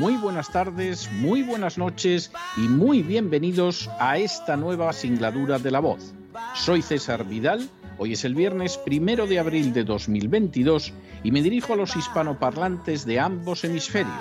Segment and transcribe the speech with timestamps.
[0.00, 5.80] muy buenas tardes, muy buenas noches y muy bienvenidos a esta nueva singladura de la
[5.80, 6.14] voz.
[6.54, 11.74] Soy César Vidal, hoy es el viernes primero de abril de 2022 y me dirijo
[11.74, 14.14] a los hispanoparlantes de ambos hemisferios,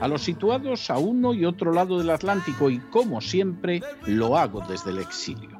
[0.00, 4.60] a los situados a uno y otro lado del Atlántico y como siempre lo hago
[4.68, 5.58] desde el exilio.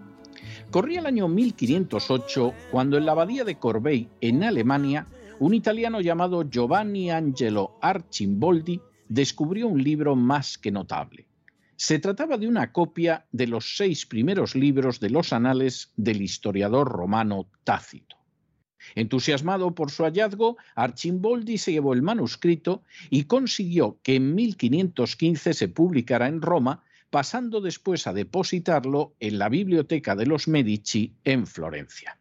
[0.71, 5.07] Corría el año 1508 cuando en la abadía de Corbeil, en Alemania,
[5.39, 8.79] un italiano llamado Giovanni Angelo Arcimboldi
[9.13, 11.27] descubrió un libro más que notable.
[11.77, 16.89] Se trataba de una copia de los seis primeros libros de los anales del historiador
[16.89, 18.17] romano Tácito.
[18.95, 25.69] Entusiasmado por su hallazgo, Archimboldi se llevó el manuscrito y consiguió que en 1515 se
[25.69, 32.19] publicara en Roma, pasando después a depositarlo en la biblioteca de los Medici en Florencia.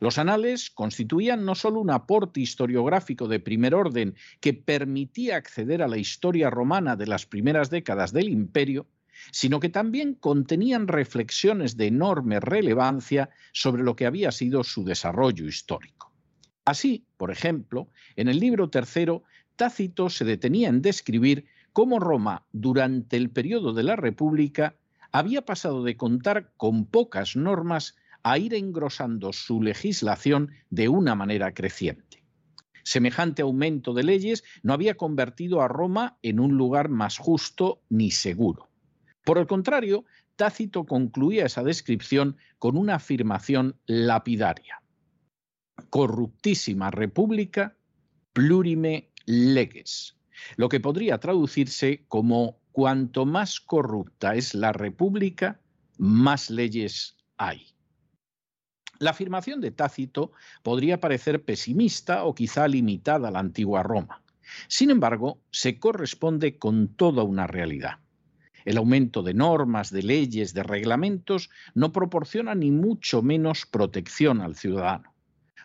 [0.00, 5.88] Los anales constituían no solo un aporte historiográfico de primer orden que permitía acceder a
[5.88, 8.86] la historia romana de las primeras décadas del imperio,
[9.32, 15.46] sino que también contenían reflexiones de enorme relevancia sobre lo que había sido su desarrollo
[15.46, 16.12] histórico.
[16.64, 19.24] Así, por ejemplo, en el libro tercero,
[19.56, 24.76] Tácito se detenía en describir cómo Roma, durante el periodo de la República,
[25.10, 27.96] había pasado de contar con pocas normas
[28.30, 32.22] a ir engrosando su legislación de una manera creciente.
[32.84, 38.10] Semejante aumento de leyes no había convertido a Roma en un lugar más justo ni
[38.10, 38.68] seguro.
[39.24, 40.04] Por el contrario,
[40.36, 44.82] Tácito concluía esa descripción con una afirmación lapidaria.
[45.90, 47.76] Corruptísima república,
[48.34, 50.18] plurime leges,
[50.56, 55.60] lo que podría traducirse como cuanto más corrupta es la república,
[55.96, 57.77] más leyes hay.
[58.98, 60.32] La afirmación de Tácito
[60.62, 64.22] podría parecer pesimista o quizá limitada a la antigua Roma.
[64.66, 67.98] Sin embargo, se corresponde con toda una realidad.
[68.64, 74.56] El aumento de normas, de leyes, de reglamentos no proporciona ni mucho menos protección al
[74.56, 75.14] ciudadano.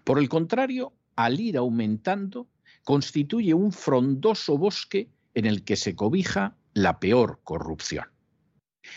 [0.03, 2.47] Por el contrario, al ir aumentando,
[2.83, 8.12] constituye un frondoso bosque en el que se cobija la peor corrupción.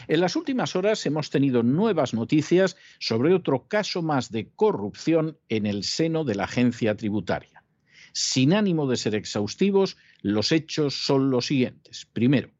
[0.09, 5.67] En las últimas horas hemos tenido nuevas noticias sobre otro caso más de corrupción en
[5.67, 7.65] el seno de la agencia tributaria.
[8.13, 12.07] Sin ánimo de ser exhaustivos, los hechos son los siguientes.
[12.13, 12.51] Primero,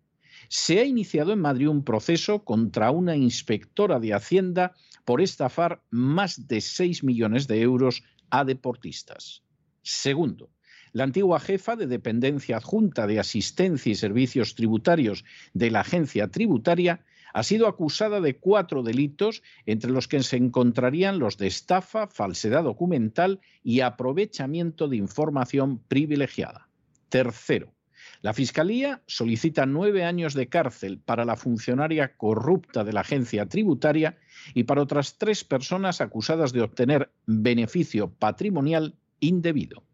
[0.49, 6.47] se ha iniciado en Madrid un proceso contra una inspectora de Hacienda por estafar más
[6.47, 9.43] de 6 millones de euros a deportistas.
[9.83, 10.51] Segundo,
[10.93, 17.05] la antigua jefa de dependencia adjunta de asistencia y servicios tributarios de la agencia tributaria
[17.37, 22.65] ha sido acusada de cuatro delitos, entre los que se encontrarían los de estafa, falsedad
[22.65, 26.71] documental y aprovechamiento de información privilegiada.
[27.11, 27.75] Tercero,
[28.23, 34.17] la Fiscalía solicita nueve años de cárcel para la funcionaria corrupta de la agencia tributaria
[34.55, 39.85] y para otras tres personas acusadas de obtener beneficio patrimonial indebido.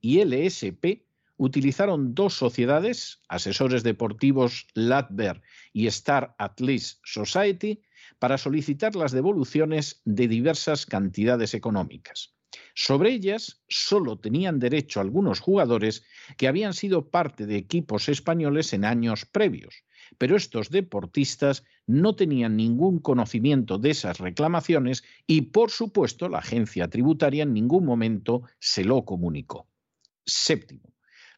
[0.02, 1.04] y LSP
[1.38, 5.42] utilizaron dos sociedades, asesores deportivos Latver
[5.74, 7.82] y Star Atlas Society,
[8.20, 12.36] para solicitar las devoluciones de diversas cantidades económicas.
[12.76, 16.04] Sobre ellas solo tenían derecho algunos jugadores
[16.38, 19.84] que habían sido parte de equipos españoles en años previos,
[20.18, 26.90] pero estos deportistas no tenían ningún conocimiento de esas reclamaciones y, por supuesto, la agencia
[26.90, 29.68] tributaria en ningún momento se lo comunicó.
[30.26, 30.91] Séptimo.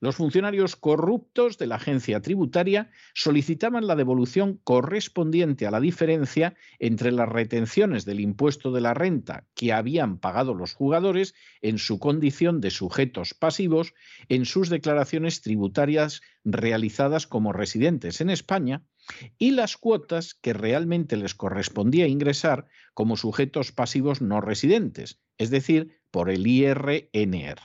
[0.04, 7.14] Los funcionarios corruptos de la agencia tributaria solicitaban la devolución correspondiente a la diferencia entre
[7.14, 12.60] las retenciones del impuesto de la renta que habían pagado los jugadores en su condición
[12.60, 13.94] de sujetos pasivos
[14.28, 18.84] en sus declaraciones tributarias realizadas como residentes en España
[19.38, 26.02] y las cuotas que realmente les correspondía ingresar como sujetos pasivos no residentes, es decir,
[26.12, 27.62] por el IRNR.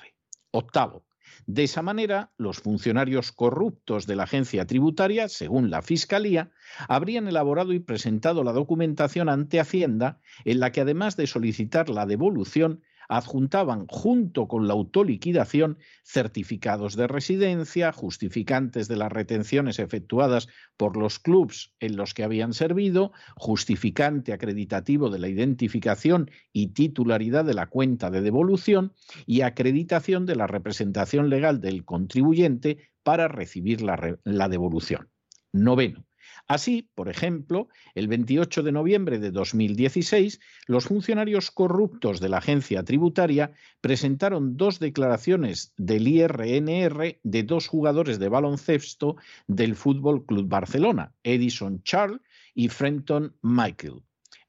[0.52, 1.07] Octavo,
[1.48, 6.50] de esa manera, los funcionarios corruptos de la agencia tributaria, según la Fiscalía,
[6.88, 12.04] habrían elaborado y presentado la documentación ante Hacienda en la que, además de solicitar la
[12.04, 20.96] devolución, adjuntaban junto con la autoliquidación certificados de residencia, justificantes de las retenciones efectuadas por
[20.96, 27.54] los clubs en los que habían servido, justificante acreditativo de la identificación y titularidad de
[27.54, 28.92] la cuenta de devolución
[29.26, 35.08] y acreditación de la representación legal del contribuyente para recibir la, la devolución.
[35.52, 36.07] Noveno.
[36.48, 42.82] Así, por ejemplo, el 28 de noviembre de 2016, los funcionarios corruptos de la agencia
[42.82, 43.52] tributaria
[43.82, 49.16] presentaron dos declaraciones del IRNR de dos jugadores de baloncesto
[49.46, 52.22] del Fútbol Club Barcelona, Edison Charles
[52.54, 54.02] y Frenton Michael.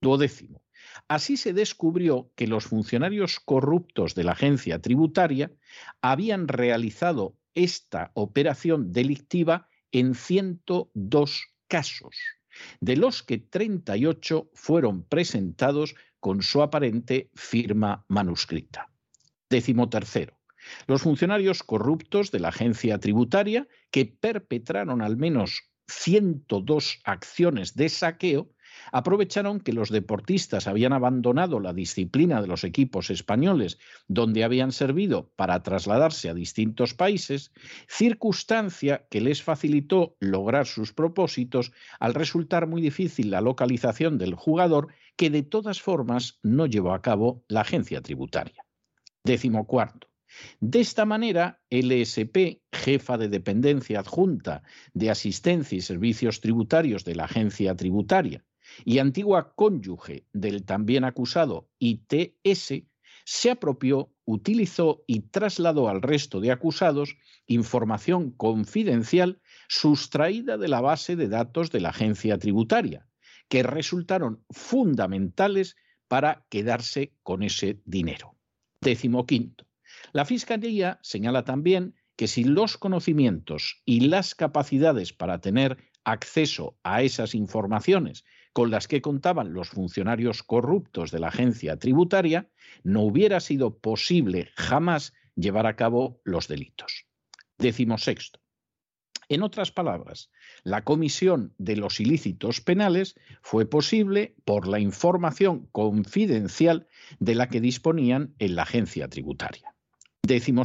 [0.00, 0.62] Duodécimo.
[1.08, 5.52] Así se descubrió que los funcionarios corruptos de la agencia tributaria
[6.00, 12.16] habían realizado esta operación delictiva en 102 casos,
[12.80, 18.90] de los que 38 fueron presentados con su aparente firma manuscrita.
[19.48, 20.38] Décimo tercero.
[20.86, 28.50] Los funcionarios corruptos de la agencia tributaria, que perpetraron al menos 102 acciones de saqueo,
[28.92, 33.78] aprovecharon que los deportistas habían abandonado la disciplina de los equipos españoles
[34.08, 37.52] donde habían servido para trasladarse a distintos países,
[37.88, 44.88] circunstancia que les facilitó lograr sus propósitos al resultar muy difícil la localización del jugador
[45.16, 48.64] que de todas formas no llevó a cabo la agencia tributaria.
[49.24, 50.08] Décimo cuarto.
[50.60, 54.62] De esta manera, LSP, jefa de dependencia adjunta
[54.94, 58.44] de asistencia y servicios tributarios de la agencia tributaria,
[58.84, 62.84] y antigua cónyuge del también acusado ITS,
[63.24, 71.16] se apropió, utilizó y trasladó al resto de acusados información confidencial sustraída de la base
[71.16, 73.06] de datos de la agencia tributaria,
[73.48, 75.76] que resultaron fundamentales
[76.08, 78.36] para quedarse con ese dinero.
[78.80, 79.66] Décimo quinto.
[80.12, 87.02] La Fiscalía señala también que sin los conocimientos y las capacidades para tener acceso a
[87.02, 92.48] esas informaciones con las que contaban los funcionarios corruptos de la agencia tributaria,
[92.82, 97.06] no hubiera sido posible jamás llevar a cabo los delitos.
[97.58, 98.40] Décimo sexto.
[99.28, 100.28] En otras palabras,
[100.64, 106.88] la comisión de los ilícitos penales fue posible por la información confidencial
[107.20, 109.72] de la que disponían en la agencia tributaria.
[110.22, 110.64] Décimo.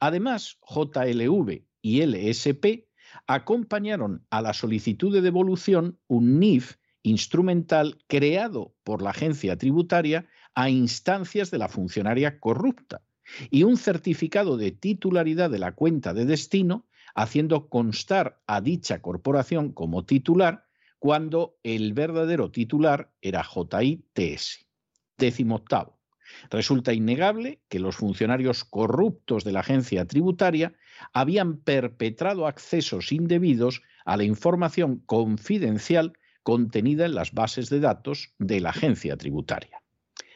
[0.00, 2.86] Además, JLV y LSP
[3.26, 10.70] acompañaron a la solicitud de devolución un NIF instrumental creado por la agencia tributaria a
[10.70, 13.02] instancias de la funcionaria corrupta
[13.50, 19.72] y un certificado de titularidad de la cuenta de destino haciendo constar a dicha corporación
[19.72, 20.66] como titular
[20.98, 24.66] cuando el verdadero titular era JITS.
[25.18, 25.98] Décimo octavo.
[26.50, 30.74] Resulta innegable que los funcionarios corruptos de la agencia tributaria
[31.12, 38.60] habían perpetrado accesos indebidos a la información confidencial contenida en las bases de datos de
[38.60, 39.82] la agencia tributaria.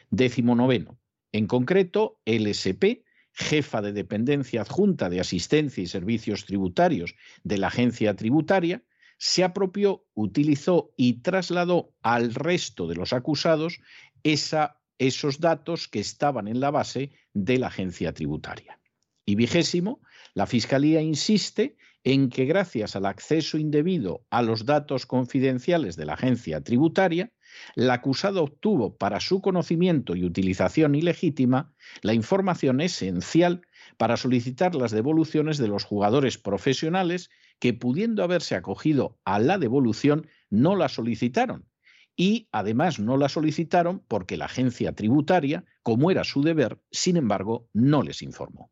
[0.09, 0.99] Décimo noveno.
[1.31, 8.15] En concreto, LSP, jefa de dependencia adjunta de asistencia y servicios tributarios de la agencia
[8.15, 8.83] tributaria,
[9.17, 13.79] se apropió, utilizó y trasladó al resto de los acusados
[14.23, 18.79] esos datos que estaban en la base de la agencia tributaria.
[19.25, 20.01] Y vigésimo,
[20.33, 21.75] la Fiscalía insiste
[22.09, 27.33] en que gracias al acceso indebido a los datos confidenciales de la agencia tributaria,
[27.75, 33.59] el acusado obtuvo para su conocimiento y utilización ilegítima la información esencial
[33.97, 40.29] para solicitar las devoluciones de los jugadores profesionales que, pudiendo haberse acogido a la devolución,
[40.49, 41.67] no la solicitaron.
[42.15, 47.67] Y además no la solicitaron porque la agencia tributaria, como era su deber, sin embargo,
[47.73, 48.71] no les informó.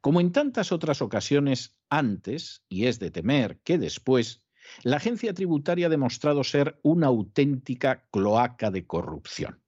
[0.00, 4.42] Como en tantas otras ocasiones antes, y es de temer que después,
[4.82, 9.60] la agencia tributaria ha demostrado ser una auténtica cloaca de corrupción.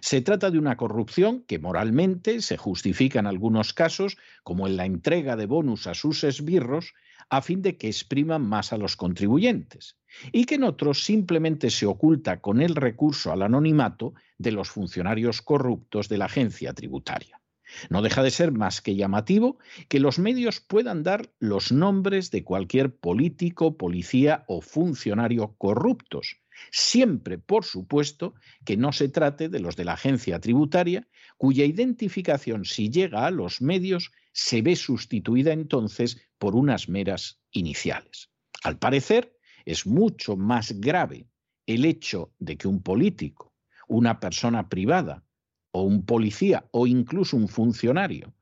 [0.00, 4.86] Se trata de una corrupción que moralmente se justifica en algunos casos, como en la
[4.86, 6.94] entrega de bonus a sus esbirros,
[7.28, 9.96] a fin de que expriman más a los contribuyentes,
[10.32, 15.42] y que en otros simplemente se oculta con el recurso al anonimato de los funcionarios
[15.42, 17.41] corruptos de la agencia tributaria.
[17.90, 22.44] No deja de ser más que llamativo que los medios puedan dar los nombres de
[22.44, 29.76] cualquier político, policía o funcionario corruptos, siempre, por supuesto, que no se trate de los
[29.76, 36.20] de la agencia tributaria, cuya identificación, si llega a los medios, se ve sustituida entonces
[36.38, 38.30] por unas meras iniciales.
[38.62, 41.28] Al parecer, es mucho más grave
[41.66, 43.54] el hecho de que un político,
[43.88, 45.24] una persona privada,
[45.72, 48.34] o un policía o incluso un funcionario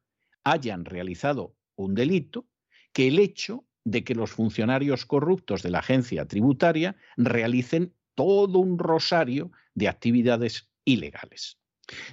[0.45, 2.47] hayan realizado un delito
[2.93, 8.79] que el hecho de que los funcionarios corruptos de la agencia tributaria realicen todo un
[8.79, 11.59] rosario de actividades ilegales.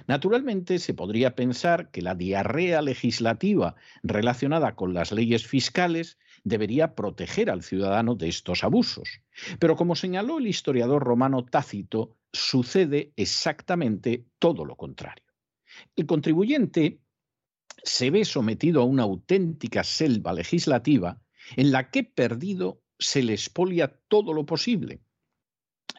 [0.06, 7.50] Naturalmente, se podría pensar que la diarrea legislativa relacionada con las leyes fiscales debería proteger
[7.50, 9.20] al ciudadano de estos abusos.
[9.58, 15.24] Pero como señaló el historiador romano Tácito, sucede exactamente todo lo contrario.
[15.96, 17.00] El contribuyente
[17.82, 21.20] se ve sometido a una auténtica selva legislativa
[21.56, 25.00] en la que perdido se le expolia todo lo posible.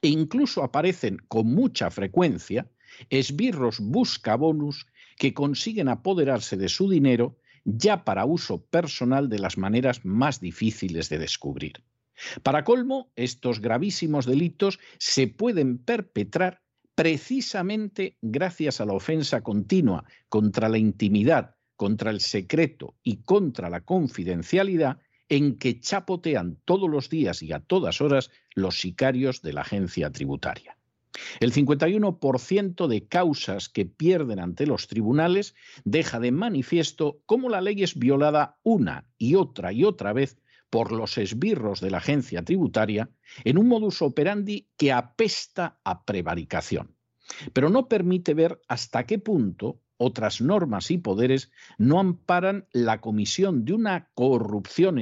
[0.01, 2.69] E incluso aparecen con mucha frecuencia
[3.09, 4.85] esbirros buscabonus
[5.17, 11.09] que consiguen apoderarse de su dinero ya para uso personal de las maneras más difíciles
[11.09, 11.83] de descubrir.
[12.43, 16.61] Para colmo, estos gravísimos delitos se pueden perpetrar
[16.95, 23.81] precisamente gracias a la ofensa continua contra la intimidad, contra el secreto y contra la
[23.81, 24.99] confidencialidad
[25.29, 30.11] en que chapotean todos los días y a todas horas los sicarios de la agencia
[30.11, 30.75] tributaria.
[31.39, 37.83] El 51% de causas que pierden ante los tribunales deja de manifiesto cómo la ley
[37.83, 40.37] es violada una y otra y otra vez
[40.69, 43.09] por los esbirros de la agencia tributaria
[43.43, 46.95] en un modus operandi que apesta a prevaricación,
[47.53, 53.65] pero no permite ver hasta qué punto otras normas y poderes no amparan la comisión
[53.65, 54.97] de una corrupción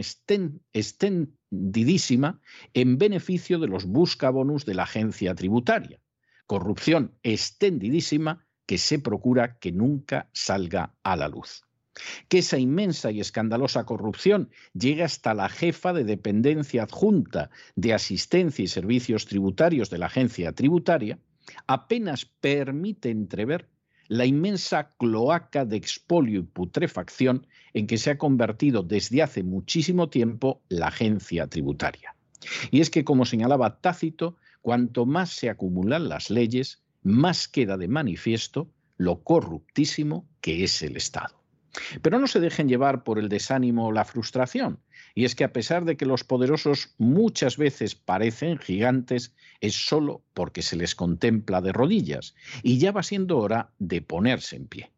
[0.73, 2.41] extendidísima
[2.73, 6.01] en beneficio de los buscabonus de la agencia tributaria.
[6.47, 11.66] Corrupción extendidísima que se procura que nunca salga a la luz
[12.27, 18.63] que esa inmensa y escandalosa corrupción llegue hasta la jefa de dependencia adjunta de asistencia
[18.63, 21.19] y servicios tributarios de la agencia tributaria,
[21.65, 23.69] apenas permite entrever
[24.07, 30.09] la inmensa cloaca de expolio y putrefacción en que se ha convertido desde hace muchísimo
[30.09, 32.15] tiempo la agencia tributaria.
[32.71, 37.87] Y es que, como señalaba Tácito, cuanto más se acumulan las leyes, más queda de
[37.87, 41.35] manifiesto lo corruptísimo que es el Estado.
[42.01, 44.79] Pero no se dejen llevar por el desánimo o la frustración.
[45.15, 50.23] Y es que a pesar de que los poderosos muchas veces parecen gigantes, es solo
[50.33, 54.91] porque se les contempla de rodillas y ya va siendo hora de ponerse en pie.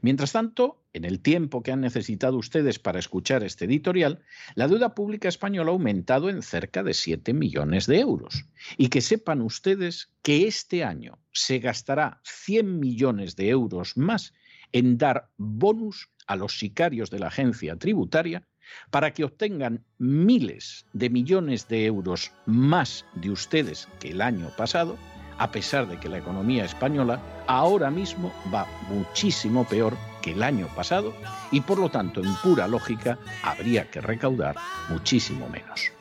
[0.00, 4.22] Mientras tanto, en el tiempo que han necesitado ustedes para escuchar este editorial,
[4.54, 8.46] la deuda pública española ha aumentado en cerca de 7 millones de euros.
[8.76, 14.34] Y que sepan ustedes que este año se gastará 100 millones de euros más
[14.72, 18.42] en dar bonus a los sicarios de la agencia tributaria
[18.90, 24.96] para que obtengan miles de millones de euros más de ustedes que el año pasado,
[25.38, 30.68] a pesar de que la economía española ahora mismo va muchísimo peor que el año
[30.74, 31.14] pasado
[31.52, 34.56] y por lo tanto en pura lógica habría que recaudar
[34.88, 35.92] muchísimo menos.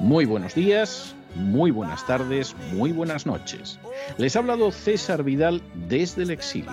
[0.00, 3.78] Muy buenos días, muy buenas tardes, muy buenas noches.
[4.18, 6.72] Les ha hablado César Vidal desde el exilio.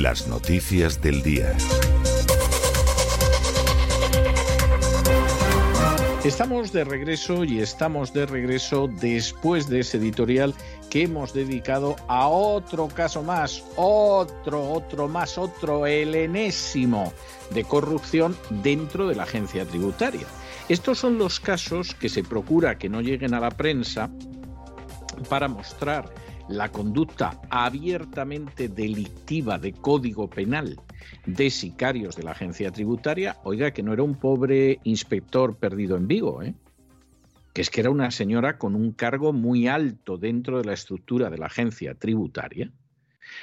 [0.00, 1.56] Las noticias del día.
[6.22, 10.54] Estamos de regreso y estamos de regreso después de ese editorial
[10.88, 17.12] que hemos dedicado a otro caso más, otro, otro más, otro, el enésimo
[17.50, 20.28] de corrupción dentro de la agencia tributaria.
[20.68, 24.10] Estos son los casos que se procura que no lleguen a la prensa
[25.28, 26.08] para mostrar
[26.48, 30.80] la conducta abiertamente delictiva de código penal
[31.26, 36.08] de sicarios de la agencia tributaria, oiga, que no era un pobre inspector perdido en
[36.08, 36.54] Vigo, ¿eh?
[37.52, 41.30] que es que era una señora con un cargo muy alto dentro de la estructura
[41.30, 42.72] de la agencia tributaria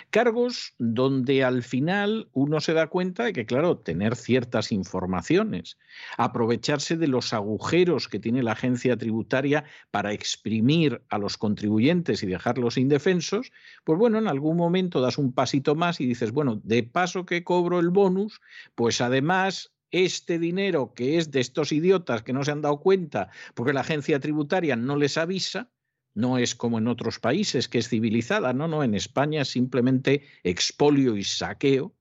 [0.10, 5.78] Cargos donde al final uno se da cuenta de que, claro, tener ciertas informaciones,
[6.18, 12.28] aprovecharse de los agujeros que tiene la agencia tributaria para exprimir a los contribuyentes y
[12.28, 13.52] dejarlos indefensos,
[13.84, 17.44] pues bueno, en algún momento das un pasito más y dices, bueno, de paso que
[17.44, 18.42] cobro el bonus,
[18.76, 23.30] pues además este dinero que es de estos idiotas que no se han dado cuenta
[23.54, 25.70] porque la agencia tributaria no les avisa,
[26.16, 30.24] no es como en otros países, que es civilizada, no, no, en España es simplemente
[30.44, 31.94] expolio y saqueo,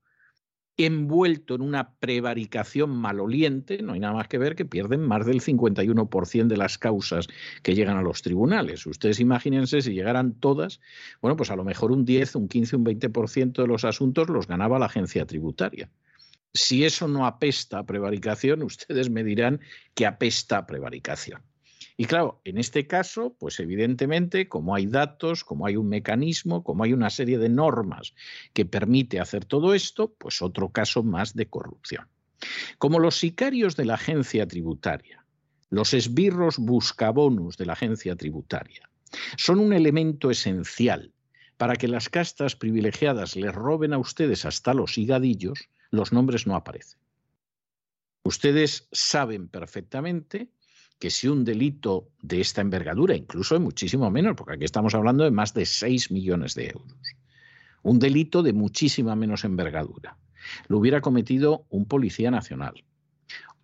[0.77, 5.41] envuelto en una prevaricación maloliente, no hay nada más que ver que pierden más del
[5.41, 7.27] 51% de las causas
[7.63, 8.85] que llegan a los tribunales.
[8.85, 10.81] Ustedes imagínense si llegaran todas,
[11.21, 14.47] bueno, pues a lo mejor un 10, un 15, un 20% de los asuntos los
[14.47, 15.89] ganaba la agencia tributaria.
[16.53, 19.61] Si eso no apesta a prevaricación, ustedes me dirán
[19.93, 21.41] que apesta a prevaricación.
[21.97, 26.83] Y claro, en este caso, pues evidentemente, como hay datos, como hay un mecanismo, como
[26.83, 28.13] hay una serie de normas
[28.53, 32.07] que permite hacer todo esto, pues otro caso más de corrupción.
[32.77, 35.25] Como los sicarios de la agencia tributaria,
[35.69, 38.89] los esbirros buscabonus de la agencia tributaria,
[39.37, 41.13] son un elemento esencial
[41.57, 46.55] para que las castas privilegiadas les roben a ustedes hasta los higadillos, los nombres no
[46.55, 46.99] aparecen.
[48.23, 50.49] Ustedes saben perfectamente
[50.99, 55.31] que si un delito de esta envergadura, incluso muchísimo menos, porque aquí estamos hablando de
[55.31, 56.97] más de 6 millones de euros,
[57.83, 60.17] un delito de muchísima menos envergadura,
[60.67, 62.83] lo hubiera cometido un policía nacional,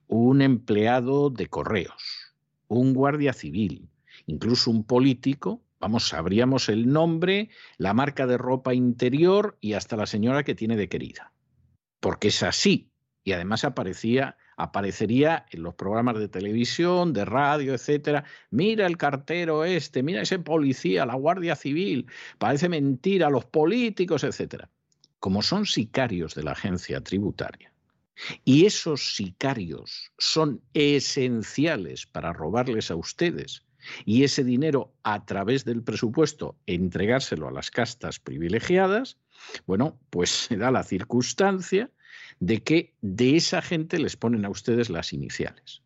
[0.08, 2.34] un empleado de correos,
[2.68, 3.90] un guardia civil,
[4.26, 10.06] incluso un político, vamos, sabríamos el nombre, la marca de ropa interior y hasta la
[10.06, 11.34] señora que tiene de querida.
[12.00, 12.92] Porque es así.
[13.24, 18.24] Y además aparecía aparecería en los programas de televisión, de radio, etcétera.
[18.52, 22.06] Mira el cartero este, mira ese policía, la Guardia Civil,
[22.38, 24.70] parece mentira, los políticos, etcétera.
[25.20, 27.74] Como son sicarios de la agencia tributaria,
[28.46, 33.64] y esos sicarios son esenciales para robarles a ustedes
[34.06, 39.18] y ese dinero a través del presupuesto entregárselo a las castas privilegiadas,
[39.66, 41.90] bueno, pues se da la circunstancia
[42.40, 45.82] de que de esa gente les ponen a ustedes las iniciales.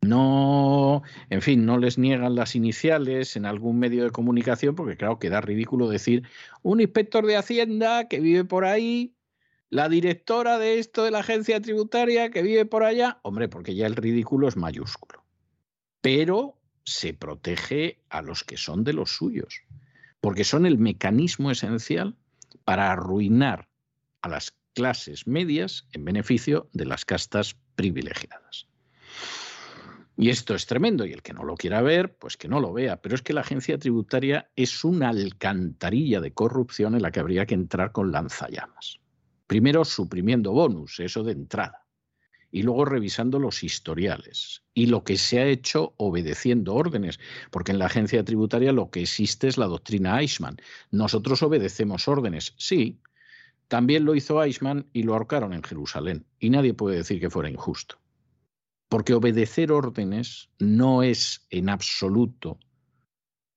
[0.00, 5.18] No, en fin, no les niegan las iniciales en algún medio de comunicación, porque claro,
[5.18, 6.22] queda ridículo decir
[6.62, 9.14] un inspector de Hacienda que vive por ahí,
[9.70, 13.18] la directora de esto de la agencia tributaria que vive por allá.
[13.22, 15.24] Hombre, porque ya el ridículo es mayúsculo.
[16.00, 19.62] Pero se protege a los que son de los suyos,
[20.20, 22.16] porque son el mecanismo esencial
[22.64, 23.68] para arruinar
[24.22, 28.68] a las clases medias en beneficio de las castas privilegiadas.
[30.16, 32.72] Y esto es tremendo, y el que no lo quiera ver, pues que no lo
[32.72, 33.02] vea.
[33.02, 37.44] Pero es que la agencia tributaria es una alcantarilla de corrupción en la que habría
[37.44, 39.00] que entrar con lanzallamas.
[39.48, 41.86] Primero suprimiendo bonus, eso de entrada.
[42.52, 47.18] Y luego revisando los historiales y lo que se ha hecho obedeciendo órdenes,
[47.50, 50.56] porque en la agencia tributaria lo que existe es la doctrina Eichmann.
[50.92, 53.00] Nosotros obedecemos órdenes, sí,
[53.68, 56.26] También lo hizo Eichmann y lo ahorcaron en Jerusalén.
[56.38, 57.98] Y nadie puede decir que fuera injusto.
[58.88, 62.58] Porque obedecer órdenes no es en absoluto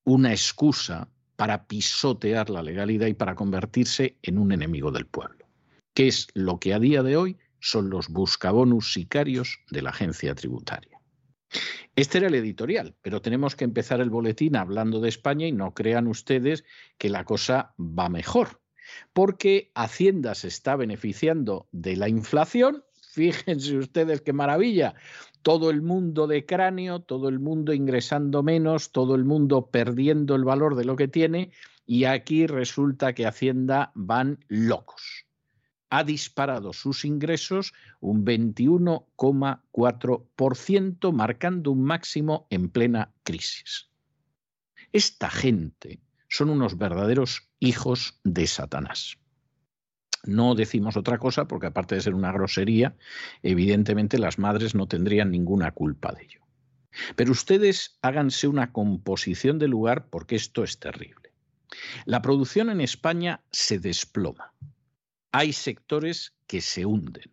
[0.04, 5.48] una excusa para pisotear la legalidad y para convertirse en un enemigo del pueblo,
[5.94, 10.36] que es lo que a día de hoy son los buscabonus sicarios de la agencia
[10.36, 11.00] tributaria.
[11.96, 15.74] Este era el editorial, pero tenemos que empezar el boletín hablando de España y no
[15.74, 16.64] crean ustedes
[16.98, 18.61] que la cosa va mejor,
[19.14, 22.84] porque Hacienda se está beneficiando de la inflación.
[23.12, 24.96] Fíjense ustedes qué maravilla.
[25.42, 30.44] Todo el mundo de cráneo, todo el mundo ingresando menos, todo el mundo perdiendo el
[30.44, 31.52] valor de lo que tiene
[31.86, 35.26] y aquí resulta que Hacienda van locos
[35.92, 43.90] ha disparado sus ingresos un 21,4%, marcando un máximo en plena crisis.
[44.94, 49.18] Esta gente son unos verdaderos hijos de Satanás.
[50.26, 52.98] No decimos otra cosa porque aparte de ser una grosería,
[53.42, 56.42] evidentemente las madres no tendrían ninguna culpa de ello.
[57.16, 61.32] Pero ustedes háganse una composición de lugar porque esto es terrible.
[62.04, 64.52] La producción en España se desploma
[65.32, 67.32] hay sectores que se hunden.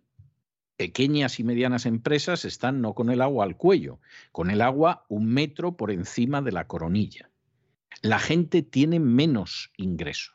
[0.77, 5.27] Pequeñas y medianas empresas están no con el agua al cuello, con el agua un
[5.27, 7.31] metro por encima de la coronilla.
[8.03, 10.35] La gente tiene menos ingresos.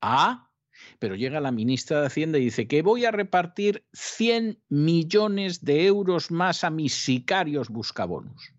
[0.00, 0.50] Ah,
[0.98, 5.86] pero llega la ministra de Hacienda y dice que voy a repartir 100 millones de
[5.86, 8.52] euros más a mis sicarios buscabonos.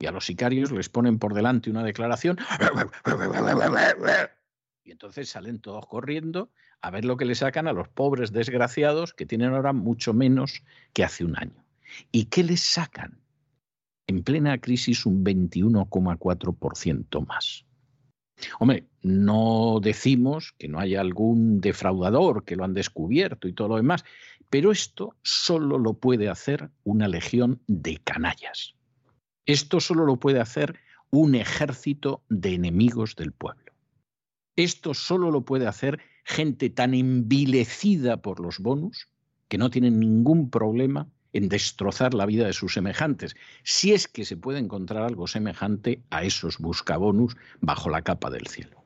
[0.00, 2.38] Y a los sicarios les ponen por delante una declaración
[4.84, 9.12] y entonces salen todos corriendo a ver lo que le sacan a los pobres desgraciados
[9.12, 11.64] que tienen ahora mucho menos que hace un año.
[12.12, 13.20] ¿Y qué les sacan?
[14.08, 17.66] En plena crisis un 21,4% más.
[18.58, 23.76] Hombre, no decimos que no haya algún defraudador que lo han descubierto y todo lo
[23.76, 24.04] demás,
[24.48, 28.74] pero esto solo lo puede hacer una legión de canallas.
[29.44, 30.78] Esto solo lo puede hacer
[31.10, 33.72] un ejército de enemigos del pueblo.
[34.56, 39.08] Esto solo lo puede hacer gente tan envilecida por los bonus
[39.48, 41.08] que no tienen ningún problema
[41.38, 46.02] en destrozar la vida de sus semejantes, si es que se puede encontrar algo semejante
[46.10, 48.84] a esos buscabonus bajo la capa del cielo.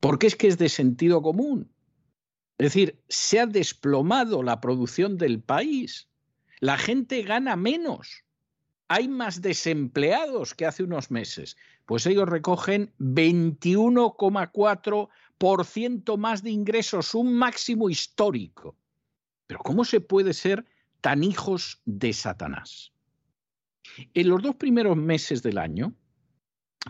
[0.00, 1.72] Porque es que es de sentido común.
[2.58, 6.08] Es decir, se ha desplomado la producción del país.
[6.60, 8.22] La gente gana menos.
[8.88, 11.56] Hay más desempleados que hace unos meses.
[11.84, 18.76] Pues ellos recogen 21,4 por ciento más de ingresos, un máximo histórico.
[19.48, 20.64] Pero ¿cómo se puede ser
[21.04, 22.94] tan hijos de Satanás?
[24.14, 25.94] En los dos primeros meses del año,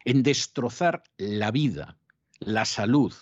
[0.05, 1.99] en destrozar la vida,
[2.39, 3.13] la salud,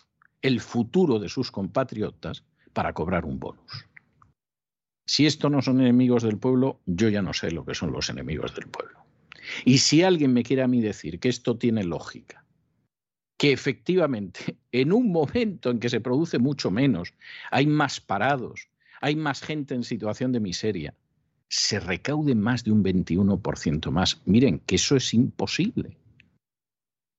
[0.42, 3.86] el futuro de sus compatriotas para cobrar un bonus.
[5.06, 8.10] Si esto no son enemigos del pueblo, yo ya no sé lo que son los
[8.10, 9.05] enemigos del pueblo.
[9.64, 12.44] Y si alguien me quiere a mí decir que esto tiene lógica,
[13.38, 17.14] que efectivamente en un momento en que se produce mucho menos,
[17.50, 18.68] hay más parados,
[19.00, 20.94] hay más gente en situación de miseria,
[21.48, 24.20] se recaude más de un 21% más.
[24.24, 25.96] Miren, que eso es imposible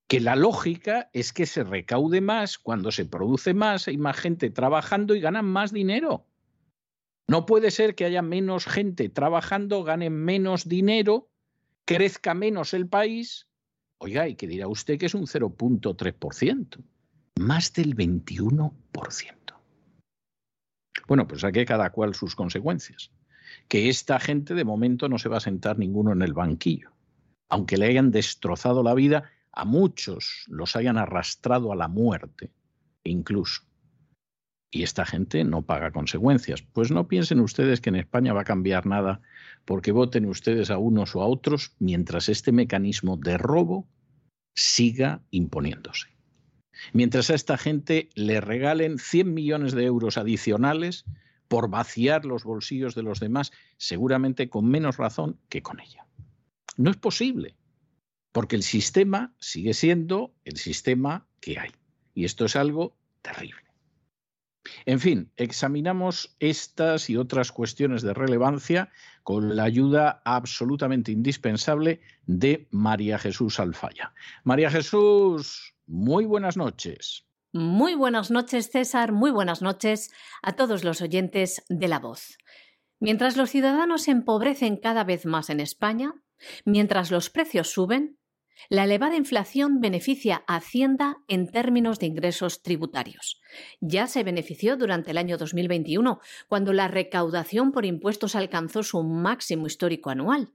[0.08, 4.50] que la lógica es que se recaude más, cuando se produce más, hay más gente
[4.50, 6.26] trabajando y ganan más dinero.
[7.28, 11.28] No puede ser que haya menos gente trabajando, ganen menos dinero,
[11.88, 13.48] crezca menos el país.
[13.96, 16.84] Oiga, ¿y qué dirá usted que es un 0.3%?
[17.40, 18.72] Más del 21%.
[21.06, 23.10] Bueno, pues aquí cada cual sus consecuencias.
[23.66, 26.92] que esta gente de momento no se va a sentar ninguno en el banquillo,
[27.48, 32.52] aunque le hayan destrozado la vida, a muchos los hayan arrastrado a la muerte,
[33.04, 33.62] incluso.
[34.70, 36.60] Y esta gente no paga consecuencias.
[36.60, 39.22] Pues no piensen ustedes que en España va a cambiar nada
[39.68, 43.86] porque voten ustedes a unos o a otros mientras este mecanismo de robo
[44.54, 46.08] siga imponiéndose.
[46.94, 51.04] Mientras a esta gente le regalen 100 millones de euros adicionales
[51.48, 56.06] por vaciar los bolsillos de los demás, seguramente con menos razón que con ella.
[56.78, 57.54] No es posible,
[58.32, 61.72] porque el sistema sigue siendo el sistema que hay.
[62.14, 63.67] Y esto es algo terrible.
[64.86, 68.90] En fin, examinamos estas y otras cuestiones de relevancia
[69.22, 74.14] con la ayuda absolutamente indispensable de María Jesús Alfaya.
[74.44, 77.24] María Jesús, muy buenas noches.
[77.52, 79.12] Muy buenas noches, César.
[79.12, 80.10] Muy buenas noches
[80.42, 82.36] a todos los oyentes de La Voz.
[83.00, 86.12] Mientras los ciudadanos se empobrecen cada vez más en España,
[86.64, 88.18] mientras los precios suben,
[88.68, 93.40] la elevada inflación beneficia a Hacienda en términos de ingresos tributarios.
[93.80, 99.66] Ya se benefició durante el año 2021, cuando la recaudación por impuestos alcanzó su máximo
[99.66, 100.52] histórico anual.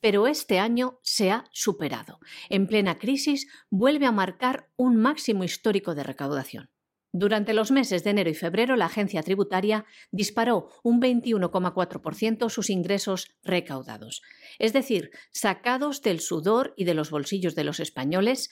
[0.00, 2.18] Pero este año se ha superado.
[2.48, 6.73] En plena crisis vuelve a marcar un máximo histórico de recaudación.
[7.16, 13.28] Durante los meses de enero y febrero, la agencia tributaria disparó un 21,4% sus ingresos
[13.44, 14.20] recaudados,
[14.58, 18.50] es decir, sacados del sudor y de los bolsillos de los españoles.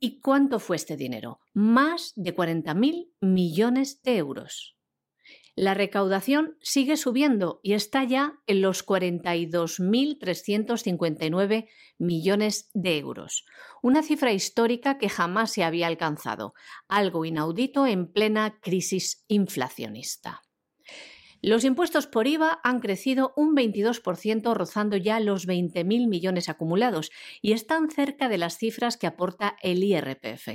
[0.00, 1.38] ¿Y cuánto fue este dinero?
[1.54, 4.75] Más de 40.000 millones de euros.
[5.58, 11.66] La recaudación sigue subiendo y está ya en los 42.359
[11.96, 13.46] millones de euros,
[13.82, 16.52] una cifra histórica que jamás se había alcanzado,
[16.88, 20.42] algo inaudito en plena crisis inflacionista.
[21.40, 27.52] Los impuestos por IVA han crecido un 22%, rozando ya los 20.000 millones acumulados, y
[27.52, 30.48] están cerca de las cifras que aporta el IRPF.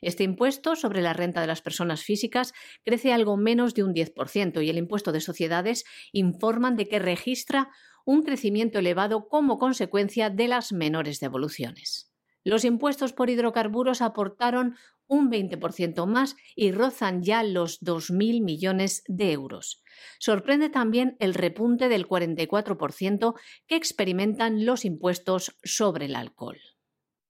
[0.00, 2.52] Este impuesto sobre la renta de las personas físicas
[2.84, 7.70] crece algo menos de un 10% y el impuesto de sociedades informan de que registra
[8.04, 12.12] un crecimiento elevado como consecuencia de las menores devoluciones.
[12.44, 19.32] Los impuestos por hidrocarburos aportaron un 20% más y rozan ya los 2.000 millones de
[19.32, 19.82] euros.
[20.18, 23.34] Sorprende también el repunte del 44%
[23.66, 26.58] que experimentan los impuestos sobre el alcohol.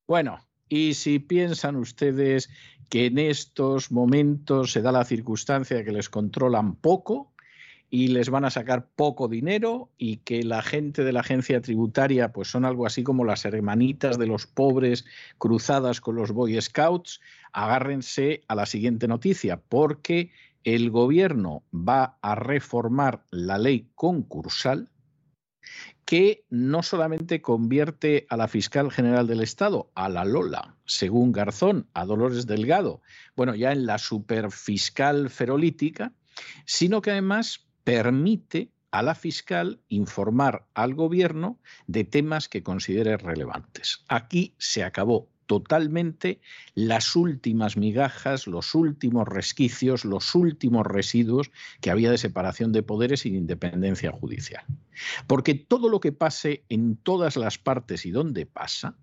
[0.07, 2.51] Bueno, y si piensan ustedes
[2.89, 7.33] que en estos momentos se da la circunstancia de que les controlan poco
[7.91, 12.33] y les van a sacar poco dinero y que la gente de la agencia tributaria
[12.33, 15.07] pues son algo así como las hermanitas de los pobres
[15.39, 17.21] cruzadas con los Boy Scouts,
[17.53, 20.31] agárrense a la siguiente noticia porque
[20.65, 24.91] el gobierno va a reformar la ley concursal
[26.09, 31.87] que no solamente convierte a la fiscal general del Estado, a la Lola, según Garzón,
[31.93, 33.03] a Dolores Delgado,
[33.37, 36.15] bueno, ya en la superfiscal ferolítica,
[36.65, 44.03] sino que además permite a la fiscal informar al gobierno de temas que considere relevantes.
[44.09, 46.41] Aquí se acabó totalmente
[46.75, 53.25] las últimas migajas, los últimos resquicios, los últimos residuos que había de separación de poderes
[53.25, 54.65] y de independencia judicial.
[55.27, 58.99] Porque todo lo que pase en todas las partes y donde pasa,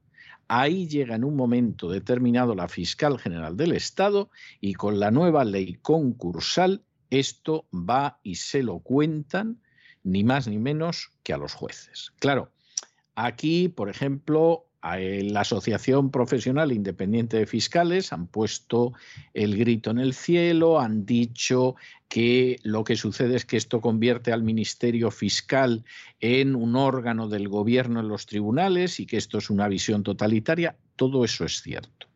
[0.47, 4.29] ahí llega en un momento determinado la fiscal general del Estado
[4.61, 9.61] y con la nueva ley concursal esto va y se lo cuentan
[10.03, 12.13] ni más ni menos que a los jueces.
[12.19, 12.51] Claro,
[13.15, 18.93] aquí, por ejemplo, la Asociación Profesional Independiente de Fiscales han puesto
[19.33, 21.75] el grito en el cielo, han dicho
[22.07, 25.83] que lo que sucede es que esto convierte al Ministerio Fiscal
[26.19, 30.77] en un órgano del gobierno en los tribunales y que esto es una visión totalitaria.
[30.95, 32.07] Todo eso es cierto.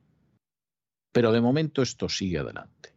[1.12, 2.89] Pero de momento esto sigue adelante.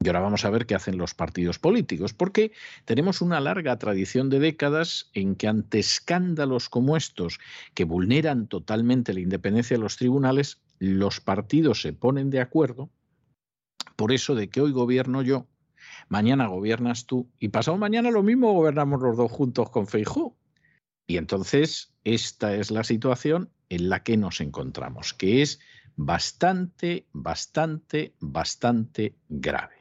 [0.00, 2.52] Y ahora vamos a ver qué hacen los partidos políticos, porque
[2.84, 7.40] tenemos una larga tradición de décadas en que ante escándalos como estos,
[7.74, 12.90] que vulneran totalmente la independencia de los tribunales, los partidos se ponen de acuerdo
[13.98, 15.48] por eso de que hoy gobierno yo,
[16.08, 20.36] mañana gobiernas tú y pasado mañana lo mismo gobernamos los dos juntos con Feijó.
[21.08, 25.58] Y entonces esta es la situación en la que nos encontramos, que es
[25.96, 29.77] bastante, bastante, bastante grave.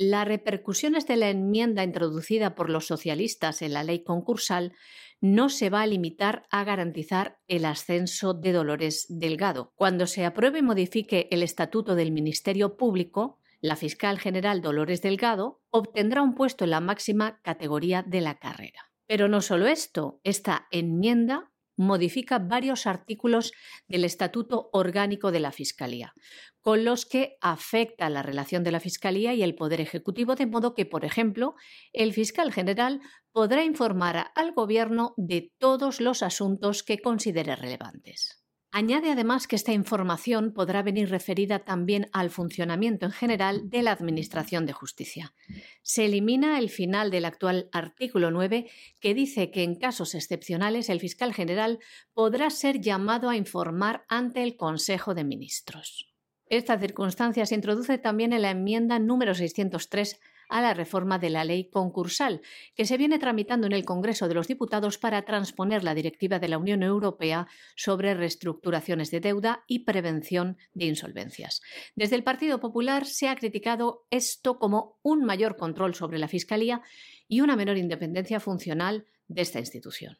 [0.00, 4.72] Las repercusiones de la enmienda introducida por los socialistas en la ley concursal
[5.20, 9.72] no se va a limitar a garantizar el ascenso de Dolores Delgado.
[9.74, 15.62] Cuando se apruebe y modifique el estatuto del Ministerio Público, la fiscal general Dolores Delgado
[15.70, 18.92] obtendrá un puesto en la máxima categoría de la carrera.
[19.08, 23.52] Pero no solo esto, esta enmienda modifica varios artículos
[23.86, 26.12] del Estatuto Orgánico de la Fiscalía,
[26.60, 30.74] con los que afecta la relación de la Fiscalía y el Poder Ejecutivo, de modo
[30.74, 31.54] que, por ejemplo,
[31.92, 33.00] el fiscal general
[33.32, 38.47] podrá informar al Gobierno de todos los asuntos que considere relevantes.
[38.70, 43.92] Añade además que esta información podrá venir referida también al funcionamiento en general de la
[43.92, 45.32] Administración de Justicia.
[45.80, 51.00] Se elimina el final del actual artículo 9 que dice que en casos excepcionales el
[51.00, 51.78] fiscal general
[52.12, 56.14] podrá ser llamado a informar ante el Consejo de Ministros.
[56.50, 61.44] Esta circunstancia se introduce también en la enmienda número 603 a la reforma de la
[61.44, 62.40] ley concursal,
[62.74, 66.48] que se viene tramitando en el Congreso de los Diputados para transponer la directiva de
[66.48, 71.60] la Unión Europea sobre reestructuraciones de deuda y prevención de insolvencias.
[71.94, 76.82] Desde el Partido Popular se ha criticado esto como un mayor control sobre la Fiscalía
[77.28, 80.18] y una menor independencia funcional de esta institución.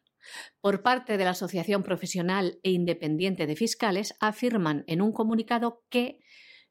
[0.61, 6.21] Por parte de la Asociación Profesional e Independiente de Fiscales, afirman en un comunicado que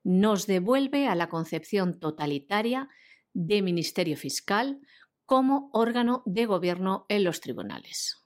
[0.04, 2.89] nos devuelve a la concepción totalitaria
[3.38, 4.80] de Ministerio Fiscal
[5.23, 8.26] como órgano de gobierno en los tribunales.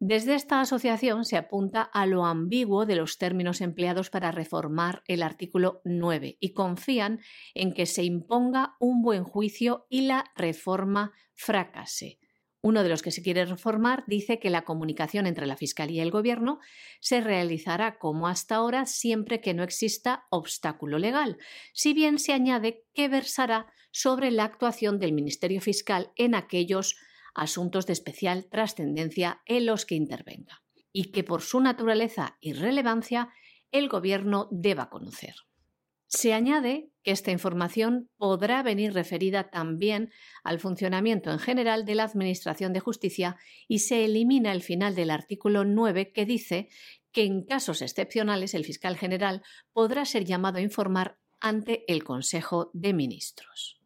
[0.00, 5.22] Desde esta asociación se apunta a lo ambiguo de los términos empleados para reformar el
[5.22, 7.20] artículo 9 y confían
[7.54, 12.18] en que se imponga un buen juicio y la reforma fracase,
[12.62, 16.06] uno de los que se quiere reformar dice que la comunicación entre la Fiscalía y
[16.06, 16.58] el Gobierno
[17.00, 21.38] se realizará como hasta ahora siempre que no exista obstáculo legal,
[21.72, 26.96] si bien se añade que versará sobre la actuación del Ministerio Fiscal en aquellos
[27.34, 33.30] asuntos de especial trascendencia en los que intervenga, y que por su naturaleza y relevancia
[33.72, 35.34] el Gobierno deba conocer.
[36.12, 40.10] Se añade que esta información podrá venir referida también
[40.42, 43.36] al funcionamiento en general de la Administración de Justicia
[43.68, 46.68] y se elimina el final del artículo 9 que dice
[47.12, 49.42] que en casos excepcionales el fiscal general
[49.72, 53.80] podrá ser llamado a informar ante el Consejo de Ministros.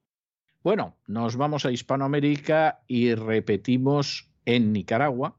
[0.62, 5.36] Bueno, nos vamos a Hispanoamérica y repetimos en Nicaragua.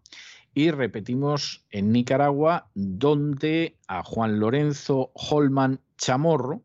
[0.53, 6.63] Y repetimos en Nicaragua, donde a Juan Lorenzo Holman Chamorro,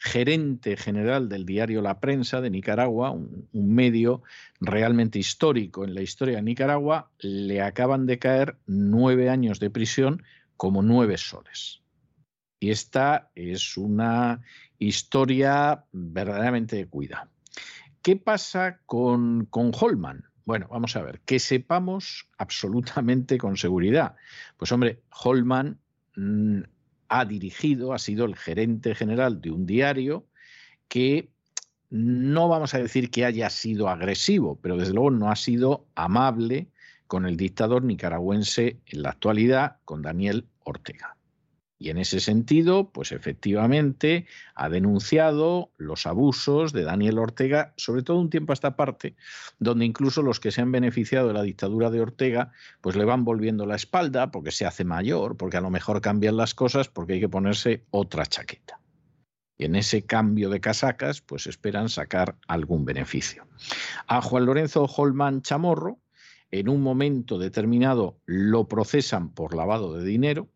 [0.00, 4.22] gerente general del diario La Prensa de Nicaragua, un, medio
[4.58, 10.22] realmente histórico en la historia de Nicaragua, le acaban de caer nueve años de prisión
[10.56, 11.82] como nueve soles.
[12.58, 14.40] Y esta es una
[14.78, 17.30] historia verdaderamente de cuidado.
[18.00, 20.24] ¿Qué pasa con, con Holman?
[20.46, 24.16] Bueno, vamos a ver, que sepamos absolutamente con seguridad.
[24.56, 25.78] Pues hombre, Holman
[26.16, 26.62] mm,
[27.10, 30.24] ha dirigido, ha sido el gerente general de un diario
[30.88, 31.28] que
[31.90, 36.68] no vamos a decir que haya sido agresivo, pero desde luego no ha sido amable
[37.08, 41.16] con el dictador nicaragüense en la actualidad, con Daniel Ortega.
[41.82, 48.18] Y en ese sentido, pues efectivamente ha denunciado los abusos de Daniel Ortega, sobre todo
[48.18, 49.16] un tiempo a esta parte,
[49.58, 53.24] donde incluso los que se han beneficiado de la dictadura de Ortega, pues le van
[53.24, 57.14] volviendo la espalda porque se hace mayor, porque a lo mejor cambian las cosas, porque
[57.14, 58.78] hay que ponerse otra chaqueta.
[59.56, 63.46] Y en ese cambio de casacas, pues esperan sacar algún beneficio.
[64.06, 65.98] A Juan Lorenzo Holman Chamorro,
[66.50, 70.50] en un momento determinado lo procesan por lavado de dinero,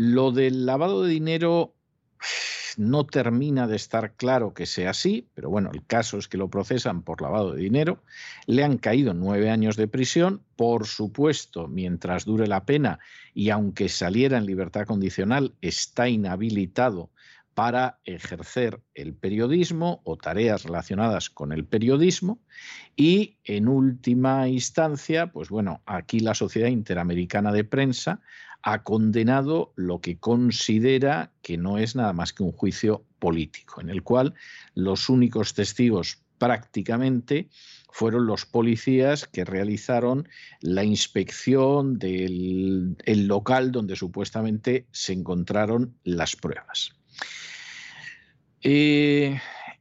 [0.00, 1.74] lo del lavado de dinero
[2.78, 6.48] no termina de estar claro que sea así, pero bueno, el caso es que lo
[6.48, 8.02] procesan por lavado de dinero.
[8.46, 12.98] Le han caído nueve años de prisión, por supuesto, mientras dure la pena
[13.34, 17.10] y aunque saliera en libertad condicional, está inhabilitado
[17.52, 22.38] para ejercer el periodismo o tareas relacionadas con el periodismo
[22.96, 28.22] y en última instancia, pues bueno, aquí la Sociedad Interamericana de Prensa
[28.62, 33.90] ha condenado lo que considera que no es nada más que un juicio político, en
[33.90, 34.34] el cual
[34.74, 37.48] los únicos testigos prácticamente
[37.92, 40.28] fueron los policías que realizaron
[40.60, 42.96] la inspección del
[43.26, 46.92] local donde supuestamente se encontraron las pruebas.
[48.62, 49.38] Eh,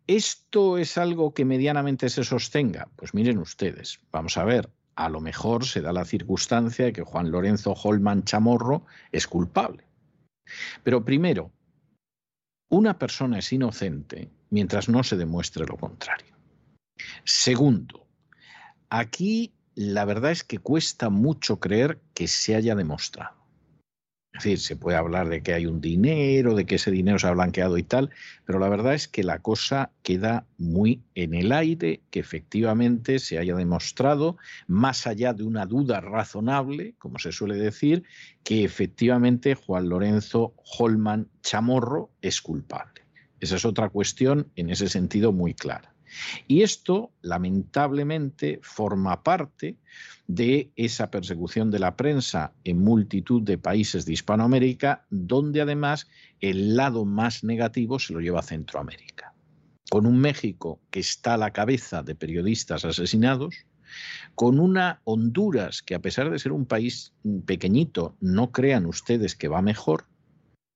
[0.07, 2.89] ¿Esto es algo que medianamente se sostenga?
[2.95, 4.69] Pues miren ustedes, vamos a ver,
[4.99, 9.85] a lo mejor se da la circunstancia de que Juan Lorenzo Holman Chamorro es culpable.
[10.83, 11.53] Pero primero,
[12.67, 16.35] una persona es inocente mientras no se demuestre lo contrario.
[17.23, 18.07] Segundo,
[18.89, 23.38] aquí la verdad es que cuesta mucho creer que se haya demostrado.
[24.39, 27.27] Es decir, se puede hablar de que hay un dinero, de que ese dinero se
[27.27, 28.09] ha blanqueado y tal,
[28.45, 33.37] pero la verdad es que la cosa queda muy en el aire, que efectivamente se
[33.37, 38.03] haya demostrado, más allá de una duda razonable, como se suele decir,
[38.45, 43.01] que efectivamente Juan Lorenzo Holman Chamorro es culpable.
[43.41, 45.93] Esa es otra cuestión en ese sentido muy clara.
[46.47, 49.77] Y esto, lamentablemente, forma parte
[50.27, 56.07] de esa persecución de la prensa en multitud de países de Hispanoamérica, donde además
[56.39, 59.33] el lado más negativo se lo lleva a Centroamérica.
[59.89, 63.65] Con un México que está a la cabeza de periodistas asesinados,
[64.35, 67.13] con una Honduras que a pesar de ser un país
[67.45, 70.05] pequeñito, no crean ustedes que va mejor,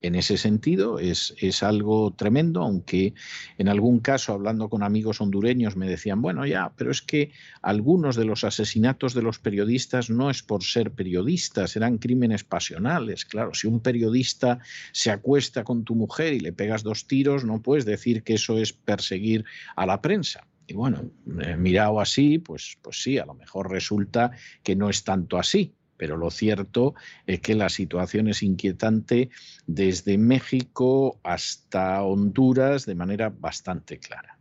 [0.04, 3.14] en ese sentido es, es, algo tremendo, aunque
[3.58, 7.32] en algún caso, hablando con amigos hondureños, me decían, bueno, ya, pero es que
[7.62, 13.24] algunos de los asesinatos de los periodistas no es por ser periodistas, eran crímenes pasionales.
[13.24, 14.60] Claro, si un periodista
[14.92, 18.58] se acuesta con tu mujer y le pegas dos tiros, no puedes decir que eso
[18.58, 19.46] es perseguir
[19.78, 20.46] a la prensa.
[20.68, 21.12] Y bueno,
[21.58, 24.32] mirado así, pues, pues sí, a lo mejor resulta
[24.64, 25.74] que no es tanto así
[26.04, 26.96] pero lo cierto
[27.26, 29.30] es que la situación es inquietante
[29.68, 34.38] desde México hasta Honduras de manera bastante clara.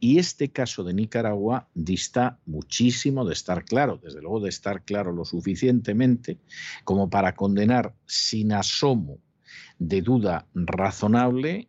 [0.00, 5.12] Y este caso de Nicaragua dista muchísimo de estar claro, desde luego de estar claro
[5.12, 6.38] lo suficientemente
[6.84, 9.18] como para condenar sin asomo
[9.78, 11.68] de duda razonable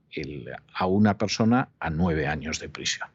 [0.74, 3.10] a una persona a nueve años de prisión.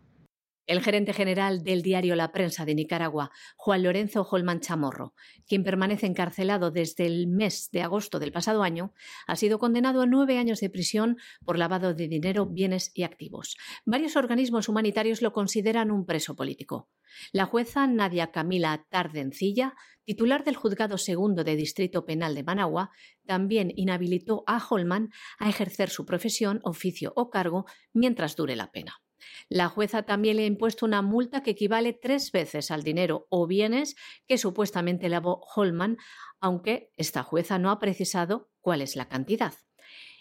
[0.71, 5.14] El gerente general del diario La Prensa de Nicaragua, Juan Lorenzo Holman Chamorro,
[5.45, 8.95] quien permanece encarcelado desde el mes de agosto del pasado año,
[9.27, 13.57] ha sido condenado a nueve años de prisión por lavado de dinero, bienes y activos.
[13.85, 16.89] Varios organismos humanitarios lo consideran un preso político.
[17.33, 22.91] La jueza Nadia Camila Tardencilla, titular del Juzgado Segundo de Distrito Penal de Managua,
[23.27, 25.09] también inhabilitó a Holman
[25.41, 29.03] a ejercer su profesión, oficio o cargo mientras dure la pena.
[29.49, 33.47] La jueza también le ha impuesto una multa que equivale tres veces al dinero o
[33.47, 33.97] bienes
[34.27, 35.97] que supuestamente lavó Holman,
[36.41, 39.55] aunque esta jueza no ha precisado cuál es la cantidad.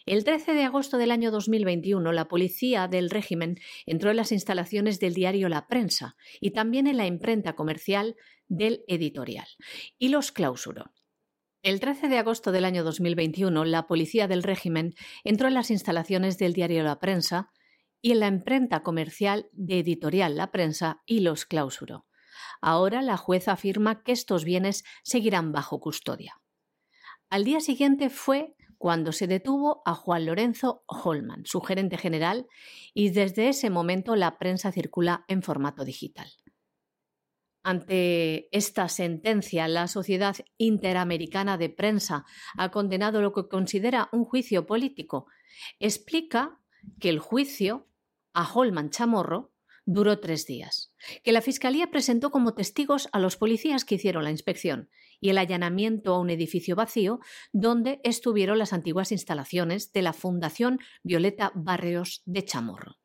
[0.06, 5.00] El 13 de agosto del año 2021, la policía del régimen entró en las instalaciones
[5.00, 8.16] del diario La Prensa y también en la imprenta comercial
[8.48, 9.48] del editorial
[10.00, 10.92] y los clausuró.
[11.62, 16.38] El 13 de agosto del año 2021, la policía del régimen entró en las instalaciones
[16.38, 17.52] del diario La Prensa
[18.02, 22.06] y en la imprenta comercial de editorial La Prensa y los clausuró.
[22.62, 26.42] Ahora la jueza afirma que estos bienes seguirán bajo custodia.
[27.30, 32.48] Al día siguiente fue cuando se detuvo a Juan Lorenzo Holman, su gerente general,
[32.94, 36.32] y desde ese momento la prensa circula en formato digital.
[37.62, 42.26] Ante esta sentencia, la Sociedad Interamericana de Prensa
[42.58, 45.28] ha condenado lo que considera un juicio político.
[45.78, 46.58] Explica
[47.02, 47.89] que el juicio
[48.34, 49.52] a Holman Chamorro
[49.86, 54.32] duró tres días, que la Fiscalía presentó como testigos a los policías que hicieron la
[54.32, 54.90] inspección
[55.20, 57.20] y el allanamiento a un edificio vacío
[57.52, 63.00] donde estuvieron las antiguas instalaciones de la Fundación Violeta Barrios de Chamorro.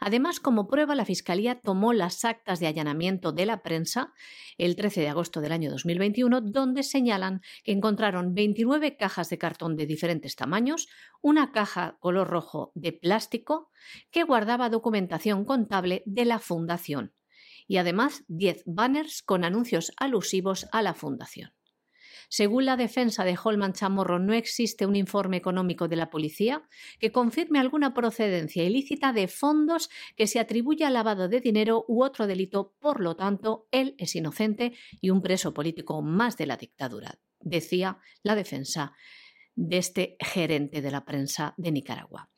[0.00, 4.12] Además, como prueba, la Fiscalía tomó las actas de allanamiento de la prensa
[4.56, 9.76] el 13 de agosto del año 2021, donde señalan que encontraron 29 cajas de cartón
[9.76, 10.88] de diferentes tamaños,
[11.20, 13.70] una caja color rojo de plástico
[14.10, 17.14] que guardaba documentación contable de la Fundación
[17.66, 21.57] y además 10 banners con anuncios alusivos a la Fundación.
[22.28, 26.62] Según la defensa de Holman Chamorro, no existe un informe económico de la policía
[26.98, 32.04] que confirme alguna procedencia ilícita de fondos que se atribuye al lavado de dinero u
[32.04, 32.74] otro delito.
[32.80, 37.98] Por lo tanto, él es inocente y un preso político más de la dictadura, decía
[38.22, 38.92] la defensa
[39.54, 42.30] de este gerente de la prensa de Nicaragua.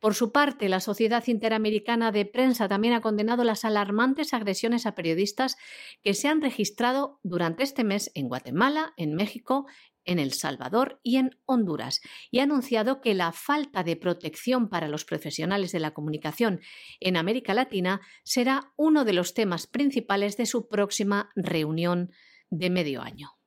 [0.00, 4.94] Por su parte, la Sociedad Interamericana de Prensa también ha condenado las alarmantes agresiones a
[4.94, 5.56] periodistas
[6.02, 9.66] que se han registrado durante este mes en Guatemala, en México,
[10.06, 14.88] en El Salvador y en Honduras, y ha anunciado que la falta de protección para
[14.88, 16.60] los profesionales de la comunicación
[17.00, 22.10] en América Latina será uno de los temas principales de su próxima reunión
[22.48, 23.39] de medio año.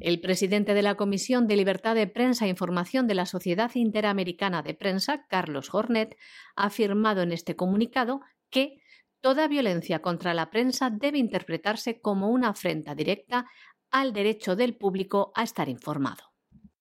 [0.00, 4.62] El presidente de la Comisión de Libertad de Prensa e Información de la Sociedad Interamericana
[4.62, 6.16] de Prensa, Carlos Hornet,
[6.54, 8.20] ha afirmado en este comunicado
[8.50, 8.82] que
[9.20, 13.46] toda violencia contra la prensa debe interpretarse como una afrenta directa
[13.90, 16.35] al derecho del público a estar informado.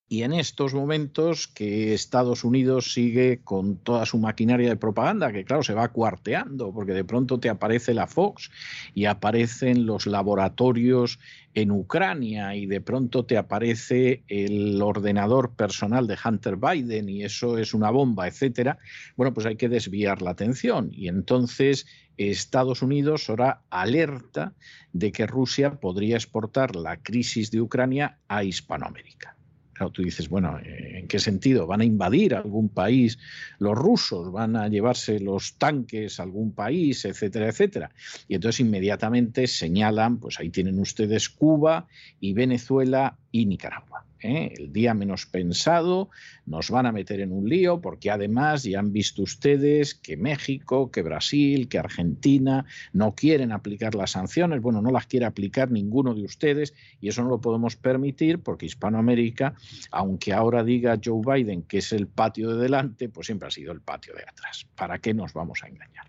[0.07, 5.45] Y en estos momentos que Estados Unidos sigue con toda su maquinaria de propaganda, que
[5.45, 8.51] claro, se va cuarteando, porque de pronto te aparece la Fox
[8.93, 11.17] y aparecen los laboratorios
[11.55, 17.57] en Ucrania y de pronto te aparece el ordenador personal de Hunter Biden y eso
[17.57, 18.77] es una bomba, etcétera.
[19.15, 21.87] Bueno, pues hay que desviar la atención y entonces
[22.17, 24.53] Estados Unidos ahora alerta
[24.93, 29.34] de que Rusia podría exportar la crisis de Ucrania a Hispanoamérica.
[29.75, 31.67] Claro, tú dices, bueno, eh, ¿en qué sentido?
[31.67, 33.19] ¿Van a invadir algún país
[33.59, 34.31] los rusos?
[34.31, 37.91] ¿Van a llevarse los tanques a algún país, etcétera, etcétera?
[38.29, 41.87] Y entonces inmediatamente señalan, pues ahí tienen ustedes Cuba
[42.21, 44.05] y Venezuela y Nicaragua.
[44.25, 44.53] ¿Eh?
[44.57, 46.09] el día menos pensado,
[46.45, 50.91] nos van a meter en un lío porque además ya han visto ustedes que México,
[50.91, 56.13] que Brasil, que Argentina no quieren aplicar las sanciones, bueno, no las quiere aplicar ninguno
[56.13, 59.55] de ustedes y eso no lo podemos permitir porque Hispanoamérica,
[59.91, 63.71] aunque ahora diga Joe Biden que es el patio de delante, pues siempre ha sido
[63.71, 64.65] el patio de atrás.
[64.75, 66.05] ¿Para qué nos vamos a engañar?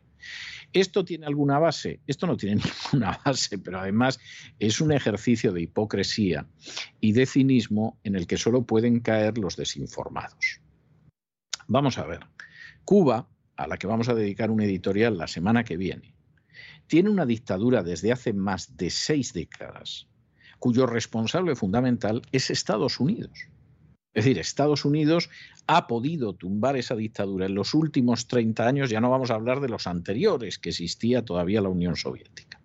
[0.76, 2.00] ¿Esto tiene alguna base?
[2.06, 2.60] Esto no tiene
[2.92, 4.20] ninguna base, pero además
[4.58, 6.46] es un ejercicio de hipocresía
[7.00, 10.60] y de cinismo en el que solo pueden caer los desinformados.
[11.66, 12.26] Vamos a ver.
[12.84, 16.14] Cuba, a la que vamos a dedicar un editorial la semana que viene,
[16.86, 20.08] tiene una dictadura desde hace más de seis décadas,
[20.58, 23.48] cuyo responsable fundamental es Estados Unidos.
[24.16, 25.28] Es decir, Estados Unidos
[25.66, 29.60] ha podido tumbar esa dictadura en los últimos 30 años, ya no vamos a hablar
[29.60, 32.58] de los anteriores, que existía todavía la Unión Soviética.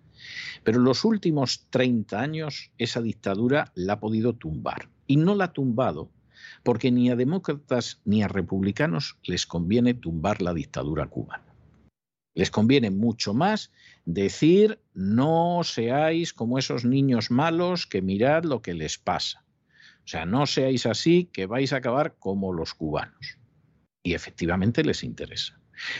[0.64, 4.88] Pero en los últimos 30 años esa dictadura la ha podido tumbar.
[5.08, 6.10] Y no la ha tumbado
[6.64, 11.54] porque ni a demócratas ni a republicanos les conviene tumbar la dictadura cubana.
[12.34, 13.74] Les conviene mucho más
[14.06, 19.41] decir no seáis como esos niños malos que mirad lo que les pasa.
[20.12, 23.40] Sea, no seáis así que vais a acabar como los cubanos.
[24.04, 25.58] Y efectivamente les interesa.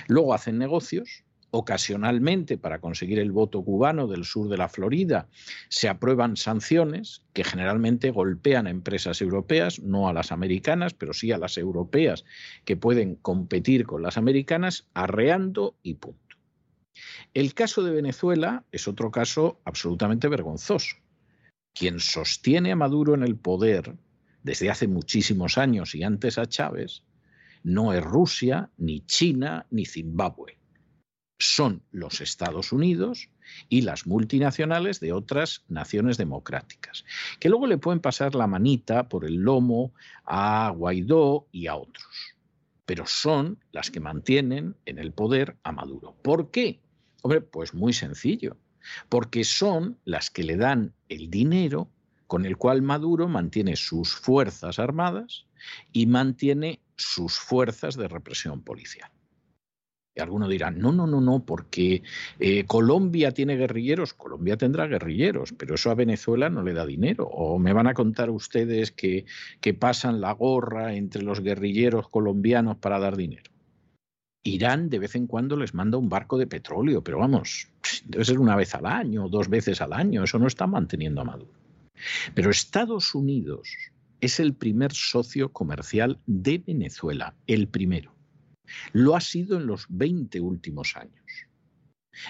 [0.10, 5.30] Luego hacen negocios, ocasionalmente para conseguir el voto cubano del sur de la Florida
[5.70, 11.32] se aprueban sanciones que generalmente golpean a empresas europeas, no a las americanas, pero sí
[11.32, 12.26] a las europeas
[12.66, 16.36] que pueden competir con las americanas, arreando y punto.
[17.34, 21.01] El caso de Venezuela es otro caso absolutamente vergonzoso
[21.74, 23.96] quien sostiene a Maduro en el poder
[24.44, 27.04] desde hace muchísimos años y antes a Chávez,
[27.64, 30.58] no es Rusia, ni China, ni Zimbabue.
[31.40, 33.30] Son los Estados Unidos
[33.68, 37.04] y las multinacionales de otras naciones democráticas,
[37.40, 39.94] que luego le pueden pasar la manita por el lomo
[40.24, 42.36] a Guaidó y a otros.
[42.86, 46.16] Pero son las que mantienen en el poder a Maduro.
[46.22, 46.80] ¿Por qué?
[47.24, 48.58] Hombre, pues muy sencillo
[49.10, 51.90] porque son las que le dan el dinero
[52.28, 55.46] con el cual Maduro mantiene sus fuerzas armadas
[55.92, 59.12] y mantiene sus fuerzas de represión policial.
[60.16, 62.04] Y algunos dirán, no, no, no, no, porque
[62.40, 67.28] eh, Colombia tiene guerrilleros, Colombia tendrá guerrilleros, pero eso a Venezuela no le da dinero.
[67.28, 69.26] O me van a contar ustedes que,
[69.62, 73.52] que pasan la gorra entre los guerrilleros colombianos para dar dinero.
[74.44, 77.70] Irán de vez en cuando les manda un barco de petróleo, pero vamos,
[78.06, 81.26] debe ser una vez al año, dos veces al año, eso no está manteniendo a
[81.26, 81.54] Maduro.
[82.34, 83.70] Pero Estados Unidos
[84.22, 88.16] es el primer socio comercial de Venezuela, el primero.
[88.94, 91.26] Lo ha sido en los 20 últimos años.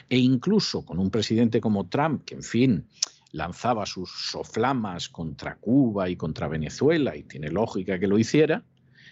[0.10, 2.88] E incluso con un presidente como Trump, que en fin
[3.32, 8.64] lanzaba sus soflamas contra Cuba y contra Venezuela, y tiene lógica que lo hiciera,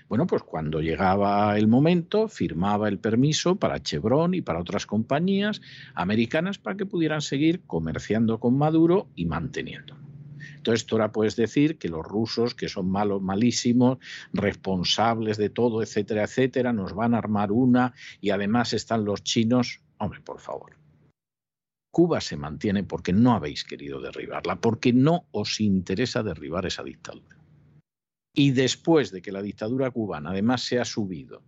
[0.09, 5.61] bueno, pues cuando llegaba el momento, firmaba el permiso para Chevron y para otras compañías
[5.93, 9.95] americanas para que pudieran seguir comerciando con Maduro y manteniendo.
[10.55, 13.99] Entonces, tú ahora puedes decir que los rusos, que son malos, malísimos,
[14.33, 19.79] responsables de todo, etcétera, etcétera, nos van a armar una y además están los chinos.
[19.99, 20.75] Hombre, por favor.
[21.91, 27.38] Cuba se mantiene porque no habéis querido derribarla, porque no os interesa derribar esa dictadura.
[28.33, 31.41] Y después de que la dictadura cubana además se ha subido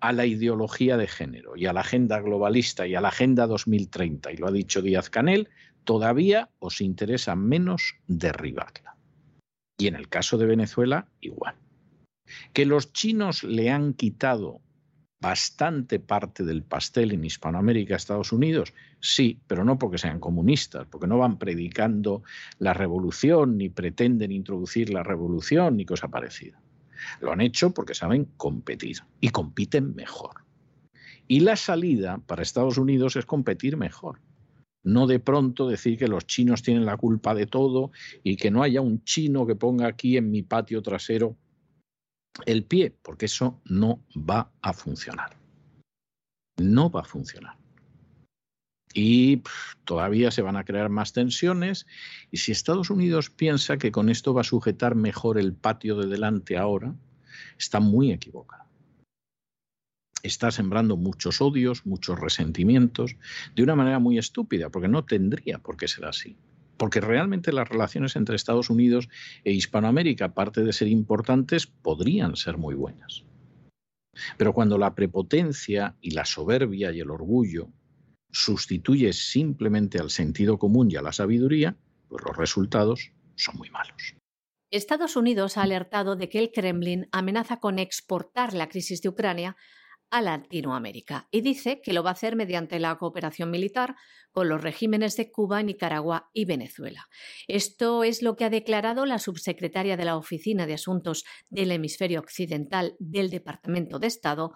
[0.00, 4.32] a la ideología de género y a la agenda globalista y a la agenda 2030,
[4.32, 5.48] y lo ha dicho Díaz Canel,
[5.84, 8.96] todavía os interesa menos derribarla.
[9.78, 11.56] Y en el caso de Venezuela, igual.
[12.52, 14.60] Que los chinos le han quitado
[15.20, 18.72] bastante parte del pastel en Hispanoamérica, Estados Unidos?
[19.00, 22.22] Sí, pero no porque sean comunistas, porque no van predicando
[22.58, 26.60] la revolución, ni pretenden introducir la revolución, ni cosa parecida.
[27.20, 30.44] Lo han hecho porque saben competir y compiten mejor.
[31.28, 34.20] Y la salida para Estados Unidos es competir mejor.
[34.84, 37.90] No de pronto decir que los chinos tienen la culpa de todo
[38.22, 41.36] y que no haya un chino que ponga aquí en mi patio trasero
[42.44, 45.36] el pie, porque eso no va a funcionar.
[46.58, 47.56] No va a funcionar.
[48.94, 49.42] Y
[49.84, 51.86] todavía se van a crear más tensiones.
[52.30, 56.06] Y si Estados Unidos piensa que con esto va a sujetar mejor el patio de
[56.06, 56.94] delante ahora,
[57.58, 58.64] está muy equivocado.
[60.22, 63.16] Está sembrando muchos odios, muchos resentimientos,
[63.54, 66.36] de una manera muy estúpida, porque no tendría por qué ser así
[66.76, 69.08] porque realmente las relaciones entre Estados Unidos
[69.44, 73.24] e Hispanoamérica, aparte de ser importantes, podrían ser muy buenas.
[74.36, 77.68] Pero cuando la prepotencia y la soberbia y el orgullo
[78.32, 81.76] sustituye simplemente al sentido común y a la sabiduría,
[82.08, 84.14] pues los resultados son muy malos.
[84.70, 89.56] Estados Unidos ha alertado de que el Kremlin amenaza con exportar la crisis de Ucrania
[90.10, 93.96] a Latinoamérica y dice que lo va a hacer mediante la cooperación militar
[94.30, 97.06] con los regímenes de Cuba, Nicaragua y Venezuela.
[97.48, 102.20] Esto es lo que ha declarado la subsecretaria de la Oficina de Asuntos del Hemisferio
[102.20, 104.52] Occidental del Departamento de Estado,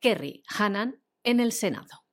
[0.00, 2.03] Kerry Hannan, en el Senado.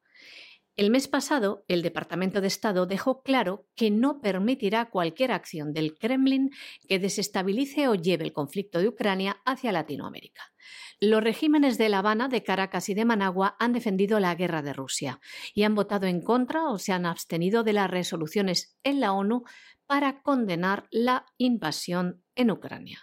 [0.77, 5.97] El mes pasado, el Departamento de Estado dejó claro que no permitirá cualquier acción del
[5.97, 6.51] Kremlin
[6.87, 10.53] que desestabilice o lleve el conflicto de Ucrania hacia Latinoamérica.
[10.99, 14.71] Los regímenes de La Habana, de Caracas y de Managua han defendido la guerra de
[14.71, 15.19] Rusia
[15.53, 19.43] y han votado en contra o se han abstenido de las resoluciones en la ONU
[19.87, 22.99] para condenar la invasión en Ucrania.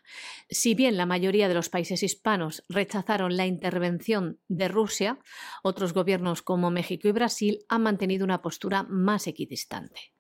[0.49, 5.19] Si bien la mayoría de los países hispanos rechazaron la intervención de Rusia,
[5.63, 10.13] otros gobiernos como México y Brasil han mantenido una postura más equidistante.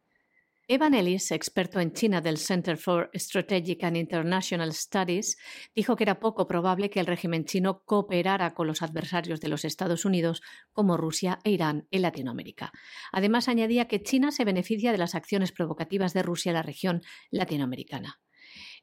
[0.70, 5.38] Evan Ellis, experto en China del Center for Strategic and International Studies,
[5.74, 9.64] dijo que era poco probable que el régimen chino cooperara con los adversarios de los
[9.64, 10.42] Estados Unidos
[10.74, 12.70] como Rusia e Irán en Latinoamérica.
[13.12, 17.00] Además, añadía que China se beneficia de las acciones provocativas de Rusia en la región
[17.30, 18.20] latinoamericana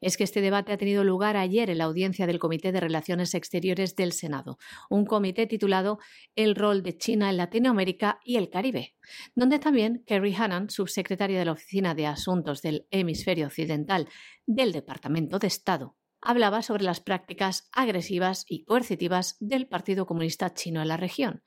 [0.00, 3.34] es que este debate ha tenido lugar ayer en la audiencia del Comité de Relaciones
[3.34, 4.58] Exteriores del Senado,
[4.90, 5.98] un comité titulado
[6.34, 8.94] El rol de China en Latinoamérica y el Caribe,
[9.34, 14.08] donde también Kerry Hannan, subsecretaria de la Oficina de Asuntos del Hemisferio Occidental
[14.46, 20.82] del Departamento de Estado, hablaba sobre las prácticas agresivas y coercitivas del Partido Comunista Chino
[20.82, 21.42] en la región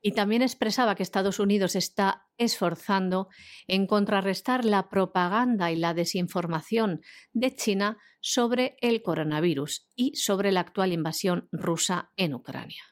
[0.00, 3.28] y también expresaba que Estados Unidos está esforzando
[3.66, 7.00] en contrarrestar la propaganda y la desinformación
[7.32, 12.82] de China sobre el coronavirus y sobre la actual invasión rusa en Ucrania.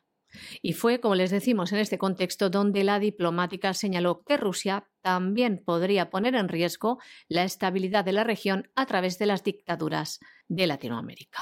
[0.61, 5.63] Y fue, como les decimos, en este contexto donde la diplomática señaló que Rusia también
[5.65, 6.99] podría poner en riesgo
[7.29, 11.41] la estabilidad de la región a través de las dictaduras de Latinoamérica.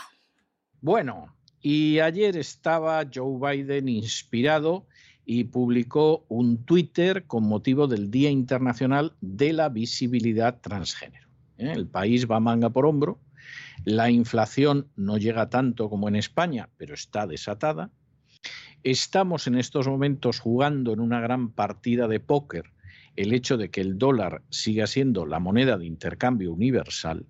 [0.80, 4.86] Bueno, y ayer estaba Joe Biden inspirado
[5.26, 11.28] y publicó un Twitter con motivo del Día Internacional de la Visibilidad Transgénero.
[11.58, 11.72] ¿eh?
[11.74, 13.18] El país va manga por hombro,
[13.84, 17.90] la inflación no llega tanto como en España, pero está desatada.
[18.82, 22.72] Estamos en estos momentos jugando en una gran partida de póker
[23.16, 27.26] el hecho de que el dólar siga siendo la moneda de intercambio universal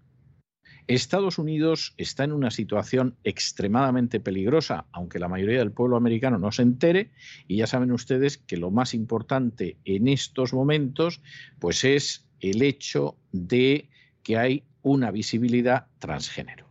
[0.87, 6.53] Estados Unidos está en una situación extremadamente peligrosa, aunque la mayoría del pueblo americano no
[6.53, 7.11] se entere,
[7.49, 11.23] y ya saben ustedes que lo más importante en estos momentos
[11.59, 13.89] pues es el hecho de
[14.23, 16.69] que hay una visibilidad transgénero.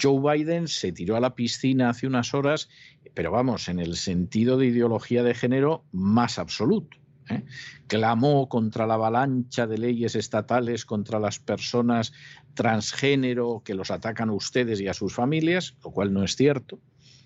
[0.00, 2.70] Joe Biden se tiró a la piscina hace unas horas,
[3.12, 6.96] pero vamos, en el sentido de ideología de género más absoluto.
[7.28, 7.44] ¿eh?
[7.86, 12.12] clamó contra la avalancha de leyes estatales contra las personas
[12.54, 16.80] transgénero que los atacan a ustedes y a sus familias, lo cual no es cierto.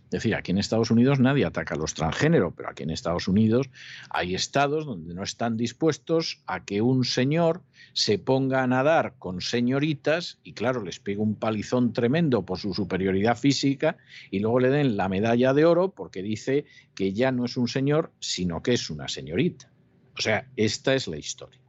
[0.09, 3.29] Es decir, aquí en Estados Unidos nadie ataca a los transgénero, pero aquí en Estados
[3.29, 3.69] Unidos
[4.09, 7.63] hay estados donde no están dispuestos a que un señor
[7.93, 12.73] se ponga a nadar con señoritas y claro, les pegue un palizón tremendo por su
[12.73, 13.99] superioridad física
[14.31, 16.65] y luego le den la medalla de oro porque dice
[16.95, 19.71] que ya no es un señor, sino que es una señorita.
[20.17, 21.61] O sea, esta es la historia.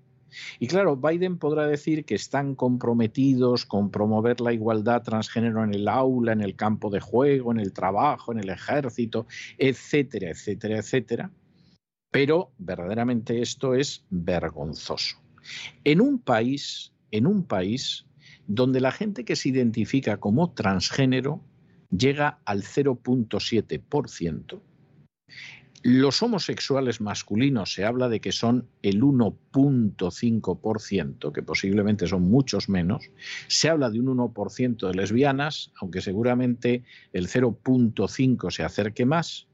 [0.59, 5.87] Y claro, Biden podrá decir que están comprometidos con promover la igualdad transgénero en el
[5.87, 9.25] aula, en el campo de juego, en el trabajo, en el ejército,
[9.57, 11.31] etcétera, etcétera, etcétera.
[12.11, 15.17] Pero verdaderamente esto es vergonzoso.
[15.83, 18.05] En un país, en un país
[18.47, 21.43] donde la gente que se identifica como transgénero
[21.91, 24.61] llega al 0.7%,
[25.83, 33.09] los homosexuales masculinos se habla de que son el 1.5%, que posiblemente son muchos menos.
[33.47, 39.47] Se habla de un 1% de lesbianas, aunque seguramente el 0.5 se acerque más.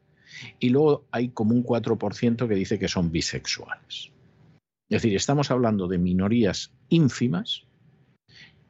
[0.59, 4.11] Y luego hay como un 4% que dice que son bisexuales.
[4.89, 7.64] Es decir, estamos hablando de minorías ínfimas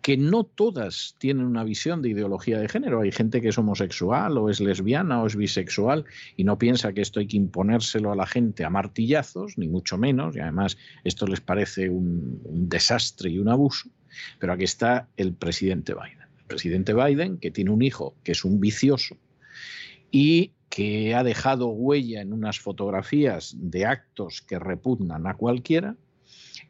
[0.06, 3.02] que no todas tienen una visión de ideología de género.
[3.02, 6.06] Hay gente que es homosexual o es lesbiana o es bisexual
[6.38, 9.98] y no piensa que esto hay que imponérselo a la gente a martillazos, ni mucho
[9.98, 13.90] menos, y además esto les parece un, un desastre y un abuso.
[14.38, 16.28] Pero aquí está el presidente Biden.
[16.38, 19.18] El presidente Biden, que tiene un hijo que es un vicioso
[20.12, 25.96] y que ha dejado huella en unas fotografías de actos que repugnan a cualquiera,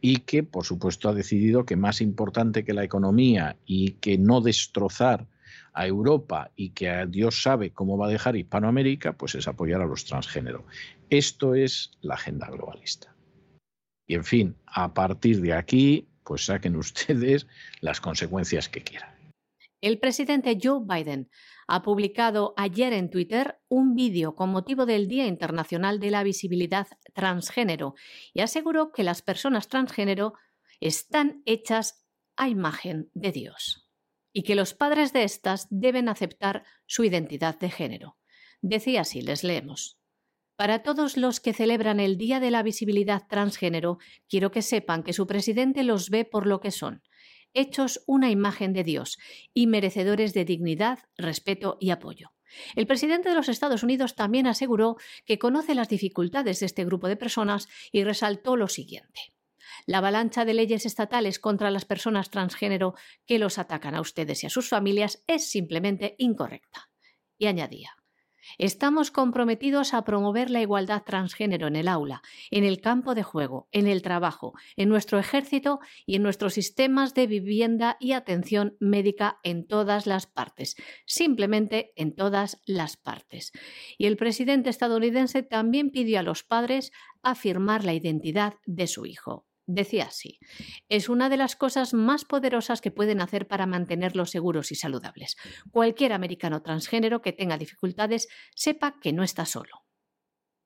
[0.01, 4.41] y que, por supuesto, ha decidido que más importante que la economía y que no
[4.41, 5.27] destrozar
[5.73, 9.85] a Europa y que Dios sabe cómo va a dejar Hispanoamérica, pues es apoyar a
[9.85, 10.63] los transgéneros.
[11.09, 13.13] Esto es la agenda globalista.
[14.07, 17.47] Y en fin, a partir de aquí, pues saquen ustedes
[17.81, 19.09] las consecuencias que quieran.
[19.81, 21.29] El presidente Joe Biden
[21.67, 26.87] ha publicado ayer en Twitter un vídeo con motivo del Día Internacional de la Visibilidad
[27.13, 27.95] Transgénero
[28.33, 30.33] y aseguró que las personas transgénero
[30.79, 32.05] están hechas
[32.35, 33.89] a imagen de Dios
[34.31, 38.17] y que los padres de estas deben aceptar su identidad de género.
[38.61, 39.97] Decía así, les leemos.
[40.57, 43.97] Para todos los que celebran el Día de la Visibilidad Transgénero,
[44.29, 47.01] quiero que sepan que su presidente los ve por lo que son,
[47.55, 49.17] hechos una imagen de Dios
[49.53, 52.31] y merecedores de dignidad, respeto y apoyo.
[52.75, 57.07] El presidente de los Estados Unidos también aseguró que conoce las dificultades de este grupo
[57.07, 59.33] de personas y resaltó lo siguiente.
[59.87, 62.95] La avalancha de leyes estatales contra las personas transgénero
[63.25, 66.89] que los atacan a ustedes y a sus familias es simplemente incorrecta.
[67.37, 67.95] Y añadía,
[68.57, 72.21] Estamos comprometidos a promover la igualdad transgénero en el aula,
[72.51, 77.13] en el campo de juego, en el trabajo, en nuestro ejército y en nuestros sistemas
[77.13, 80.75] de vivienda y atención médica en todas las partes,
[81.05, 83.51] simplemente en todas las partes.
[83.97, 86.91] Y el presidente estadounidense también pidió a los padres
[87.21, 89.45] afirmar la identidad de su hijo.
[89.67, 90.39] Decía así,
[90.89, 95.37] es una de las cosas más poderosas que pueden hacer para mantenerlos seguros y saludables.
[95.71, 99.85] Cualquier americano transgénero que tenga dificultades sepa que no está solo.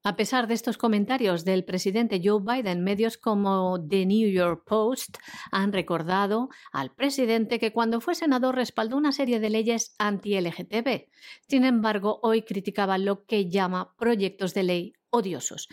[0.04, 5.18] A pesar de estos comentarios del presidente Joe Biden, medios como The New York Post
[5.52, 11.10] han recordado al presidente que cuando fue senador respaldó una serie de leyes anti-LGTB.
[11.48, 15.68] Sin embargo, hoy criticaba lo que llama proyectos de ley odiosos,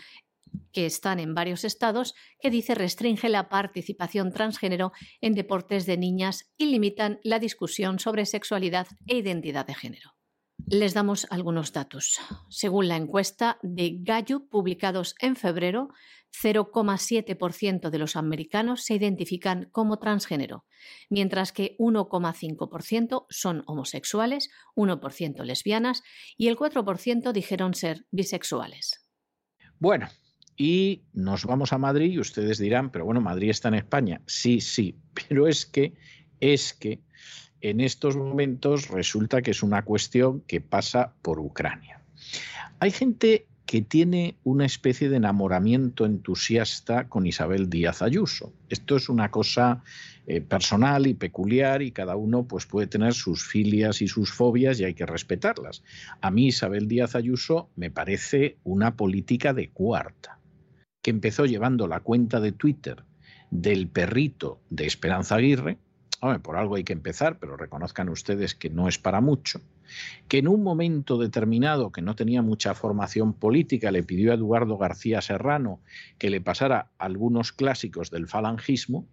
[0.71, 4.91] que están en varios estados, que dice restringe la participación transgénero
[5.21, 10.17] en deportes de niñas y limitan la discusión sobre sexualidad e identidad de género.
[10.65, 12.19] Les damos algunos datos.
[12.49, 15.89] Según la encuesta de Gallup publicados en febrero,
[16.41, 20.65] 0,7% de los americanos se identifican como transgénero,
[21.09, 26.03] mientras que 1,5% son homosexuales, 1% lesbianas
[26.35, 29.07] y el 4% dijeron ser bisexuales.
[29.79, 30.09] Bueno,
[30.57, 34.21] y nos vamos a Madrid y ustedes dirán, pero bueno, Madrid está en España.
[34.25, 34.95] Sí, sí,
[35.29, 35.93] pero es que,
[36.41, 36.99] es que
[37.61, 42.01] en estos momentos resulta que es una cuestión que pasa por Ucrania.
[42.79, 48.53] Hay gente que tiene una especie de enamoramiento entusiasta con Isabel Díaz Ayuso.
[48.69, 49.83] Esto es una cosa
[50.25, 54.79] eh, personal y peculiar y cada uno pues, puede tener sus filias y sus fobias
[54.79, 55.83] y hay que respetarlas.
[56.21, 60.37] A mí Isabel Díaz Ayuso me parece una política de cuarta
[61.07, 63.05] que empezó llevando la cuenta de Twitter
[63.49, 65.77] del perrito de Esperanza Aguirre,
[66.43, 69.61] por algo hay que empezar, pero reconozcan ustedes que no es para mucho,
[70.27, 74.77] que en un momento determinado que no tenía mucha formación política le pidió a Eduardo
[74.77, 75.79] García Serrano
[76.17, 79.07] que le pasara algunos clásicos del falangismo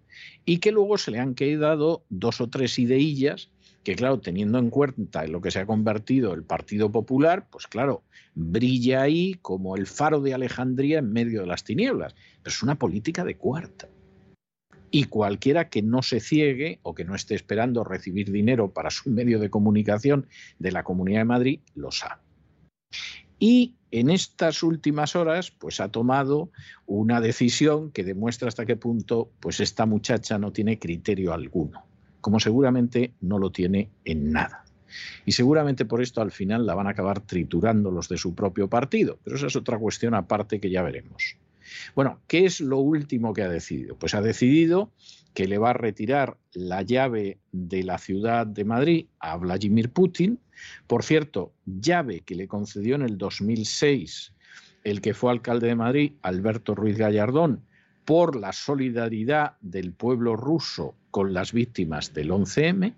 [0.45, 3.51] y que luego se le han quedado dos o tres ideillas
[3.85, 7.67] que claro, teniendo en cuenta en lo que se ha convertido el Partido Popular, pues
[7.67, 8.03] claro,
[8.35, 12.15] brilla ahí como el faro de Alejandría en medio de las tinieblas.
[12.43, 13.89] Pero es una política de cuarta.
[14.91, 19.11] Y cualquiera que no se ciegue o que no esté esperando recibir dinero para su
[19.11, 20.29] medio de comunicación
[20.59, 22.23] de la Comunidad de Madrid, lo sabe.
[23.39, 26.51] Y en estas últimas horas, pues ha tomado
[26.87, 31.85] una decisión que demuestra hasta qué punto, pues esta muchacha no tiene criterio alguno
[32.25, 34.65] como seguramente no lo tiene en nada.
[35.27, 38.67] Y seguramente por esto al final la van a acabar triturando los de su propio
[38.67, 41.37] partido, pero esa es otra cuestión aparte que ya veremos.
[41.95, 43.99] Bueno, ¿qué es lo último que ha decidido?
[43.99, 44.91] Pues ha decidido
[45.35, 50.39] que le va a retirar la llave de la ciudad de Madrid a Vladimir Putin.
[50.87, 54.33] Por cierto, llave que le concedió en el 2006
[54.83, 57.61] el que fue alcalde de Madrid, Alberto Ruiz Gallardón,
[58.05, 62.95] por la solidaridad del pueblo ruso con las víctimas del 11M.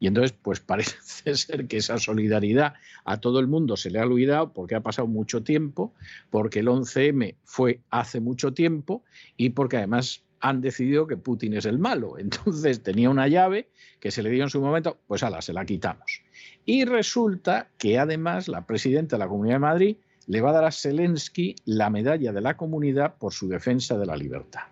[0.00, 4.04] Y entonces, pues parece ser que esa solidaridad a todo el mundo se le ha
[4.04, 5.94] olvidado porque ha pasado mucho tiempo,
[6.30, 9.04] porque el 11M fue hace mucho tiempo
[9.36, 12.14] y porque además han decidido que Putin es el malo.
[12.18, 13.68] Entonces tenía una llave
[14.00, 16.22] que se le dio en su momento, pues ala, se la quitamos.
[16.64, 19.96] Y resulta que además la presidenta de la Comunidad de Madrid
[20.28, 24.06] le va a dar a Zelensky la medalla de la comunidad por su defensa de
[24.06, 24.64] la libertad.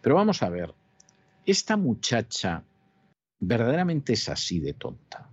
[0.00, 0.74] Pero vamos a ver,
[1.44, 2.64] esta muchacha
[3.38, 5.28] verdaderamente es así de tonta,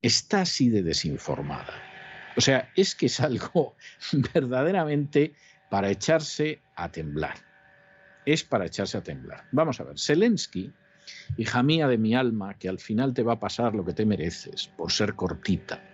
[0.00, 1.74] está así de desinformada.
[2.36, 3.74] O sea, es que es algo
[4.32, 5.34] verdaderamente
[5.68, 7.34] para echarse a temblar.
[8.24, 9.44] Es para echarse a temblar.
[9.50, 10.72] Vamos a ver, Zelensky,
[11.36, 14.06] hija mía de mi alma, que al final te va a pasar lo que te
[14.06, 15.91] mereces por ser cortita.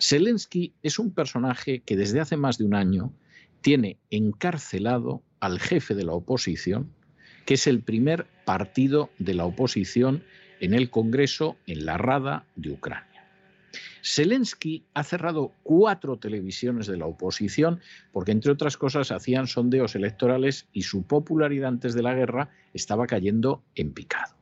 [0.00, 3.12] Zelensky es un personaje que desde hace más de un año
[3.60, 6.92] tiene encarcelado al jefe de la oposición,
[7.44, 10.22] que es el primer partido de la oposición
[10.60, 13.08] en el Congreso, en la Rada de Ucrania.
[14.04, 17.80] Zelensky ha cerrado cuatro televisiones de la oposición
[18.12, 23.06] porque, entre otras cosas, hacían sondeos electorales y su popularidad antes de la guerra estaba
[23.06, 24.37] cayendo en picado.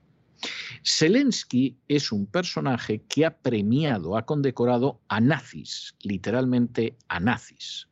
[0.89, 7.89] Zelensky es un personaje que ha premiado, ha condecorado a nazis, literalmente a nazis.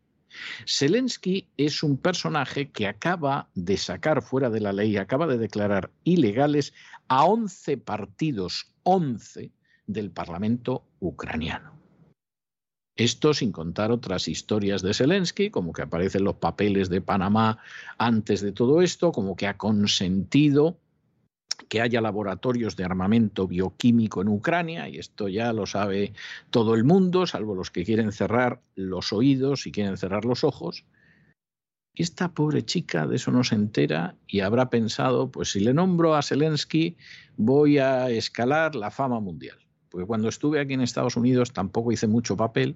[0.64, 5.90] Zelensky es un personaje que acaba de sacar fuera de la ley, acaba de declarar
[6.04, 6.72] ilegales
[7.08, 9.50] a 11 partidos, 11
[9.88, 11.74] del Parlamento ucraniano.
[12.96, 17.58] Esto sin contar otras historias de Zelensky, como que aparecen los papeles de Panamá
[17.98, 20.78] antes de todo esto, como que ha consentido
[21.68, 26.12] que haya laboratorios de armamento bioquímico en Ucrania, y esto ya lo sabe
[26.50, 30.84] todo el mundo, salvo los que quieren cerrar los oídos y quieren cerrar los ojos.
[31.94, 35.74] Y esta pobre chica de eso no se entera y habrá pensado, pues si le
[35.74, 36.96] nombro a Zelensky
[37.36, 39.63] voy a escalar la fama mundial
[39.94, 42.74] porque cuando estuve aquí en Estados Unidos tampoco hice mucho papel,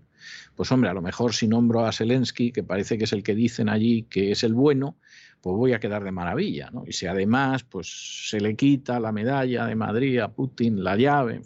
[0.54, 3.34] pues hombre, a lo mejor si nombro a Zelensky, que parece que es el que
[3.34, 4.96] dicen allí que es el bueno,
[5.40, 6.84] pues voy a quedar de maravilla, ¿no?
[6.86, 11.42] Y si además pues se le quita la medalla de Madrid a Putin, la llave,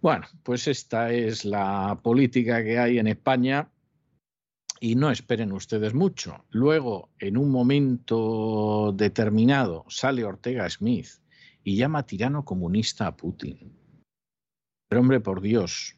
[0.00, 3.68] Bueno, pues esta es la política que hay en España
[4.78, 6.44] y no esperen ustedes mucho.
[6.50, 11.08] Luego, en un momento determinado, sale Ortega Smith
[11.64, 13.87] y llama tirano comunista a Putin.
[14.88, 15.96] Pero hombre, por Dios,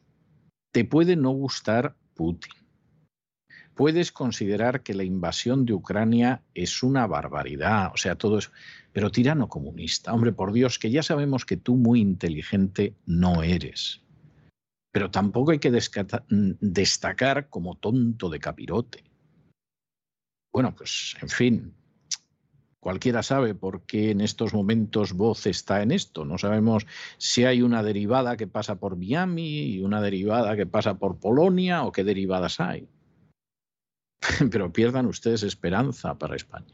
[0.71, 2.53] te puede no gustar Putin.
[3.73, 8.51] Puedes considerar que la invasión de Ucrania es una barbaridad, o sea, todo eso,
[8.91, 14.01] pero tirano comunista, hombre, por Dios, que ya sabemos que tú muy inteligente no eres.
[14.91, 19.05] Pero tampoco hay que destacar como tonto de capirote.
[20.51, 21.73] Bueno, pues, en fin,
[22.81, 26.25] Cualquiera sabe por qué en estos momentos Voz está en esto.
[26.25, 26.87] No sabemos
[27.19, 31.83] si hay una derivada que pasa por Miami y una derivada que pasa por Polonia
[31.83, 32.89] o qué derivadas hay.
[34.51, 36.73] Pero pierdan ustedes esperanza para España.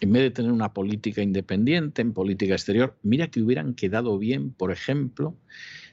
[0.00, 4.52] En vez de tener una política independiente en política exterior, mira que hubieran quedado bien,
[4.52, 5.36] por ejemplo,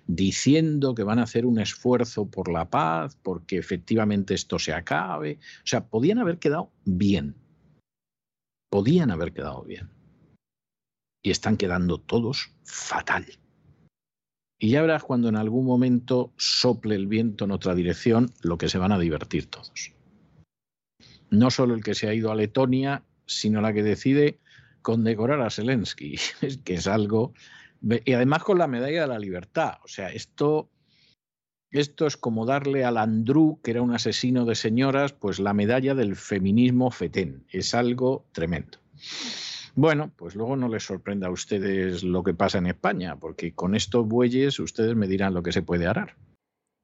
[0.05, 5.39] diciendo que van a hacer un esfuerzo por la paz, porque efectivamente esto se acabe.
[5.63, 7.40] O sea, podían haber quedado bien
[8.71, 9.89] podían haber quedado bien.
[11.21, 13.27] Y están quedando todos fatal.
[14.57, 18.69] Y ya verás cuando en algún momento sople el viento en otra dirección, lo que
[18.69, 19.93] se van a divertir todos.
[21.29, 24.39] No solo el que se ha ido a Letonia, sino la que decide
[24.81, 26.15] condecorar a Zelensky,
[26.63, 27.33] que es algo...
[28.05, 29.79] Y además con la medalla de la libertad.
[29.83, 30.69] O sea, esto
[31.71, 35.95] esto es como darle al Andrew, que era un asesino de señoras, pues la medalla
[35.95, 37.45] del feminismo fetén.
[37.49, 38.79] Es algo tremendo.
[39.73, 43.73] Bueno, pues luego no les sorprenda a ustedes lo que pasa en España, porque con
[43.73, 46.17] estos bueyes ustedes me dirán lo que se puede arar.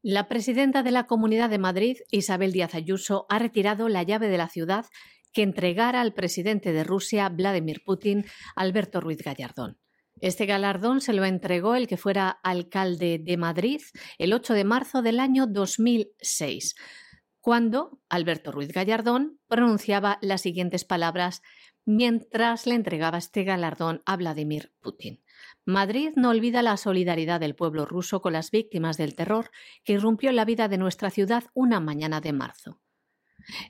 [0.01, 4.37] La presidenta de la Comunidad de Madrid, Isabel Díaz Ayuso, ha retirado la llave de
[4.37, 4.85] la ciudad
[5.33, 8.23] que entregara al presidente de Rusia, Vladimir Putin,
[8.55, 9.77] Alberto Ruiz Gallardón.
[10.19, 13.81] Este galardón se lo entregó el que fuera alcalde de Madrid
[14.17, 16.75] el 8 de marzo del año 2006,
[17.39, 21.41] cuando Alberto Ruiz Gallardón pronunciaba las siguientes palabras
[21.85, 25.23] mientras le entregaba este galardón a Vladimir Putin.
[25.65, 29.51] Madrid no olvida la solidaridad del pueblo ruso con las víctimas del terror
[29.83, 32.81] que irrumpió en la vida de nuestra ciudad una mañana de marzo.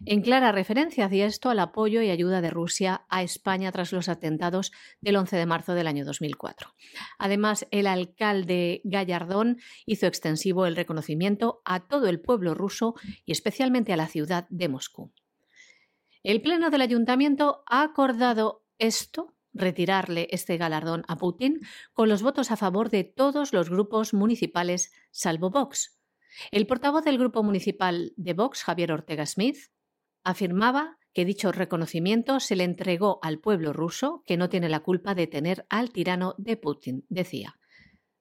[0.06, 4.10] En clara referencia hacia esto al apoyo y ayuda de Rusia a España tras los
[4.10, 6.74] atentados del 11 de marzo del año 2004.
[7.20, 12.96] Además, el alcalde Gallardón hizo extensivo el reconocimiento a todo el pueblo ruso
[13.26, 15.12] y especialmente a la ciudad de Moscú.
[16.24, 21.62] El Pleno del Ayuntamiento ha acordado esto retirarle este galardón a Putin
[21.94, 25.97] con los votos a favor de todos los grupos municipales salvo Vox,
[26.52, 29.58] el portavoz del grupo municipal de Vox, Javier Ortega Smith,
[30.24, 35.16] afirmaba que dicho reconocimiento se le entregó al pueblo ruso, que no tiene la culpa
[35.16, 37.58] de tener al tirano de Putin, decía.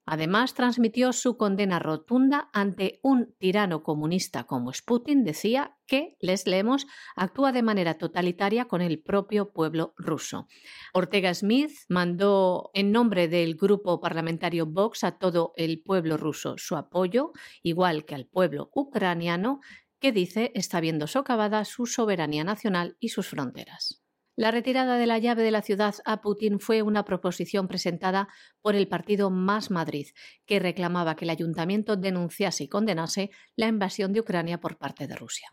[0.07, 6.87] Además, transmitió su condena rotunda ante un tirano comunista como Putin, decía que, les leemos,
[7.17, 10.47] actúa de manera totalitaria con el propio pueblo ruso.
[10.95, 16.77] Ortega Smith mandó en nombre del grupo parlamentario Vox a todo el pueblo ruso su
[16.77, 17.33] apoyo,
[17.65, 19.59] igual que al pueblo ucraniano,
[19.99, 24.06] que dice está viendo socavada su soberanía nacional y sus fronteras.
[24.37, 28.29] La retirada de la llave de la ciudad a Putin fue una proposición presentada
[28.61, 30.09] por el partido Más Madrid,
[30.45, 35.17] que reclamaba que el ayuntamiento denunciase y condenase la invasión de Ucrania por parte de
[35.17, 35.49] Rusia.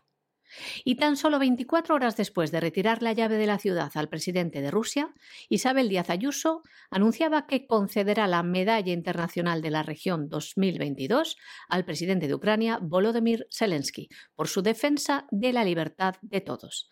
[0.84, 4.60] Y tan solo 24 horas después de retirar la llave de la ciudad al presidente
[4.60, 5.14] de Rusia,
[5.48, 11.38] Isabel Díaz Ayuso anunciaba que concederá la Medalla Internacional de la Región 2022
[11.70, 16.88] al presidente de Ucrania, Volodymyr Zelensky, por su defensa de la libertad de todos.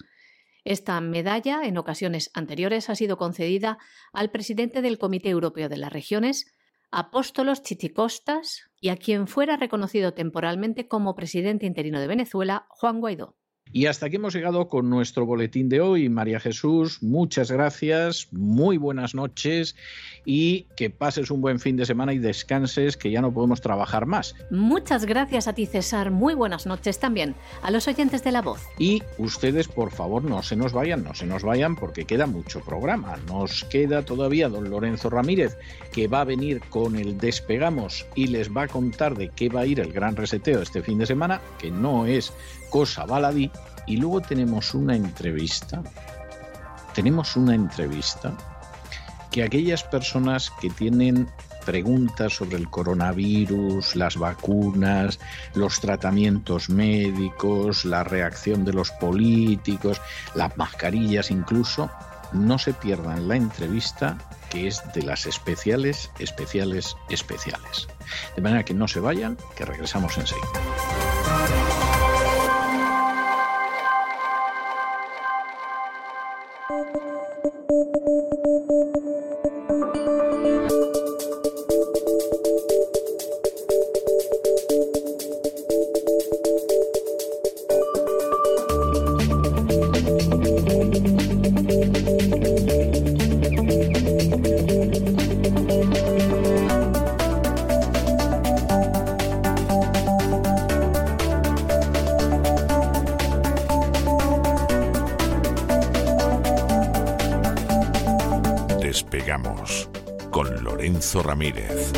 [0.64, 3.78] Esta medalla, en ocasiones anteriores, ha sido concedida
[4.12, 6.54] al presidente del Comité Europeo de las Regiones,
[6.90, 13.36] Apóstolos Chichicostas, y a quien fuera reconocido temporalmente como presidente interino de Venezuela, Juan Guaidó.
[13.74, 16.10] Y hasta aquí hemos llegado con nuestro boletín de hoy.
[16.10, 19.74] María Jesús, muchas gracias, muy buenas noches
[20.26, 24.04] y que pases un buen fin de semana y descanses, que ya no podemos trabajar
[24.04, 24.34] más.
[24.50, 26.10] Muchas gracias a ti, César.
[26.10, 28.60] Muy buenas noches también a los oyentes de La Voz.
[28.78, 32.60] Y ustedes, por favor, no se nos vayan, no se nos vayan porque queda mucho
[32.60, 33.16] programa.
[33.26, 35.56] Nos queda todavía don Lorenzo Ramírez,
[35.92, 39.60] que va a venir con el Despegamos y les va a contar de qué va
[39.60, 42.32] a ir el gran reseteo este fin de semana, que no es
[42.72, 43.50] cosa baladí
[43.86, 45.82] y luego tenemos una entrevista,
[46.94, 48.32] tenemos una entrevista
[49.30, 51.28] que aquellas personas que tienen
[51.66, 55.20] preguntas sobre el coronavirus, las vacunas,
[55.54, 60.00] los tratamientos médicos, la reacción de los políticos,
[60.34, 61.90] las mascarillas incluso,
[62.32, 64.16] no se pierdan la entrevista
[64.50, 67.88] que es de las especiales, especiales, especiales.
[68.34, 70.91] De manera que no se vayan, que regresamos enseguida.
[111.20, 111.92] Ramírez.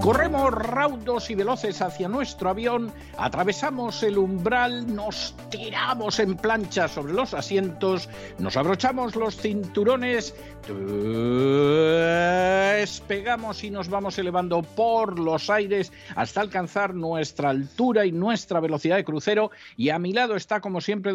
[0.00, 7.12] Corremos raudos y veloces hacia nuestro avión, atravesamos el umbral, nos tiramos en plancha sobre
[7.12, 10.32] los asientos, nos abrochamos los cinturones,
[12.78, 18.94] despegamos y nos vamos elevando por los aires hasta alcanzar nuestra altura y nuestra velocidad
[18.94, 19.50] de crucero.
[19.76, 21.14] Y a mi lado está, como siempre,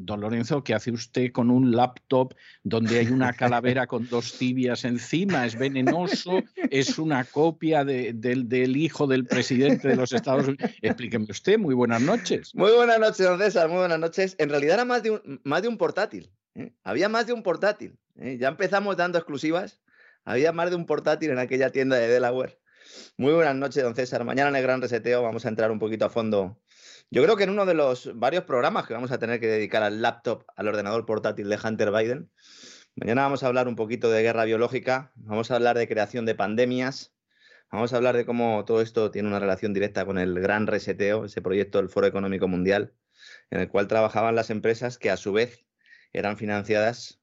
[0.00, 2.32] Don Lorenzo, ¿qué hace usted con un laptop
[2.62, 5.44] donde hay una calavera con dos tibias encima?
[5.44, 6.40] ¿Es venenoso?
[6.70, 10.70] ¿Es una copia del, hijo del presidente de los Estados Unidos?
[10.82, 12.54] Explíqueme usted, muy buenas noches.
[12.54, 14.36] Muy buenas noches, don César, muy buenas noches.
[14.38, 16.30] En realidad era más de un, más de un portátil.
[16.54, 16.72] ¿eh?
[16.84, 17.98] Había más de un portátil.
[18.20, 18.38] ¿eh?
[18.38, 19.82] Ya empezamos dando exclusivas.
[20.24, 22.60] Había más de un portátil en aquella tienda de Delaware.
[23.16, 24.22] Muy buenas noches, don César.
[24.24, 26.60] Mañana en el Gran Reseteo vamos a entrar un poquito a fondo
[27.10, 29.82] yo creo que en uno de los varios programas que vamos a tener que dedicar
[29.82, 32.30] al laptop, al ordenador portátil de Hunter Biden,
[32.96, 36.34] mañana vamos a hablar un poquito de guerra biológica, vamos a hablar de creación de
[36.34, 37.14] pandemias,
[37.72, 41.24] vamos a hablar de cómo todo esto tiene una relación directa con el gran reseteo,
[41.24, 42.92] ese proyecto del Foro Económico Mundial,
[43.50, 45.64] en el cual trabajaban las empresas que a su vez
[46.12, 47.20] eran financiadas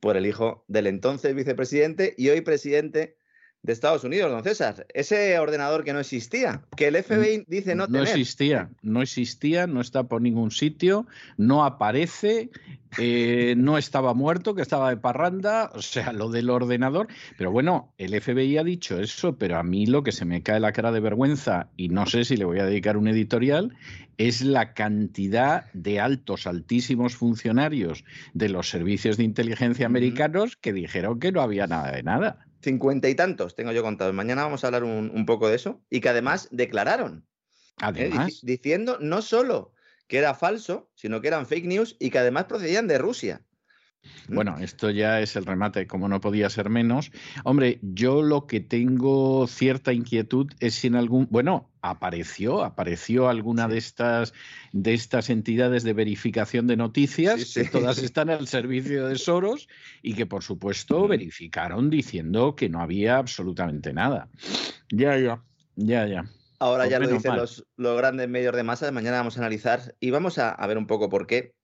[0.00, 3.16] por el hijo del entonces vicepresidente y hoy presidente
[3.62, 4.86] de Estados Unidos, don César.
[4.94, 8.02] Ese ordenador que no existía, que el FBI dice no, tener.
[8.02, 11.06] No existía, no existía, no está por ningún sitio,
[11.36, 12.50] no aparece,
[12.96, 17.08] eh, no estaba muerto, que estaba de parranda, o sea, lo del ordenador.
[17.36, 20.58] Pero bueno, el FBI ha dicho eso, pero a mí lo que se me cae
[20.58, 23.76] la cara de vergüenza, y no sé si le voy a dedicar un editorial,
[24.16, 31.20] es la cantidad de altos, altísimos funcionarios de los servicios de inteligencia americanos que dijeron
[31.20, 34.14] que no había nada de nada cincuenta y tantos tengo yo contados.
[34.14, 35.82] Mañana vamos a hablar un, poco de eso.
[35.90, 37.26] Y que además declararon.
[37.94, 38.12] ¿eh?
[38.42, 39.74] Diciendo no solo
[40.06, 43.42] que era falso, sino que eran fake news y que además procedían de Rusia.
[44.34, 47.10] Bueno, esto ya es el remate, como no podía ser menos.
[47.44, 53.66] Hombre, yo lo que tengo cierta inquietud es si en algún, bueno, apareció, apareció alguna
[53.66, 54.32] de estas
[54.72, 59.68] de estas entidades de verificación de noticias, que todas están al servicio de Soros
[60.02, 64.28] y que por supuesto verificaron diciendo que no había absolutamente nada.
[64.90, 65.42] Ya, ya,
[65.76, 66.24] ya, ya.
[66.60, 69.94] Ahora pues ya lo dicen los, los, grandes medios de masa, mañana vamos a analizar
[69.98, 71.54] y vamos a, a ver un poco por qué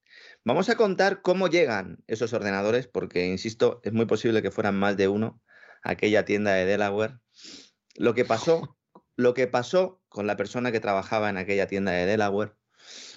[0.47, 4.97] Vamos a contar cómo llegan esos ordenadores, porque, insisto, es muy posible que fueran más
[4.97, 5.43] de uno
[5.83, 7.19] a aquella tienda de Delaware.
[7.97, 8.79] Lo que pasó,
[9.17, 12.53] lo que pasó con la persona que trabajaba en aquella tienda de Delaware,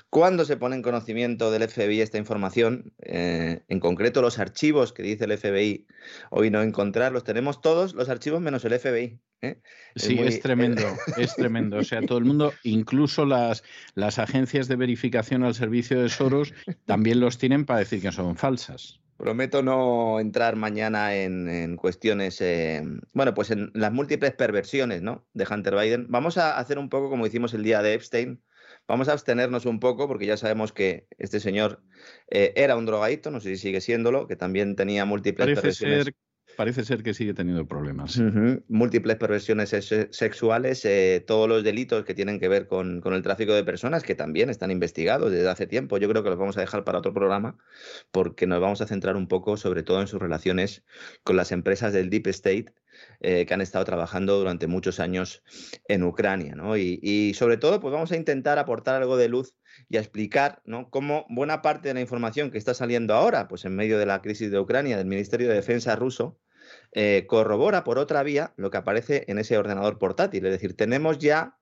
[0.09, 5.03] cuando se pone en conocimiento del FBI esta información, eh, en concreto los archivos que
[5.03, 5.85] dice el FBI
[6.31, 9.19] hoy no encontrar, los tenemos todos, los archivos menos el FBI.
[9.41, 9.61] ¿eh?
[9.95, 10.81] Sí, es, tremendo,
[11.17, 11.77] es tremendo.
[11.77, 16.53] O sea, todo el mundo, incluso las, las agencias de verificación al servicio de Soros,
[16.85, 18.99] también los tienen para decir que son falsas.
[19.17, 22.81] Prometo no entrar mañana en, cuestiones, eh,
[23.11, 25.27] bueno, pues en las múltiples perversiones ¿no?
[25.33, 26.07] de Hunter Biden.
[26.09, 28.41] Vamos a hacer un poco como hicimos el día de Epstein,
[28.89, 31.79] Vamos a abstenernos un poco porque ya sabemos que este señor
[32.31, 36.11] eh, era un drogadito, no sé si sigue siéndolo, que también tenía múltiples parece
[36.57, 38.19] parece ser que sigue teniendo problemas.
[38.67, 39.69] Múltiples perversiones
[40.09, 44.03] sexuales, eh, todos los delitos que tienen que ver con, con, el tráfico de personas,
[44.03, 45.99] que también están investigados desde hace tiempo.
[45.99, 47.57] Yo creo que los vamos a dejar para otro programa,
[48.11, 50.83] porque nos vamos a centrar un poco, sobre todo, en sus relaciones
[51.23, 52.73] con las empresas del Deep State
[53.21, 55.43] eh, que han estado trabajando durante muchos años
[55.87, 56.55] en Ucrania.
[56.55, 56.77] ¿no?
[56.77, 59.55] Y, sobre todo, pues vamos a intentar aportar algo de luz
[59.89, 60.89] y a explicar ¿no?
[60.89, 64.21] cómo buena parte de la información que está saliendo ahora, pues en medio de la
[64.21, 66.39] crisis de Ucrania, del Ministerio de Defensa ruso,
[66.93, 70.45] eh, corrobora por otra vía lo que aparece en ese ordenador portátil.
[70.45, 71.58] Es decir, tenemos ya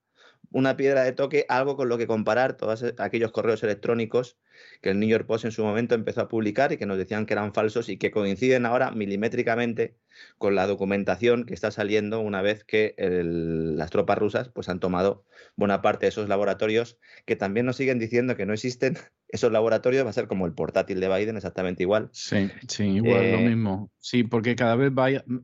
[0.51, 4.37] una piedra de toque, algo con lo que comparar todos aquellos correos electrónicos
[4.81, 7.25] que el New York Post en su momento empezó a publicar y que nos decían
[7.25, 9.95] que eran falsos y que coinciden ahora milimétricamente
[10.37, 15.25] con la documentación que está saliendo una vez que las tropas rusas pues, han tomado
[15.55, 18.97] buena parte de esos laboratorios que también nos siguen diciendo que no existen.
[19.29, 22.07] Esos laboratorios va a ser como el portátil de Biden, exactamente igual.
[22.13, 23.91] Sí, sí, igual, lo eh, mismo.
[23.99, 24.89] Sí, porque cada vez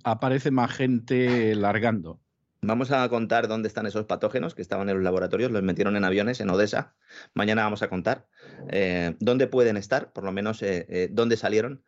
[0.05, 2.21] aparece más gente largando.
[2.65, 6.05] Vamos a contar dónde están esos patógenos que estaban en los laboratorios, los metieron en
[6.05, 6.95] aviones en Odessa.
[7.33, 8.25] Mañana vamos a contar
[8.69, 11.83] eh, dónde pueden estar, por lo menos eh, eh, dónde salieron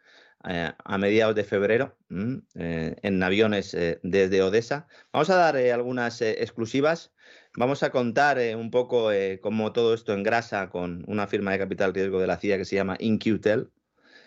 [0.47, 4.85] a mediados de febrero mm, en aviones desde Odessa.
[5.11, 7.15] Vamos a dar algunas exclusivas.
[7.57, 9.09] Vamos a contar un poco
[9.41, 12.75] cómo todo esto engrasa con una firma de capital riesgo de la CIA que se
[12.75, 13.71] llama InQtel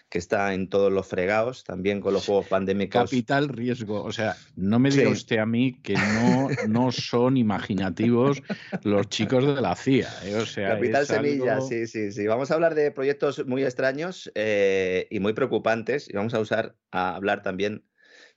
[0.09, 3.11] que está en todos los fregados, también con los juegos pandémicos.
[3.11, 4.03] Capital riesgo.
[4.03, 8.43] O sea, no me diga usted a mí que no, no son imaginativos
[8.85, 10.09] los chicos de la CIA.
[10.25, 10.37] ¿eh?
[10.37, 12.27] O sea, Capital Semilla, sí, sí, sí.
[12.27, 16.77] Vamos a hablar de proyectos muy extraños eh, y muy preocupantes y vamos a usar
[16.91, 17.85] a hablar también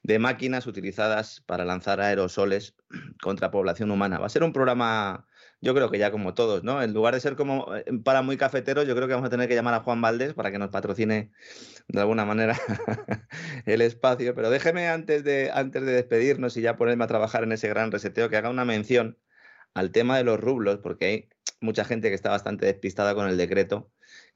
[0.03, 2.75] de máquinas utilizadas para lanzar aerosoles
[3.21, 4.19] contra población humana.
[4.19, 5.25] Va a ser un programa
[5.61, 6.81] yo creo que ya como todos, ¿no?
[6.81, 9.47] En lugar de ser como eh, para muy cafeteros, yo creo que vamos a tener
[9.47, 11.31] que llamar a Juan Valdés para que nos patrocine
[11.87, 12.59] de alguna manera
[13.65, 14.33] el espacio.
[14.33, 17.91] Pero déjeme antes de, antes de despedirnos y ya ponerme a trabajar en ese gran
[17.91, 19.17] reseteo, que haga una mención
[19.73, 21.29] al tema de los rublos, porque hay
[21.61, 23.91] mucha gente que está bastante despistada con el decreto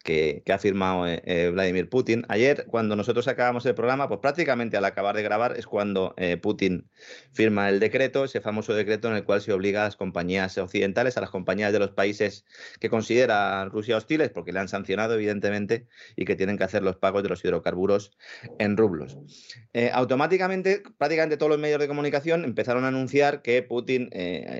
[0.05, 2.25] que, ha firmado eh, eh, Vladimir Putin.
[2.29, 6.37] Ayer, cuando nosotros acabamos el programa, pues prácticamente al acabar de grabar es cuando eh,
[6.37, 6.87] Putin
[7.33, 11.17] firma el decreto, ese famoso decreto en el cual se obliga a las compañías occidentales,
[11.17, 12.45] a las compañías de los países
[12.79, 16.97] que considera Rusia hostiles, porque le han sancionado, evidentemente, y que tienen que hacer los
[16.97, 18.11] pagos de los hidrocarburos
[18.59, 19.17] en rublos.
[19.93, 24.11] automáticamente, prácticamente todos los medios de comunicación empezaron a anunciar que Putin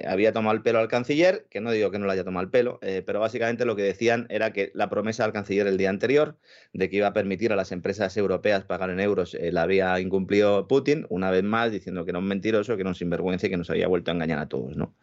[0.07, 2.49] había tomado el pelo al canciller, que no digo que no le haya tomado el
[2.49, 6.37] pelo, pero básicamente lo que decían era que la promesa al canciller el día anterior
[6.73, 9.99] de que iba a permitir a las empresas europeas pagar en euros, eh, la había
[9.99, 13.49] incumplido Putin, una vez más diciendo que era un mentiroso, que era un sinvergüenza y
[13.49, 14.75] que nos había vuelto a engañar a todos.
[14.75, 14.95] ¿no?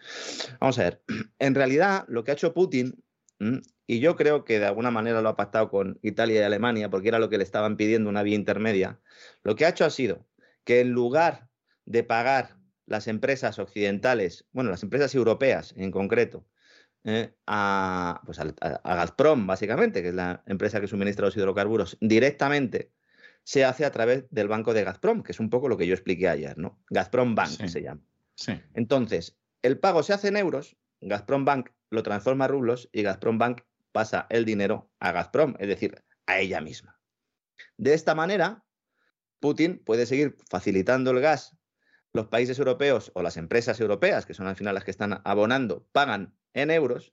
[0.60, 1.02] Vamos a ver,
[1.38, 3.02] en realidad lo que ha hecho Putin,
[3.86, 7.08] y yo creo que de alguna manera lo ha pactado con Italia y Alemania, porque
[7.08, 9.00] era lo que le estaban pidiendo una vía intermedia,
[9.42, 10.26] lo que ha hecho ha sido
[10.64, 11.48] que en lugar
[11.84, 12.56] de pagar
[12.86, 16.46] las empresas occidentales, bueno, las empresas europeas en concreto,
[17.04, 18.44] eh, a, pues a,
[18.84, 22.92] Gazprom, básicamente, que es la empresa que suministra los hidrocarburos, directamente
[23.44, 25.94] se hace a través del banco de Gazprom, que es un poco lo que yo
[25.94, 26.80] expliqué ayer, ¿no?
[26.90, 28.02] Gazprom Bank se llama.
[28.74, 33.38] Entonces, el pago se hace en euros, Gazprom Bank lo transforma a rublos y Gazprom
[33.38, 36.98] Bank pasa el dinero a Gazprom, es decir, a ella misma.
[37.76, 38.64] De esta manera,
[39.40, 41.56] Putin puede seguir facilitando el gas.
[42.12, 45.86] Los países europeos o las empresas europeas, que son al final las que están abonando,
[45.92, 47.12] pagan en euros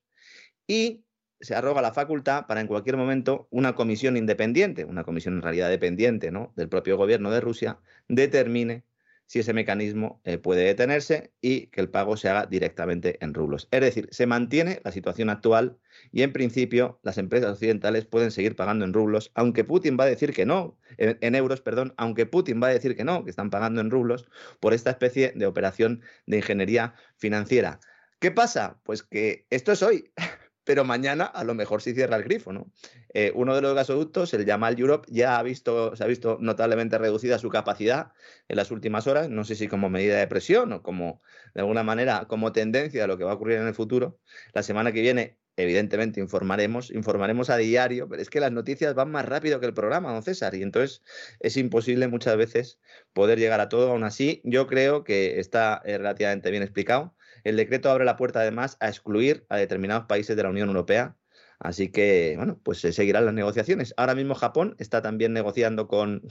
[0.67, 1.03] y
[1.41, 5.69] se arroga la facultad para en cualquier momento una comisión independiente, una comisión en realidad
[5.69, 6.53] dependiente ¿no?
[6.55, 8.83] del propio gobierno de Rusia, determine
[9.29, 13.67] si ese mecanismo eh, puede detenerse y que el pago se haga directamente en rublos.
[13.69, 15.77] Es decir, se mantiene la situación actual
[16.11, 20.07] y en principio las empresas occidentales pueden seguir pagando en rublos, aunque Putin va a
[20.07, 23.51] decir que no, en, euros, perdón, aunque Putin va a decir que no, que están
[23.51, 24.27] pagando en rublos
[24.59, 27.79] por esta especie de operación de ingeniería financiera.
[28.19, 28.79] ¿Qué pasa?
[28.83, 30.11] Pues que esto es hoy
[30.69, 32.71] pero mañana a lo mejor sí cierra el grifo, ¿no?
[33.15, 36.99] Eh, uno de los gasoductos, el Yamal Europe, ya ha visto, se ha visto notablemente
[36.99, 38.11] reducida su capacidad
[38.47, 41.23] en las últimas horas, no sé si como medida de presión o como,
[41.55, 44.19] de alguna manera, como tendencia a lo que va a ocurrir en el futuro.
[44.53, 49.09] La semana que viene, evidentemente, informaremos, informaremos a diario, pero es que las noticias van
[49.09, 51.01] más rápido que el programa, don César, y entonces
[51.39, 52.79] es imposible muchas veces
[53.13, 53.89] poder llegar a todo.
[53.89, 58.41] Aún así, yo creo que está eh, relativamente bien explicado el decreto abre la puerta
[58.41, 61.15] además a excluir a determinados países de la Unión Europea.
[61.59, 63.93] Así que, bueno, pues se seguirán las negociaciones.
[63.97, 66.21] Ahora mismo Japón está también negociando con,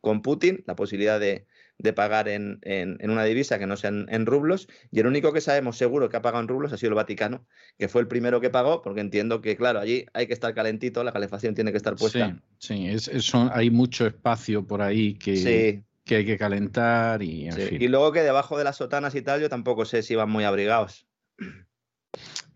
[0.00, 1.46] con Putin la posibilidad de,
[1.94, 2.60] pagar en,
[3.02, 4.68] una divisa que no sea en, rublos.
[4.90, 7.46] Y el único que sabemos seguro que ha pagado en rublos ha sido el Vaticano,
[7.78, 11.04] que fue el primero que pagó, porque entiendo que, claro, allí hay que estar calentito,
[11.04, 12.40] la calefacción tiene que estar puesta.
[12.58, 18.10] Sí, sí hay mucho espacio por ahí que, que hay que calentar y Y luego
[18.10, 21.06] que debajo de las sotanas y tal, yo tampoco sé si van muy abrigados.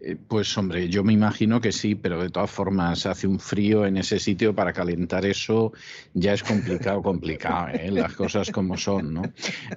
[0.01, 3.87] Eh, pues hombre, yo me imagino que sí, pero de todas formas hace un frío
[3.87, 5.73] en ese sitio para calentar eso
[6.15, 7.93] ya es complicado, complicado, ¿eh?
[7.93, 9.23] las cosas como son, ¿no?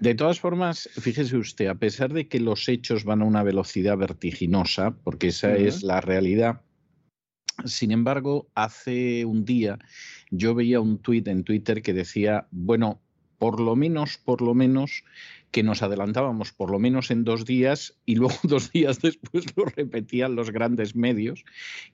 [0.01, 3.95] De todas formas, fíjese usted, a pesar de que los hechos van a una velocidad
[3.95, 6.61] vertiginosa, porque esa es la realidad,
[7.65, 9.77] sin embargo, hace un día
[10.31, 13.01] yo veía un tuit en Twitter que decía, bueno,
[13.37, 15.03] por lo menos, por lo menos,
[15.51, 19.65] que nos adelantábamos por lo menos en dos días y luego dos días después lo
[19.65, 21.45] repetían los grandes medios.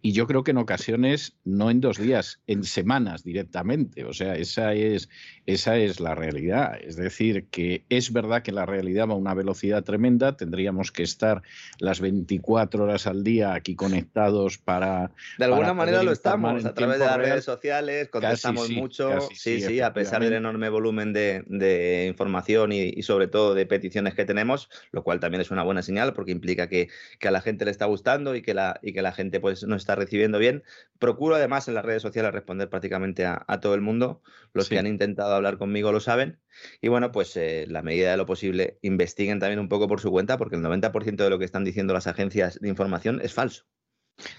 [0.01, 4.05] Y yo creo que en ocasiones, no en dos días, en semanas directamente.
[4.05, 5.09] O sea, esa es,
[5.45, 6.79] esa es la realidad.
[6.81, 10.37] Es decir, que es verdad que la realidad va a una velocidad tremenda.
[10.37, 11.41] Tendríamos que estar
[11.79, 15.11] las 24 horas al día aquí conectados para...
[15.37, 19.19] De alguna manera lo estamos, a través de las redes sociales, contestamos mucho.
[19.33, 24.25] sí, sí, a pesar del enorme volumen de, información y sobre todo de peticiones que
[24.25, 26.89] tenemos, lo cual también es una buena señal porque implica que,
[27.23, 29.81] a la gente le está gustando y que la, y que la gente pues nos
[29.81, 30.63] está recibiendo bien.
[30.99, 34.21] Procuro además en las redes sociales responder prácticamente a, todo el mundo.
[34.53, 36.39] Los que han intentado hablar conmigo lo saben.
[36.81, 40.11] Y bueno, pues eh, la medida de lo posible, investiguen también un poco por su
[40.11, 43.65] cuenta porque el 90% de lo que están diciendo las agencias de información es falso.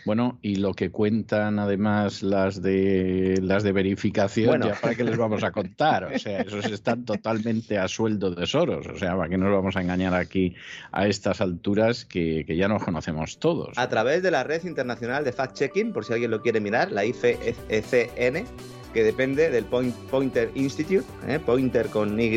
[0.04, 5.16] Bueno, y lo que cuentan además las de las de verificación, ya para qué les
[5.16, 9.28] vamos a contar, o sea, esos están totalmente a sueldo de Soros, o sea, para
[9.28, 10.54] qué nos vamos a engañar aquí
[10.92, 13.76] a estas alturas que, ya nos conocemos todos.
[13.76, 17.04] A través de la red internacional de fact-checking, por si alguien lo quiere mirar, la
[17.04, 18.46] IFECN,
[18.94, 21.38] que depende del Pointer Institute, ¿eh?
[21.38, 22.30] Pointer con Y,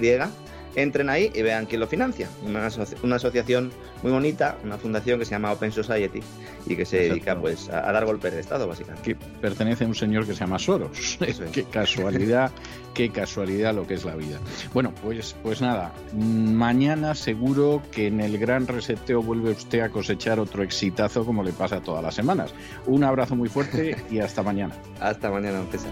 [0.75, 2.29] entren ahí y vean quién lo financia.
[2.45, 2.67] Una,
[3.15, 3.71] asociación
[4.03, 6.19] muy bonita, una fundación que se llama Open Society
[6.65, 9.03] y que se dedica pues a, dar golpes de Estado, básicamente.
[9.03, 11.17] Que pertenece a un señor que se llama Soros.
[11.51, 12.51] qué casualidad,
[12.93, 14.39] qué casualidad lo que es la vida.
[14.73, 20.39] Bueno, pues, pues nada, mañana seguro que en el gran reseteo vuelve usted a cosechar
[20.39, 22.53] otro exitazo como le pasa todas las semanas.
[22.85, 24.75] Un abrazo muy fuerte y hasta mañana.
[24.99, 25.91] hasta mañana, César.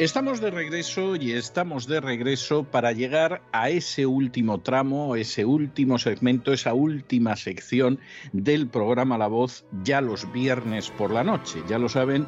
[0.00, 5.98] Estamos de regreso y estamos de regreso para llegar a ese último tramo, ese último
[5.98, 8.00] segmento, esa última sección
[8.32, 11.62] del programa La Voz ya los viernes por la noche.
[11.68, 12.26] Ya lo saben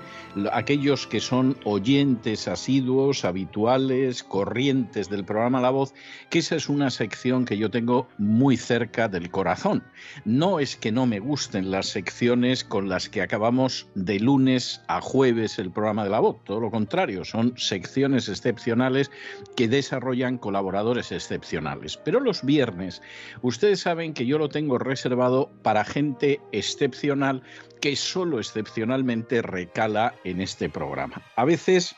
[0.52, 5.94] aquellos que son oyentes asiduos, habituales, corrientes del programa La Voz,
[6.28, 9.82] que esa es una sección que yo tengo muy cerca del corazón.
[10.26, 15.00] No es que no me gusten las secciones con las que acabamos de lunes a
[15.00, 19.10] jueves el programa de La Voz, todo lo contrario, son secciones excepcionales
[19.56, 21.96] que desarrollan colaboradores excepcionales.
[21.96, 23.02] Pero los viernes,
[23.42, 27.42] ustedes saben que yo lo tengo reservado para gente excepcional
[27.80, 31.22] que solo excepcionalmente recala en este programa.
[31.36, 31.96] A veces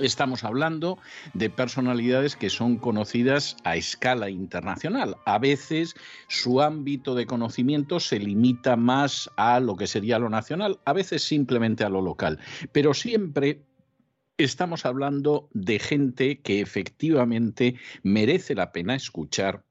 [0.00, 0.98] Estamos hablando
[1.32, 5.16] de personalidades que son conocidas a escala internacional.
[5.24, 5.94] A veces
[6.28, 11.22] su ámbito de conocimiento se limita más a lo que sería lo nacional, a veces
[11.22, 12.38] simplemente a lo local.
[12.72, 13.62] Pero siempre
[14.38, 19.64] estamos hablando de gente que efectivamente merece la pena escuchar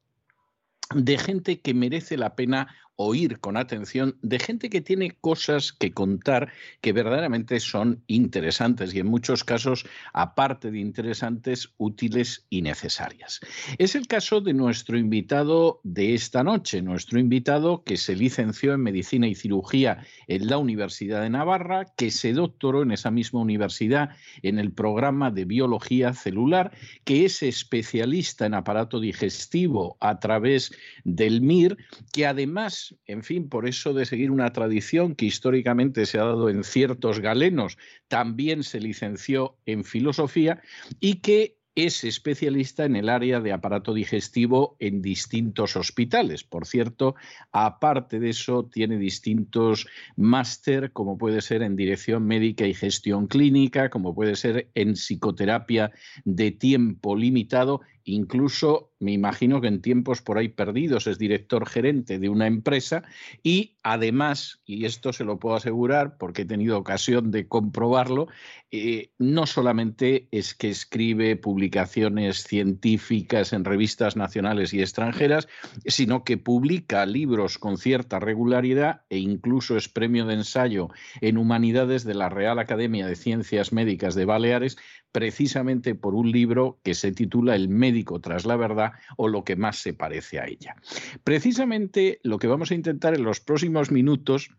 [0.93, 5.91] de gente que merece la pena oír con atención de gente que tiene cosas que
[5.91, 6.51] contar
[6.81, 13.39] que verdaderamente son interesantes y en muchos casos, aparte de interesantes, útiles y necesarias.
[13.77, 18.81] Es el caso de nuestro invitado de esta noche, nuestro invitado que se licenció en
[18.81, 24.11] Medicina y Cirugía en la Universidad de Navarra, que se doctoró en esa misma universidad
[24.41, 26.71] en el programa de Biología Celular,
[27.03, 30.73] que es especialista en aparato digestivo a través
[31.03, 31.77] del MIR,
[32.13, 36.49] que además en fin, por eso de seguir una tradición que históricamente se ha dado
[36.49, 40.61] en ciertos galenos, también se licenció en filosofía
[40.99, 46.45] y que es especialista en el área de aparato digestivo en distintos hospitales.
[46.45, 47.15] Por cierto,
[47.51, 49.85] aparte de eso, tiene distintos
[50.15, 55.91] máster, como puede ser en dirección médica y gestión clínica, como puede ser en psicoterapia
[56.23, 62.19] de tiempo limitado incluso me imagino que en tiempos por ahí perdidos es director gerente
[62.19, 63.03] de una empresa
[63.43, 68.27] y además, y esto se lo puedo asegurar porque he tenido ocasión de comprobarlo,
[68.71, 75.47] eh, no solamente es que escribe publicaciones científicas en revistas nacionales y extranjeras,
[75.85, 80.89] sino que publica libros con cierta regularidad e incluso es premio de ensayo
[81.21, 84.77] en humanidades de la Real Academia de Ciencias Médicas de Baleares,
[85.15, 89.55] precisamente por un libro que se titula El médico tras la verdad o lo que
[89.55, 90.75] más se parece a ella.
[91.23, 94.49] Precisamente lo que vamos a intentar en los próximos minutos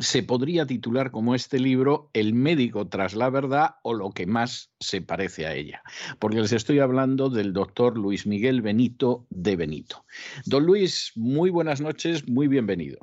[0.00, 4.72] se podría titular como este libro El médico tras la verdad o lo que más
[4.78, 5.82] se parece a ella,
[6.20, 10.04] porque les estoy hablando del doctor Luis Miguel Benito de Benito.
[10.46, 12.98] Don Luis, muy buenas noches, muy bienvenido.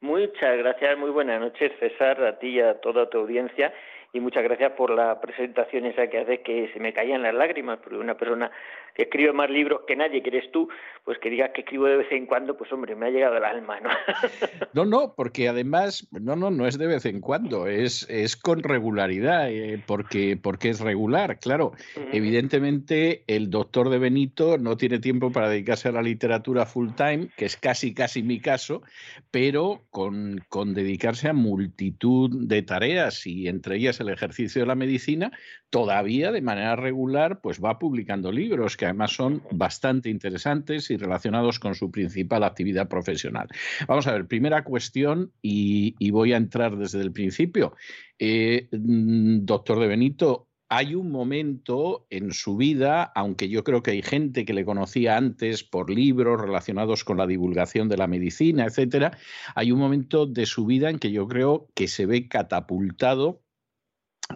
[0.00, 3.74] Muchas gracias, muy buenas noches César, a ti y a toda tu audiencia
[4.12, 7.78] y muchas gracias por la presentación esa que hace que se me caían las lágrimas,
[7.78, 8.50] porque una persona
[8.94, 10.68] que escribe más libros que nadie, que eres tú,
[11.04, 13.44] pues que digas que escribo de vez en cuando, pues hombre, me ha llegado al
[13.44, 13.90] alma, ¿no?
[14.72, 18.62] No, no, porque además, no, no, no es de vez en cuando, es, es con
[18.62, 21.72] regularidad, eh, porque, porque es regular, claro.
[22.12, 27.28] Evidentemente, el doctor de Benito no tiene tiempo para dedicarse a la literatura full time,
[27.36, 28.82] que es casi, casi mi caso,
[29.30, 34.74] pero con, con dedicarse a multitud de tareas y entre ellas el ejercicio de la
[34.74, 35.32] medicina,
[35.70, 41.58] todavía de manera regular pues va publicando libros que además son bastante interesantes y relacionados
[41.58, 43.48] con su principal actividad profesional.
[43.86, 47.76] Vamos a ver, primera cuestión y, voy a entrar desde el principio.
[48.18, 53.90] Eh, mm, doctor de Benito, hay un momento en su vida, aunque yo creo que
[53.90, 58.66] hay gente que le conocía antes por libros relacionados con la divulgación de la medicina,
[58.66, 59.18] etcétera,
[59.56, 63.42] hay un momento de su vida en que yo creo que se ve catapultado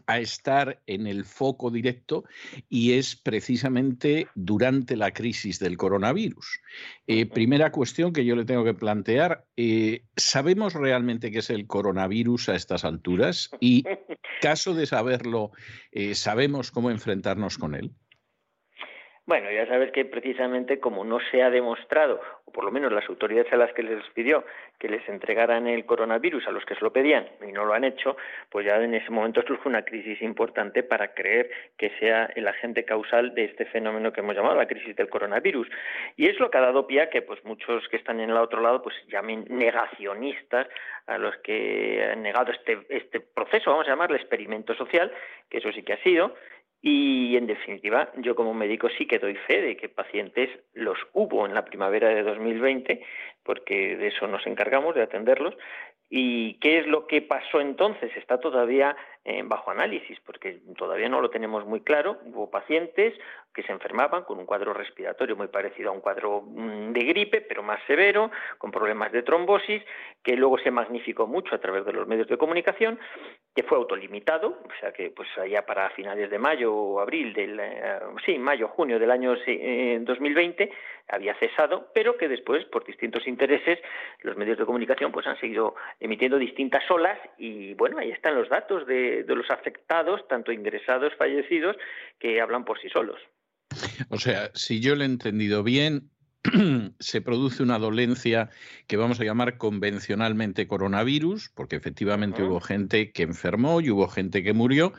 [0.06, 2.24] a estar en el foco directo
[2.68, 6.60] y es precisamente durante la crisis del coronavirus.
[7.06, 11.66] Eh, primera cuestión que yo le tengo que plantear, eh, ¿sabemos realmente qué es el
[11.66, 13.50] coronavirus a estas alturas?
[13.60, 13.84] Y
[14.40, 15.52] caso de saberlo,
[15.92, 17.92] eh, ¿sabemos cómo enfrentarnos con él?
[19.26, 23.08] Bueno, ya sabes que precisamente como no se ha demostrado, o por lo menos las
[23.08, 24.44] autoridades a las que les pidió
[24.78, 27.84] que les entregaran el coronavirus a los que se lo pedían y no lo han
[27.84, 28.18] hecho,
[28.50, 32.84] pues ya en ese momento surge una crisis importante para creer que sea el agente
[32.84, 35.68] causal de este fenómeno que hemos llamado la crisis del coronavirus.
[36.16, 38.36] Y es lo que ha dado pie a que pues muchos que están en el
[38.36, 40.68] otro lado pues llamen negacionistas
[41.06, 45.10] a los que han negado este, este proceso, vamos a llamarle experimento social,
[45.48, 46.34] que eso sí que ha sido,
[46.86, 51.46] y en definitiva, yo como médico sí que doy fe de que pacientes los hubo
[51.46, 53.02] en la primavera de 2020,
[53.42, 55.56] porque de eso nos encargamos, de atenderlos.
[56.10, 58.14] ¿Y qué es lo que pasó entonces?
[58.18, 58.94] Está todavía
[59.24, 62.18] eh, bajo análisis, porque todavía no lo tenemos muy claro.
[62.26, 63.14] Hubo pacientes
[63.54, 67.40] que se enfermaban con un cuadro respiratorio muy parecido a un cuadro mm, de gripe,
[67.40, 69.82] pero más severo, con problemas de trombosis,
[70.22, 72.98] que luego se magnificó mucho a través de los medios de comunicación,
[73.54, 77.60] que fue autolimitado, o sea que pues allá para finales de mayo o abril del,
[77.60, 80.72] eh, sí, mayo, junio del año 2020 eh,
[81.08, 83.78] había cesado, pero que después, por distintos intereses,
[84.22, 88.48] los medios de comunicación pues han seguido emitiendo distintas olas y bueno, ahí están los
[88.48, 91.76] datos de de, de los afectados, tanto ingresados, fallecidos,
[92.18, 93.20] que hablan por sí solos.
[94.08, 96.10] O sea, si yo le he entendido bien,
[96.98, 98.50] se produce una dolencia
[98.86, 104.42] que vamos a llamar convencionalmente coronavirus, porque efectivamente hubo gente que enfermó y hubo gente
[104.42, 104.92] que murió,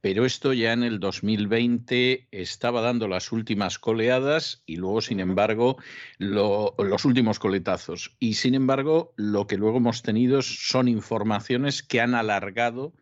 [0.00, 5.78] pero esto ya en el 2020 estaba dando las últimas coleadas y luego, sin embargo,
[6.18, 8.14] los últimos coletazos.
[8.18, 12.92] Y sin embargo, lo que luego hemos tenido son informaciones que han alargado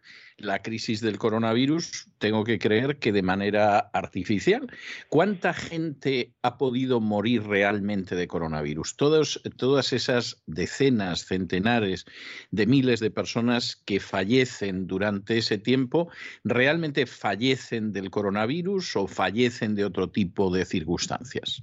[0.43, 4.67] la crisis del coronavirus, tengo que creer que de manera artificial.
[5.09, 8.97] ¿Cuánta gente ha podido morir realmente de coronavirus?
[8.97, 12.05] todas esas decenas, centenares
[12.51, 16.09] de miles de personas que fallecen durante ese tiempo,
[16.45, 21.63] ¿realmente fallecen del coronavirus o fallecen de otro tipo de circunstancias?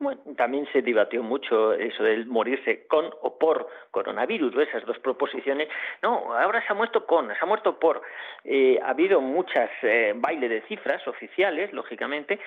[0.00, 5.68] Bueno, también se debatió mucho eso del morirse con o por coronavirus, esas dos proposiciones.
[6.02, 8.02] No, ahora se ha muerto con, se ha muerto por.
[8.44, 12.38] Eh, ha habido muchas eh, bailes de cifras oficiales, lógicamente,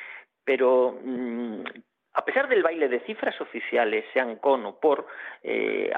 [0.45, 1.63] pero mm,
[2.13, 5.07] a pesar del baile de cifras oficiales, sean con o por,
[5.43, 5.91] eh,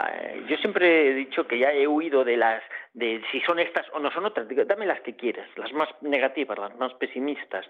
[0.47, 2.61] yo siempre he dicho que ya he huido de las,
[2.93, 6.59] de si son estas o no son otras, dame las que quieras, las más negativas,
[6.59, 7.65] las más pesimistas,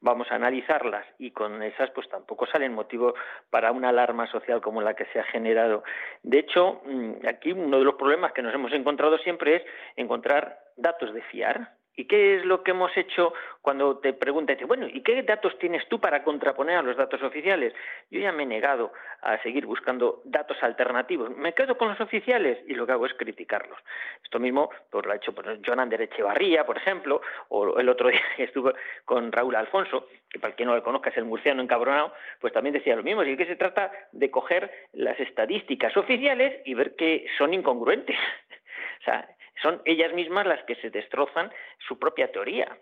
[0.00, 3.14] vamos a analizarlas y con esas pues tampoco salen motivo
[3.50, 5.84] para una alarma social como la que se ha generado.
[6.22, 9.62] De hecho, mm, aquí uno de los problemas que nos hemos encontrado siempre es
[9.94, 13.32] encontrar datos de fiar, ¿Y qué es lo que hemos hecho
[13.62, 17.72] cuando te preguntan, bueno, ¿y qué datos tienes tú para contraponer a los datos oficiales?
[18.10, 18.92] Yo ya me he negado
[19.22, 21.34] a seguir buscando datos alternativos.
[21.34, 23.78] Me quedo con los oficiales y lo que hago es criticarlos.
[24.22, 28.10] Esto mismo pues, lo ha hecho pues, John Ander Echevarría, por ejemplo, o el otro
[28.10, 28.74] día que estuve
[29.06, 32.74] con Raúl Alfonso, que para que no lo conozca es el murciano encabronado, pues también
[32.74, 33.24] decía lo mismo.
[33.24, 38.16] Y que se trata de coger las estadísticas oficiales y ver que son incongruentes.
[39.00, 39.26] o sea,
[39.62, 41.52] son ellas mismas las que se destrozan
[41.86, 42.78] su propia teoría,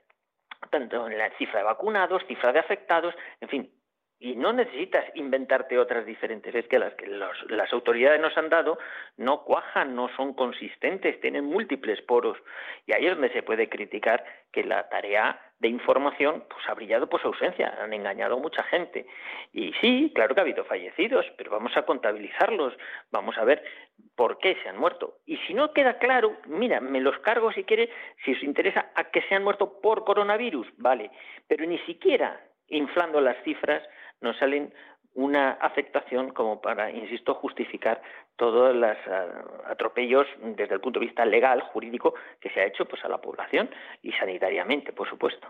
[0.71, 3.71] tanto en la cifra de vacunados, cifra de afectados, en fin,
[4.25, 6.55] y no necesitas inventarte otras diferentes.
[6.55, 8.79] Es que las que las autoridades nos han dado
[9.19, 12.39] no cuajan, no son consistentes, tienen múltiples poros.
[12.87, 17.09] Y ahí es donde se puede criticar que la tarea de información pues, ha brillado
[17.09, 17.74] por su ausencia.
[17.81, 19.07] Han engañado a mucha gente.
[19.51, 22.74] Y sí, claro que ha habido fallecidos, pero vamos a contabilizarlos.
[23.11, 23.65] Vamos a ver
[24.15, 25.20] por qué se han muerto.
[25.24, 27.89] Y si no queda claro, mira, me los cargo si quiere,
[28.27, 31.11] si os interesa, a que se han muerto por coronavirus, vale.
[31.49, 32.39] Pero ni siquiera
[32.69, 33.82] inflando las cifras
[34.20, 34.70] no salen
[35.15, 38.03] una afectación como para, insisto, justificar
[38.36, 40.27] todos los ah, atropellos
[40.57, 43.70] desde el punto de vista legal, jurídico, que se ha hecho pues, a la población
[44.03, 45.47] y sanitariamente, por supuesto.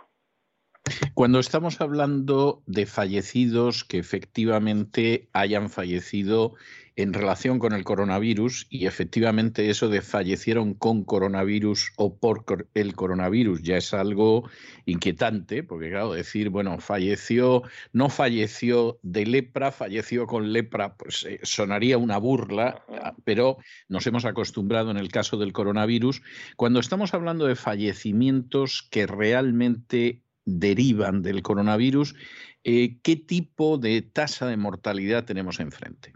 [1.14, 6.54] Cuando estamos hablando de fallecidos que efectivamente hayan fallecido
[6.96, 12.44] en relación con el coronavirus y efectivamente eso de fallecieron con coronavirus o por
[12.74, 14.48] el coronavirus ya es algo
[14.86, 17.62] inquietante, porque claro, decir, bueno, falleció,
[17.92, 22.84] no falleció de lepra, falleció con lepra, pues eh, sonaría una burla,
[23.24, 23.58] pero
[23.88, 26.22] nos hemos acostumbrado en el caso del coronavirus.
[26.56, 32.14] Cuando estamos hablando de fallecimientos que realmente derivan del coronavirus,
[32.62, 36.12] eh, ¿qué tipo de tasa de mortalidad tenemos enfrente?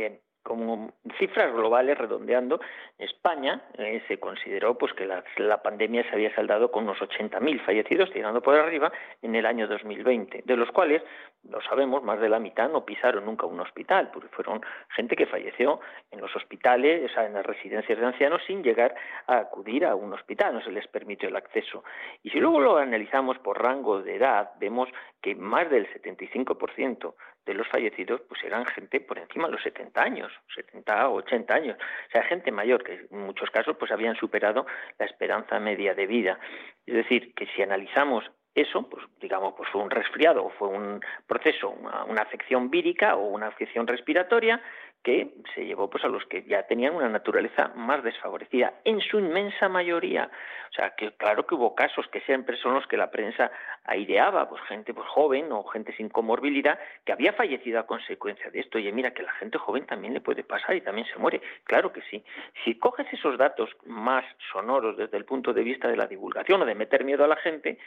[0.00, 2.58] Bien, como cifras globales redondeando,
[2.98, 8.10] España eh, se consideró pues que la, pandemia se había saldado con unos 80.000 fallecidos
[8.10, 8.90] tirando por arriba
[9.20, 11.02] en el año 2020, de los cuales,
[11.46, 14.62] lo sabemos, más de la mitad no pisaron nunca un hospital, porque fueron
[14.96, 18.94] gente que falleció en los hospitales, o sea, en las residencias de ancianos sin llegar
[19.26, 21.84] a acudir a un hospital, no se les permitió el acceso.
[22.22, 24.88] Y si luego lo analizamos por rango de edad, vemos
[25.20, 27.12] que más del 75%
[27.46, 31.54] de los fallecidos pues eran gente por encima de los 70 años, 70 o 80
[31.54, 34.66] años, o sea, gente mayor que en muchos casos pues habían superado
[34.98, 36.38] la esperanza media de vida.
[36.86, 41.70] Es decir, que si analizamos eso, pues digamos, pues fue un resfriado fue un proceso,
[41.70, 44.60] una, afección vírica o una afección respiratoria
[45.02, 49.18] que se llevó pues a los que ya tenían una naturaleza más desfavorecida, en su
[49.18, 50.30] inmensa mayoría.
[50.70, 53.50] O sea, que claro que hubo casos que siempre son los que la prensa
[53.84, 58.60] aireaba, pues gente pues joven o gente sin comorbilidad que había fallecido a consecuencia de
[58.60, 58.78] esto.
[58.78, 61.40] Y mira que la gente joven también le puede pasar y también se muere.
[61.64, 62.22] Claro que sí.
[62.64, 66.66] Si coges esos datos más sonoros desde el punto de vista de la divulgación o
[66.66, 67.78] de meter miedo a la gente,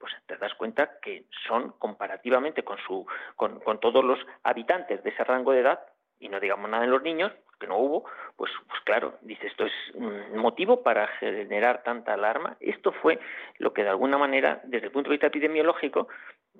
[0.00, 3.06] pues te das cuenta que son comparativamente con, su,
[3.36, 5.80] con, todos los habitantes de ese rango de edad,
[6.18, 8.04] y no digamos nada en los niños, que no hubo,
[8.36, 12.56] pues, pues claro, dice, esto es un motivo para generar tanta alarma.
[12.58, 13.20] Esto fue
[13.58, 16.08] lo que de alguna manera, desde el punto de vista epidemiológico,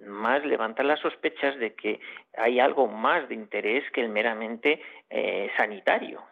[0.06, 2.00] más levanta las sospechas de que
[2.36, 6.22] hay algo más de interés que el meramente eh, sanitario.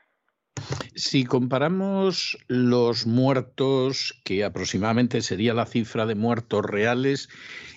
[0.94, 7.28] Si comparamos los muertos, que aproximadamente sería la cifra de muertos reales,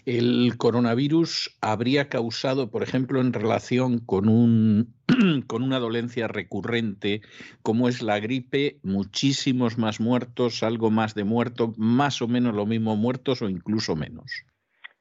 [0.06, 4.94] el coronavirus habría causado, por ejemplo, en relación con, un,
[5.48, 7.22] con una dolencia recurrente
[7.62, 12.66] como es la gripe, muchísimos más muertos, algo más de muertos, más o menos lo
[12.66, 14.46] mismo muertos o incluso menos.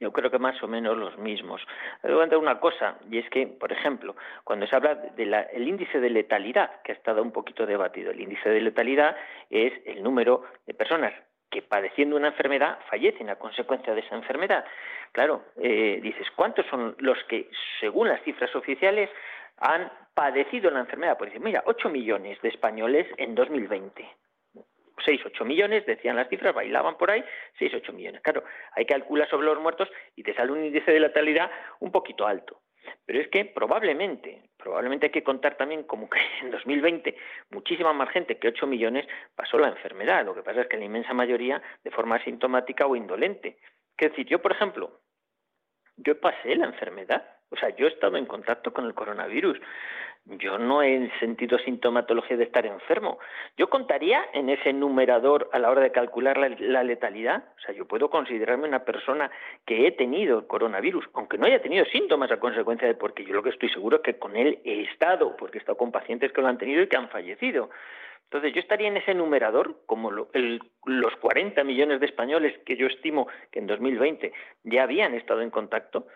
[0.00, 1.60] Yo creo que más o menos los mismos.
[2.02, 6.80] Debo una cosa, y es que, por ejemplo, cuando se habla del índice de letalidad,
[6.82, 9.14] que ha estado un poquito debatido, el índice de letalidad
[9.50, 11.12] es el número de personas
[11.50, 14.64] que padeciendo una enfermedad fallecen a consecuencia de esa enfermedad.
[15.12, 17.50] Claro, eh, dices, ¿cuántos son los que,
[17.80, 19.10] según las cifras oficiales,
[19.58, 21.18] han padecido la enfermedad?
[21.18, 24.08] Pues dices, mira, 8 millones de españoles en 2020.
[25.04, 27.24] 6, 8 millones, decían las cifras, bailaban por ahí,
[27.58, 28.20] 6, 8 millones.
[28.22, 31.50] Claro, hay que calcular sobre los muertos y te sale un índice de letalidad
[31.80, 32.60] un poquito alto.
[33.06, 37.16] Pero es que probablemente, probablemente hay que contar también como que en 2020
[37.50, 40.24] muchísima más gente que 8 millones pasó la enfermedad.
[40.24, 43.58] Lo que pasa es que la inmensa mayoría de forma asintomática o indolente.
[43.96, 45.00] Es decir, yo, por ejemplo,
[45.96, 47.26] yo pasé la enfermedad.
[47.50, 49.60] O sea, yo he estado en contacto con el coronavirus
[50.26, 53.18] yo no he sentido sintomatología de estar enfermo.
[53.56, 57.44] Yo contaría en ese numerador a la hora de calcular la, letalidad.
[57.56, 59.30] O sea, yo puedo considerarme una persona
[59.66, 63.34] que he tenido el coronavirus, aunque no haya tenido síntomas a consecuencia de porque yo
[63.34, 66.32] lo que estoy seguro es que con él he estado, porque he estado con pacientes
[66.32, 67.70] que lo han tenido y que han fallecido.
[68.24, 73.26] Entonces, yo estaría en ese numerador, como los 40 millones de españoles que yo estimo
[73.50, 74.32] que en 2020
[74.62, 76.06] ya habían estado en contacto.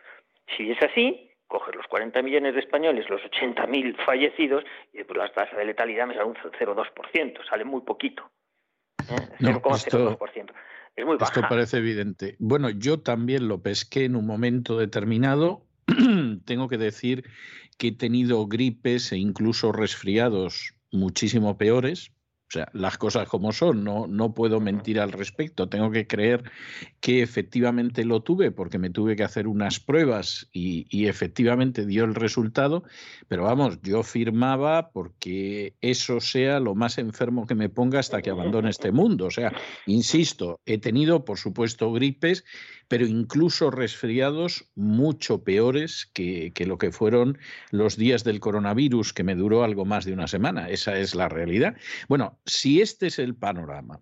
[0.56, 5.32] Si es así, coger los 40 millones de españoles, los 80.000 fallecidos, y después la
[5.32, 8.30] tasa de letalidad me sale un 0,2%, sale muy poquito.
[9.10, 9.14] ¿eh?
[9.74, 10.18] esto,
[10.96, 11.32] es muy baja.
[11.32, 12.36] Esto parece evidente.
[12.38, 15.66] Bueno, yo también lo pesqué en un momento determinado.
[16.44, 17.24] Tengo que decir
[17.78, 22.12] que he tenido gripes e incluso resfriados muchísimo peores,
[22.54, 25.68] o sea, las cosas como son, no, no puedo mentir al respecto.
[25.68, 26.44] Tengo que creer
[27.00, 32.04] que efectivamente lo tuve porque me tuve que hacer unas pruebas y, y, efectivamente dio
[32.04, 32.84] el resultado.
[33.26, 38.30] Pero vamos, yo firmaba porque eso sea lo más enfermo que me ponga hasta que
[38.30, 39.26] abandone este mundo.
[39.26, 39.52] O sea,
[39.86, 42.44] insisto, he tenido, por supuesto, gripes,
[42.86, 47.38] pero incluso resfriados mucho peores que, que lo que fueron
[47.70, 50.68] los días del coronavirus, que me duró algo más de una semana.
[50.68, 51.76] Esa es la realidad.
[52.08, 54.00] Bueno, si este es el panorama,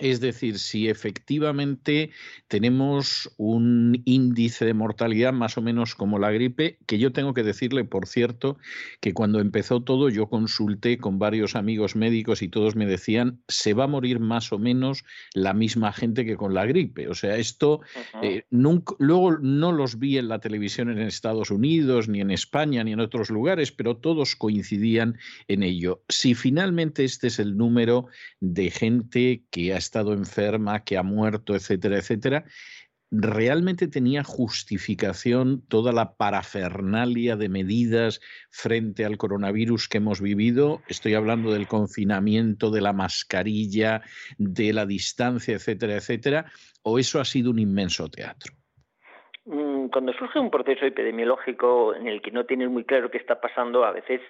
[0.00, 2.10] es decir, si efectivamente
[2.46, 7.42] tenemos un índice de mortalidad más o menos como la gripe, que yo tengo que
[7.42, 8.58] decirle, por cierto,
[9.00, 13.72] que cuando empezó todo yo consulté con varios amigos médicos y todos me decían, se
[13.72, 15.04] va a morir más o menos
[15.34, 17.08] la misma gente que con la gripe.
[17.08, 17.80] O sea, esto
[18.22, 22.84] eh, nunca, luego no los vi en la televisión en Estados Unidos, ni en España,
[22.84, 26.02] ni en otros lugares, pero todos coincidían en ello.
[26.08, 28.06] Si finalmente este es el número
[28.40, 32.44] de gente que ha estado enferma, que ha muerto, etcétera, etcétera,
[33.10, 40.82] realmente tenía justificación toda la parafernalia de medidas frente al coronavirus que hemos vivido.
[40.88, 44.02] Estoy hablando del confinamiento, de la mascarilla,
[44.36, 46.46] de la distancia, etcétera, etcétera.
[46.82, 48.52] ¿O eso ha sido un inmenso teatro?
[49.46, 53.40] Mm, cuando surge un proceso epidemiológico en el que no tienes muy claro qué está
[53.40, 54.20] pasando, a veces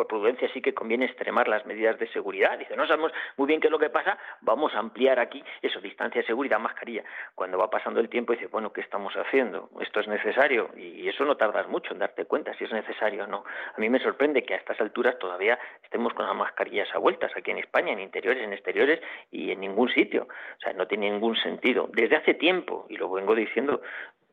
[0.00, 2.58] por prudencia sí que conviene extremar las medidas de seguridad.
[2.58, 5.78] Dice, no sabemos muy bien qué es lo que pasa, vamos a ampliar aquí eso,
[5.80, 7.04] distancia, seguridad, mascarilla.
[7.34, 9.68] Cuando va pasando el tiempo dice, bueno, ¿qué estamos haciendo?
[9.80, 13.26] Esto es necesario y eso no tardas mucho en darte cuenta si es necesario o
[13.26, 13.44] no.
[13.76, 17.30] A mí me sorprende que a estas alturas todavía estemos con las mascarillas a vueltas
[17.36, 19.00] aquí en España, en interiores, en exteriores
[19.30, 20.28] y en ningún sitio.
[20.28, 21.90] O sea, no tiene ningún sentido.
[21.92, 23.82] Desde hace tiempo, y lo vengo diciendo,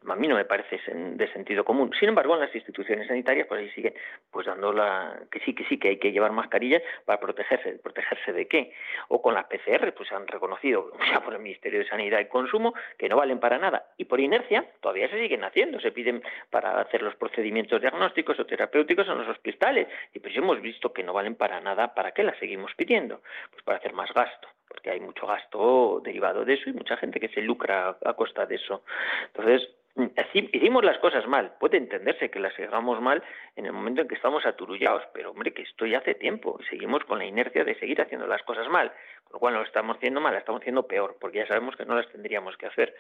[0.07, 1.91] a mí no me parece de sentido común.
[1.99, 3.93] Sin embargo, en las instituciones sanitarias pues ahí siguen
[4.31, 8.34] pues dando la que sí que sí que hay que llevar mascarillas para protegerse, protegerse
[8.34, 8.73] de qué?
[9.09, 12.73] O con las PCR pues han reconocido ya por el Ministerio de Sanidad y Consumo
[12.97, 16.79] que no valen para nada y por inercia todavía se siguen haciendo, se piden para
[16.79, 21.13] hacer los procedimientos diagnósticos o terapéuticos en los hospitales y pues hemos visto que no
[21.13, 23.21] valen para nada, ¿para qué las seguimos pidiendo?
[23.51, 27.19] Pues para hacer más gasto porque hay mucho gasto derivado de eso y mucha gente
[27.19, 28.84] que se lucra a costa de eso.
[29.27, 29.67] Entonces,
[30.15, 31.53] Así, hicimos las cosas mal.
[31.60, 33.24] Puede entenderse que las hagamos mal
[33.56, 37.03] en el momento en que estamos aturullados, pero hombre, que esto ya hace tiempo seguimos
[37.06, 38.91] con la inercia de seguir haciendo las cosas mal.
[39.24, 41.76] Con lo cual no lo estamos haciendo mal, las estamos haciendo peor, porque ya sabemos
[41.76, 42.95] que no las tendríamos que hacer.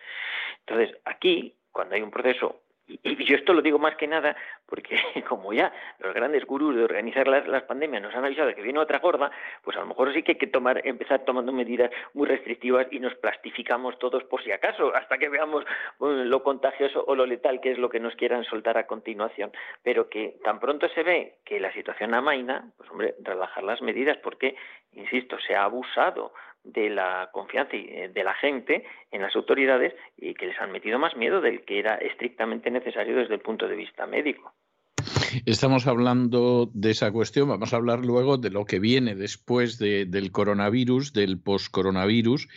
[0.65, 4.35] Entonces, aquí, cuando hay un proceso y, yo esto lo digo más que nada
[4.65, 4.97] porque
[5.27, 8.61] como ya los grandes gurús de organizar las, las, pandemias nos han avisado de que
[8.61, 9.31] viene otra gorda,
[9.63, 12.99] pues a lo mejor sí que hay que tomar, empezar tomando medidas muy restrictivas y
[12.99, 15.65] nos plastificamos todos por si acaso, hasta que veamos
[15.99, 19.51] lo contagioso o lo letal que es lo que nos quieran soltar a continuación.
[19.83, 24.17] Pero que tan pronto se ve que la situación amaina, pues hombre, relajar las medidas
[24.17, 24.55] porque,
[24.93, 26.33] insisto, se ha abusado
[26.67, 30.99] de la confianza eh, de la gente en las autoridades y que les han metido
[30.99, 34.53] más miedo del que era estrictamente necesario desde el punto de vista médico.
[35.45, 40.31] Estamos hablando de esa cuestión, vamos a hablar luego de lo que viene después del
[40.31, 42.47] coronavirus, del post-coronavirus,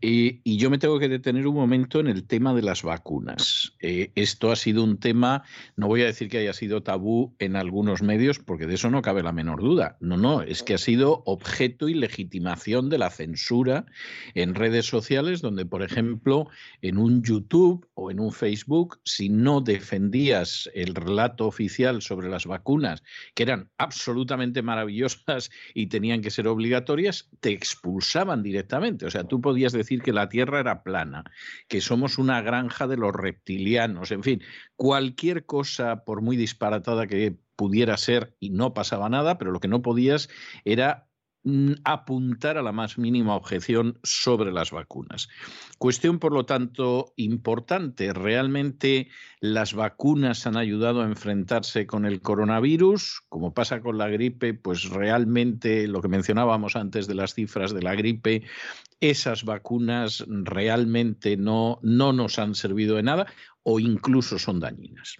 [0.00, 3.74] y yo me tengo que detener un momento en el tema de las vacunas.
[3.80, 5.44] Eh, esto ha sido un tema,
[5.76, 9.02] no voy a decir que haya sido tabú en algunos medios, porque de eso no
[9.02, 9.96] cabe la menor duda.
[10.00, 13.86] No, no, es que ha sido objeto y legitimación de la censura
[14.34, 16.48] en redes sociales, donde, por ejemplo,
[16.82, 22.30] en un YouTube o en un Facebook, si no defendías el relato oficial sobre sobre
[22.30, 23.02] las vacunas,
[23.34, 29.04] que eran absolutamente maravillosas y tenían que ser obligatorias, te expulsaban directamente.
[29.04, 31.24] O sea, tú podías decir que la Tierra era plana,
[31.68, 34.42] que somos una granja de los reptilianos, en fin,
[34.76, 39.68] cualquier cosa, por muy disparatada que pudiera ser y no pasaba nada, pero lo que
[39.68, 40.30] no podías
[40.64, 41.05] era
[41.84, 45.28] apuntar a la más mínima objeción sobre las vacunas.
[45.78, 48.12] Cuestión, por lo tanto, importante.
[48.12, 49.08] ¿Realmente
[49.40, 53.22] las vacunas han ayudado a enfrentarse con el coronavirus?
[53.28, 57.82] Como pasa con la gripe, pues realmente lo que mencionábamos antes de las cifras de
[57.82, 58.42] la gripe,
[59.00, 63.26] esas vacunas realmente no, no nos han servido de nada
[63.62, 65.16] o incluso son dañinas.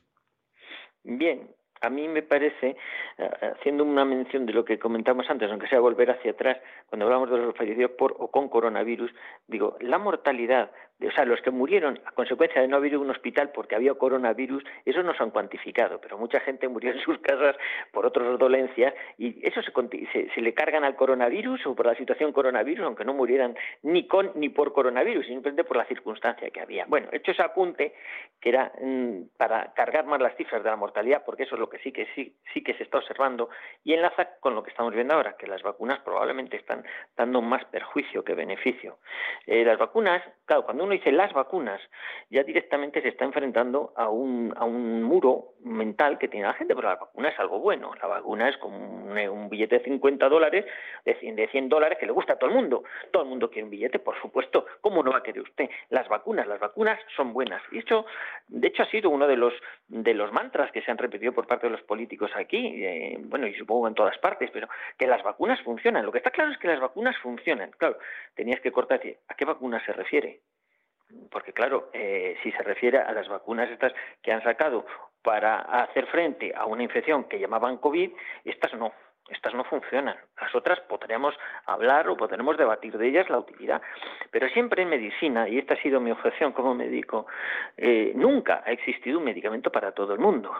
[1.04, 1.55] Bien,
[1.86, 2.76] a mí me parece,
[3.18, 6.58] eh, haciendo una mención de lo que comentamos antes, aunque sea volver hacia atrás,
[6.88, 9.10] cuando hablamos de los fallecidos por o con coronavirus,
[9.46, 10.70] digo, la mortalidad
[11.04, 14.64] o sea, los que murieron a consecuencia de no haber un hospital porque había coronavirus,
[14.84, 17.56] eso no se han cuantificado, pero mucha gente murió en sus casas
[17.92, 22.32] por otras dolencias y eso se, se, le cargan al coronavirus o por la situación
[22.32, 26.86] coronavirus, aunque no murieran ni con ni por coronavirus, simplemente por la circunstancia que había.
[26.86, 27.94] Bueno, hecho ese apunte,
[28.40, 31.68] que era mm, para cargar más las cifras de la mortalidad, porque eso es lo
[31.68, 33.50] que sí que sí, sí que se está observando,
[33.84, 36.84] y enlaza con lo que estamos viendo ahora, que las vacunas probablemente están
[37.16, 38.98] dando más perjuicio que beneficio.
[39.46, 41.80] Eh, las vacunas, claro, cuando uno dice las vacunas,
[42.30, 46.74] ya directamente se está enfrentando a un, a un muro mental que tiene la gente,
[46.74, 47.92] pero la vacuna es algo bueno.
[48.00, 50.64] La vacuna es como un, billete de 50 dólares,
[51.04, 52.84] de 100, de 100 dólares, que le gusta a todo el mundo.
[53.10, 54.66] Todo el mundo quiere un billete, por supuesto.
[54.80, 55.68] ¿Cómo no va a querer usted?
[55.90, 57.62] Las vacunas, las vacunas son buenas.
[57.72, 58.06] Y eso,
[58.48, 59.52] de hecho, ha sido uno de los,
[59.88, 63.46] de los mantras que se han repetido por parte de los políticos aquí, eh, bueno,
[63.46, 64.68] y supongo en todas partes, pero
[64.98, 66.04] que las vacunas funcionan.
[66.04, 67.70] Lo que está claro es que las vacunas funcionan.
[67.72, 67.98] Claro,
[68.34, 70.40] tenías que cortar, ¿a qué vacuna se refiere?
[71.30, 73.92] Porque claro, eh, si se refiere a las vacunas estas
[74.22, 74.86] que han sacado
[75.22, 78.10] para hacer frente a una infección que llamaban COVID,
[78.44, 78.92] estas no,
[79.28, 80.16] estas no funcionan.
[80.40, 81.34] Las otras podríamos
[81.66, 83.82] hablar o podremos debatir de ellas la utilidad.
[84.30, 87.26] Pero siempre en medicina, y esta ha sido mi objeción como médico,
[87.76, 90.52] eh, nunca ha existido un medicamento para todo el mundo.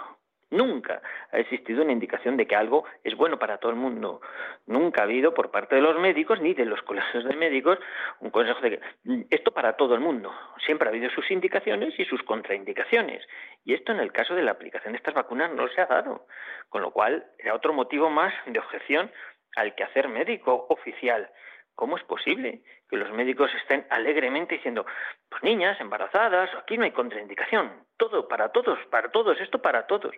[0.51, 1.03] Nunca
[1.33, 4.21] ha existido una indicación de que algo es bueno para todo el mundo.
[4.67, 7.79] Nunca ha habido por parte de los médicos ni de los colegios de médicos
[8.21, 10.33] un consejo de que mm, esto para todo el mundo.
[10.65, 13.27] Siempre ha habido sus indicaciones y sus contraindicaciones.
[13.65, 16.29] Y esto en el caso de la aplicación de estas vacunas no se ha dado.
[16.69, 19.11] Con lo cual era otro motivo más de objeción
[19.57, 21.29] al quehacer médico oficial.
[21.75, 24.87] ¿Cómo es posible que los médicos estén alegremente diciendo,
[25.29, 30.15] pues niñas, embarazadas, aquí no hay contraindicación, todo, para todos, para todos, esto para todos?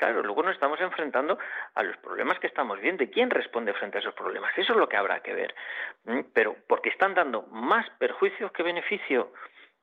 [0.00, 1.38] Claro, luego nos estamos enfrentando
[1.74, 4.56] a los problemas que estamos viendo y quién responde frente a esos problemas.
[4.56, 5.54] Eso es lo que habrá que ver.
[6.32, 9.30] Pero porque están dando más perjuicios que beneficio.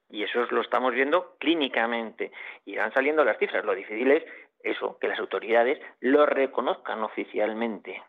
[0.09, 2.31] Y eso lo estamos viendo clínicamente.
[2.65, 3.63] Irán saliendo las cifras.
[3.63, 4.23] Lo difícil es
[4.63, 8.01] eso, que las autoridades lo reconozcan oficialmente.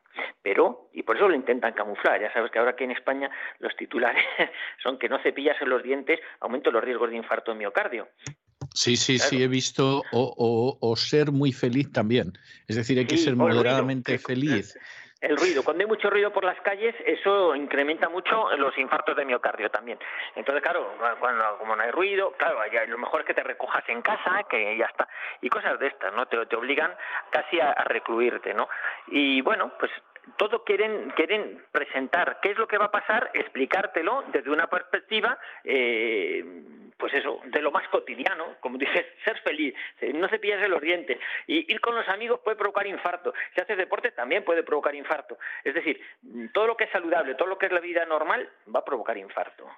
[0.42, 3.76] Pero, y por eso lo intentan camuflar, ya sabes que ahora aquí en España los
[3.76, 4.24] titulares
[4.82, 8.08] son que no cepillas en los dientes aumenta los riesgos de infarto de miocardio.
[8.74, 12.32] Sí, sí, sí, he visto o, ser muy feliz también.
[12.66, 14.76] Es decir, hay que ser moderadamente feliz
[15.20, 15.64] el ruido.
[15.64, 19.98] Cuando hay mucho ruido por las calles, eso incrementa mucho los infartos de miocardio también.
[20.36, 24.02] Entonces, claro, cuando como no hay ruido, claro, lo mejor es que te recojas en
[24.02, 25.08] casa, que ya está.
[25.40, 26.26] Y cosas de estas, ¿no?
[26.26, 26.94] Te, te obligan
[27.30, 28.68] casi a, a recluirte, ¿no?
[29.08, 29.90] Y bueno, pues
[30.36, 35.38] todo quieren, quieren presentar qué es lo que va a pasar, explicártelo desde una perspectiva,
[35.64, 36.44] eh,
[36.96, 39.74] pues eso, de lo más cotidiano, como dices, ser feliz,
[40.14, 44.10] no cepillarse los dientes, y ir con los amigos puede provocar infarto, si haces deporte
[44.10, 46.00] también puede provocar infarto, es decir,
[46.52, 49.16] todo lo que es saludable, todo lo que es la vida normal va a provocar
[49.16, 49.68] infarto.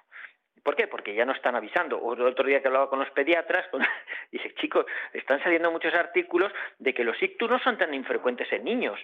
[0.63, 0.87] ¿Por qué?
[0.87, 1.97] Porque ya no están avisando.
[1.97, 3.65] O el otro día que hablaba con los pediatras,
[4.31, 8.63] dice, chicos, están saliendo muchos artículos de que los ictus no son tan infrecuentes en
[8.63, 8.99] niños.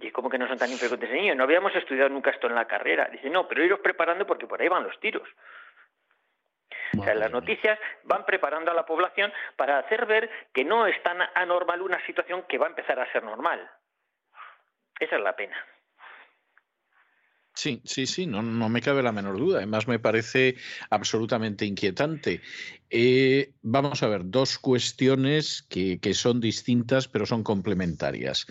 [0.00, 1.36] Y ¿cómo que no son tan infrecuentes en niños?
[1.36, 3.08] No habíamos estudiado nunca esto en la carrera.
[3.12, 5.28] Dice, no, pero iros preparando porque por ahí van los tiros.
[6.98, 11.00] O sea, las noticias van preparando a la población para hacer ver que no es
[11.02, 13.68] tan anormal una situación que va a empezar a ser normal.
[14.98, 15.56] Esa es la pena.
[17.56, 19.58] Sí, sí, sí, no, no me cabe la menor duda.
[19.58, 20.56] Además, me parece
[20.90, 22.42] absolutamente inquietante.
[22.90, 28.46] Eh, vamos a ver, dos cuestiones que, que, son distintas, pero son complementarias.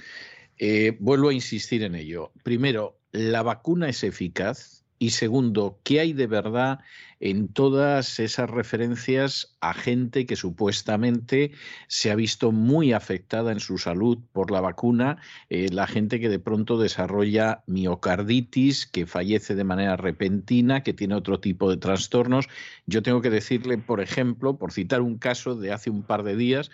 [0.58, 2.32] Eh, vuelvo a insistir en ello.
[2.44, 4.84] Primero, ¿la vacuna es eficaz?
[4.98, 6.80] Y segundo, ¿qué hay de verdad
[7.20, 11.52] en todas esas referencias a gente que supuestamente
[11.88, 15.18] se ha visto muy afectada en su salud por la vacuna,
[15.50, 21.16] eh, la gente que de pronto desarrolla miocarditis, que fallece de manera repentina, que tiene
[21.16, 22.48] otro tipo de trastornos.
[22.86, 26.36] Yo tengo que decirle, por ejemplo, por citar un caso de hace un par de
[26.36, 26.70] días,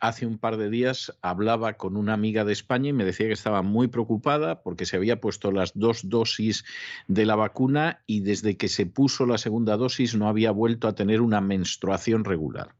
[0.00, 3.32] hace un par de días hablaba con una amiga de España y me decía que
[3.32, 6.64] estaba muy preocupada porque se había puesto las dos dosis
[7.06, 9.83] de la vacuna y desde que se puso la segunda dosis
[10.14, 12.74] no había vuelto a tener una menstruación regular.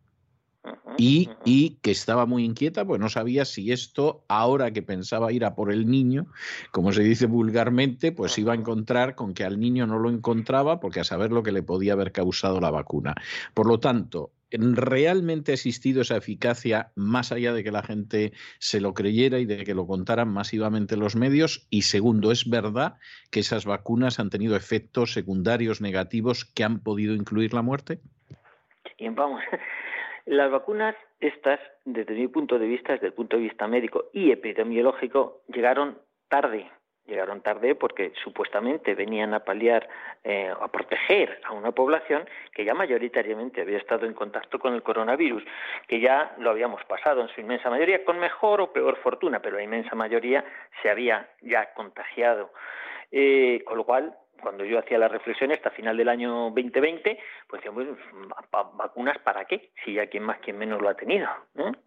[0.97, 5.45] Y, y, que estaba muy inquieta, pues no sabía si esto, ahora que pensaba ir
[5.45, 6.27] a por el niño,
[6.71, 10.81] como se dice vulgarmente, pues iba a encontrar con que al niño no lo encontraba,
[10.81, 13.15] porque a saber lo que le podía haber causado la vacuna.
[13.55, 18.81] Por lo tanto, ¿realmente ha existido esa eficacia más allá de que la gente se
[18.81, 21.67] lo creyera y de que lo contaran masivamente los medios?
[21.71, 22.95] Y segundo, ¿es verdad
[23.31, 28.01] que esas vacunas han tenido efectos secundarios negativos que han podido incluir la muerte?
[28.99, 29.43] Bien, vamos.
[30.27, 34.31] Las vacunas, estas, desde mi punto de vista, desde el punto de vista médico y
[34.31, 35.99] epidemiológico, llegaron
[36.29, 36.71] tarde,
[37.07, 39.89] llegaron tarde porque supuestamente venían a paliar,
[40.23, 44.83] eh, a proteger a una población que ya mayoritariamente había estado en contacto con el
[44.83, 45.45] coronavirus,
[45.87, 49.57] que ya lo habíamos pasado en su inmensa mayoría, con mejor o peor fortuna, pero
[49.57, 50.45] la inmensa mayoría
[50.83, 52.53] se había ya contagiado.
[53.13, 57.19] Eh, con lo cual, cuando yo hacía la reflexión hasta final del año 2020,
[57.49, 57.97] pues decíamos,
[58.51, 59.71] ¿vacunas para qué?
[59.85, 61.29] Si ya quien más, quien menos lo ha tenido,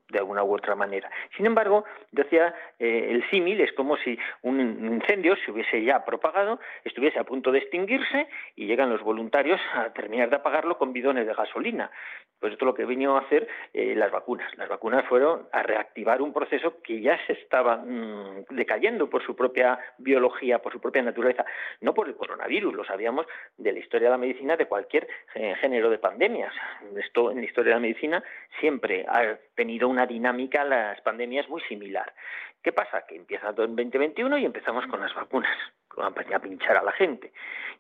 [0.10, 1.10] de alguna u otra manera.
[1.36, 6.60] Sin embargo, decía, eh, el símil es como si un incendio se hubiese ya propagado,
[6.84, 11.28] estuviese a punto de extinguirse y llegan los voluntarios a terminar de apagarlo con bidones
[11.28, 11.92] de gasolina.
[12.40, 14.56] Pues esto es lo que vino a hacer eh, las vacunas.
[14.58, 19.36] Las vacunas fueron a reactivar un proceso que ya se estaba mm, decayendo por su
[19.36, 21.46] propia biología, por su propia naturaleza,
[21.82, 23.26] no por el coronavirus, lo sabíamos
[23.58, 26.54] de la historia de la medicina de cualquier eh, género de pandemias.
[26.96, 28.24] Esto en la historia de la medicina
[28.60, 32.14] siempre ha tenido una dinámica, las pandemias muy similar.
[32.62, 33.04] ¿Qué pasa?
[33.08, 35.58] Que empieza todo en 2021 y empezamos con las vacunas,
[35.98, 37.32] a pinchar a la gente.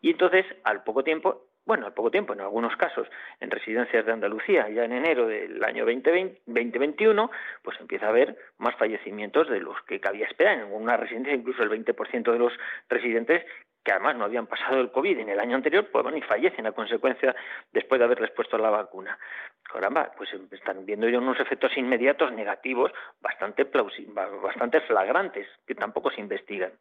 [0.01, 3.07] Y entonces, al poco tiempo, bueno, al poco tiempo, en algunos casos,
[3.39, 7.29] en residencias de Andalucía, ya en enero del año 2020, 2021,
[7.61, 10.55] pues empieza a haber más fallecimientos de los que cabía esperar.
[10.55, 12.53] En algunas residencias, incluso el 20% de los
[12.89, 13.45] residentes
[13.87, 16.67] que además no habían pasado el COVID en el año anterior, pues bueno, y fallecen
[16.67, 17.33] a consecuencia
[17.71, 19.17] después de haberles puesto la vacuna.
[19.63, 22.91] Caramba, pues están viendo ya unos efectos inmediatos negativos
[23.21, 23.65] bastante
[24.43, 26.73] bastante flagrantes, que tampoco se investigan.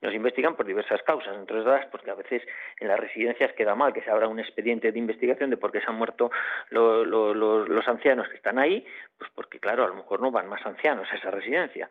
[0.00, 2.42] Nos investigan por diversas causas, entre otras porque a veces
[2.80, 5.80] en las residencias queda mal que se abra un expediente de investigación de por qué
[5.80, 6.32] se han muerto
[6.70, 8.84] los ancianos que están ahí,
[9.16, 11.88] pues porque claro, a lo mejor no van más ancianos a esa residencia.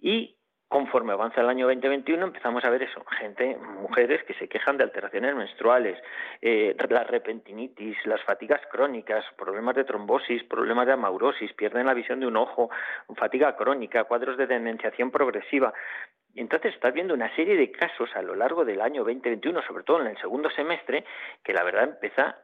[0.00, 0.34] Y
[0.72, 4.84] conforme avanza el año 2021 empezamos a ver eso, gente, mujeres que se quejan de
[4.84, 6.02] alteraciones menstruales,
[6.40, 12.20] eh, la repentinitis, las fatigas crónicas, problemas de trombosis, problemas de amaurosis, pierden la visión
[12.20, 12.70] de un ojo,
[13.16, 15.74] fatiga crónica, cuadros de demenciación progresiva.
[16.34, 20.00] Entonces estás viendo una serie de casos a lo largo del año 2021, sobre todo
[20.00, 21.04] en el segundo semestre,
[21.44, 22.38] que la verdad empieza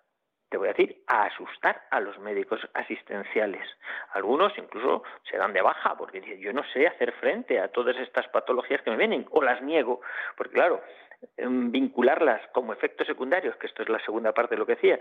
[0.49, 3.67] te voy a decir, a asustar a los médicos asistenciales.
[4.13, 7.97] Algunos incluso se dan de baja porque dicen, yo no sé hacer frente a todas
[7.97, 10.01] estas patologías que me vienen, o las niego,
[10.37, 10.83] porque claro,
[11.37, 14.99] em, vincularlas como efectos secundarios, que esto es la segunda parte de lo que decía,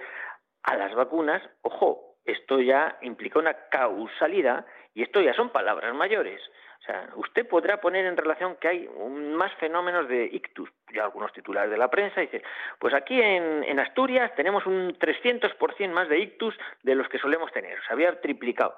[0.64, 4.66] a las vacunas, ojo, esto ya implica una causalidad
[4.98, 6.42] y esto ya son palabras mayores
[6.88, 10.70] sea, usted podrá poner en relación que hay más fenómenos de ictus.
[10.94, 12.42] Ya algunos titulares de la prensa dicen,
[12.80, 17.78] pues aquí en, Asturias tenemos un 300% más de ictus de los que solemos tener.
[17.86, 18.76] Se había triplicado.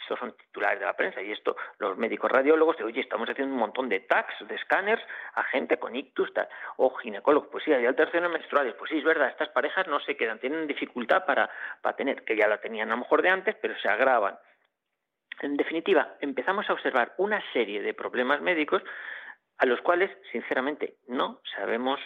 [0.00, 3.52] Estos son titulares de la prensa y esto los médicos radiólogos dicen, oye, estamos haciendo
[3.52, 5.04] un montón de tags, de escáneres
[5.34, 6.32] a gente con ictus
[6.76, 7.48] o ginecólogos.
[7.50, 8.74] Pues sí, hay alteraciones menstruales.
[8.74, 11.50] Pues sí, es verdad, estas parejas no se quedan, tienen dificultad para,
[11.82, 14.38] para tener, que ya la tenían a lo mejor de antes, pero se agravan.
[15.40, 18.82] En definitiva, empezamos a observar una serie de problemas médicos
[19.58, 22.00] a los cuales, sinceramente, no sabemos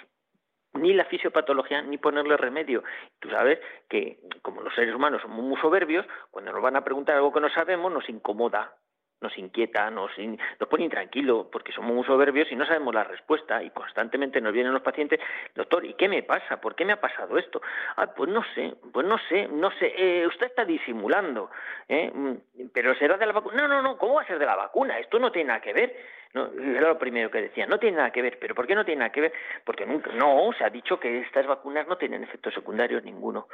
[0.74, 2.82] ni la fisiopatología ni ponerle remedio.
[3.20, 7.16] Tú sabes que como los seres humanos somos muy soberbios, cuando nos van a preguntar
[7.16, 8.74] algo que no sabemos nos incomoda,
[9.22, 13.62] nos inquieta, nos, nos pone intranquilo porque somos muy soberbios y no sabemos la respuesta
[13.62, 15.20] y constantemente nos vienen los pacientes,
[15.54, 16.60] doctor, ¿y qué me pasa?
[16.60, 17.62] ¿Por qué me ha pasado esto?
[17.96, 21.50] Ah, pues no sé, pues no sé, no sé, eh, usted está disimulando,
[21.88, 22.10] ¿eh?
[22.12, 23.62] Mm, pero será de la vacuna.
[23.62, 24.98] No, no, no, ¿cómo va a ser de la vacuna?
[24.98, 25.96] Esto no tiene nada que ver.
[26.34, 28.86] No, era lo primero que decía, no tiene nada que ver, pero ¿por qué no
[28.86, 29.32] tiene nada que ver?
[29.64, 33.48] Porque nunca, no, se ha dicho que estas vacunas no tienen efectos secundarios ninguno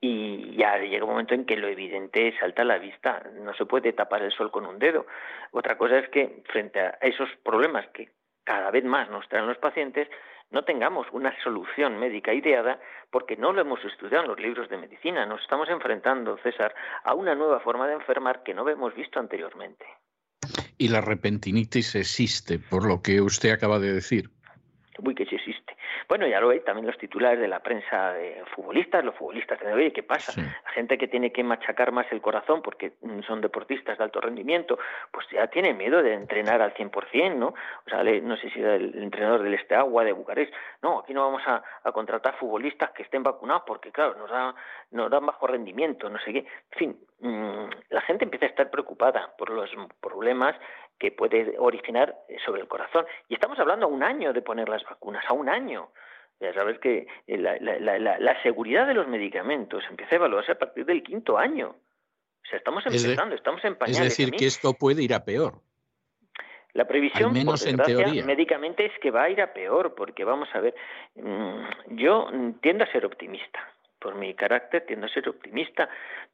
[0.00, 3.66] y ya llega un momento en que lo evidente salta a la vista, no se
[3.66, 5.06] puede tapar el sol con un dedo.
[5.52, 8.10] Otra cosa es que frente a esos problemas que
[8.44, 10.08] cada vez más nos traen los pacientes,
[10.50, 14.78] no tengamos una solución médica ideada porque no lo hemos estudiado en los libros de
[14.78, 15.26] medicina.
[15.26, 16.74] Nos estamos enfrentando, César,
[17.04, 19.84] a una nueva forma de enfermar que no hemos visto anteriormente.
[20.78, 24.30] Y la repentinitis existe, por lo que usted acaba de decir.
[24.98, 25.69] Uy, que sí existe.
[26.10, 29.72] Bueno, ya lo veis también los titulares de la prensa de futbolistas, los futbolistas de
[29.72, 30.32] oye, ¿qué pasa?
[30.64, 32.94] La gente que tiene que machacar más el corazón porque
[33.28, 34.76] son deportistas de alto rendimiento,
[35.12, 37.54] pues ya tiene miedo de entrenar al 100%, ¿no?
[37.86, 41.14] O sea, no sé si era el entrenador del Este Agua de Bucarest, no, aquí
[41.14, 41.62] no vamos a,
[41.92, 44.52] contratar futbolistas que estén vacunados porque, claro, nos, da,
[44.90, 46.38] nos dan bajo rendimiento, no sé qué.
[46.72, 49.70] En fin, mm, la gente empieza a estar preocupada por los
[50.00, 50.56] problemas
[51.00, 52.14] que puede originar
[52.44, 53.06] sobre el corazón.
[53.28, 55.90] Y estamos hablando a un año de poner las vacunas, a un año.
[56.38, 61.02] Ya sabes que la, la, seguridad de los medicamentos empieza a evaluarse a partir del
[61.02, 61.70] quinto año.
[61.70, 64.00] O sea, estamos empezando, estamos en pañales.
[64.00, 65.54] Es decir, que esto puede ir a peor.
[66.72, 70.48] La previsión, menos por desgracia, médicamente es que va a ir a peor, porque vamos
[70.54, 70.74] a ver,
[71.16, 72.28] mm, yo
[72.60, 75.88] tiendo a ser optimista por mi carácter tiendo a ser optimista,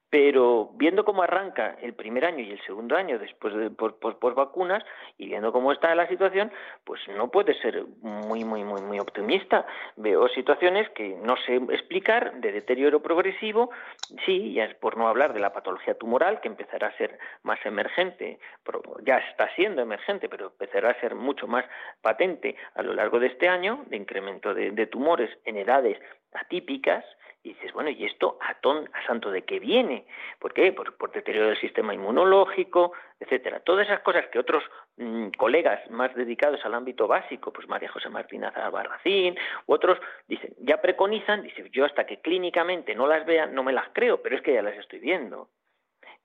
[0.08, 4.84] pero viendo cómo arranca el primer año y el segundo año después de por, vacunas
[5.18, 6.52] y viendo cómo está la situación,
[6.84, 9.66] pues no puede ser muy muy muy muy optimista.
[9.96, 13.70] Veo situaciones que no sé explicar de deterioro progresivo,
[14.24, 17.58] sí, ya es por no hablar de la patología tumoral que empezará a ser más
[17.66, 18.38] emergente,
[19.04, 21.64] ya está siendo emergente, pero empezará a ser mucho más
[22.00, 25.98] patente a lo largo de este año de incremento de tumores en edades
[26.32, 27.04] atípicas
[27.46, 30.04] y dices, bueno, ¿y esto a, ton, a santo de qué viene?
[30.40, 30.72] ¿Por qué?
[30.72, 33.60] Por, deterioro del sistema inmunológico, etcétera.
[33.60, 34.64] Todas esas cosas que otros
[34.96, 39.36] mm, colegas más dedicados al ámbito básico, pues María José Martínez Albarracín,
[39.66, 39.96] u otros,
[40.26, 44.20] dicen, ya preconizan, dicen, yo hasta que clínicamente no las vea, no me las creo,
[44.20, 45.48] pero es que ya las estoy viendo.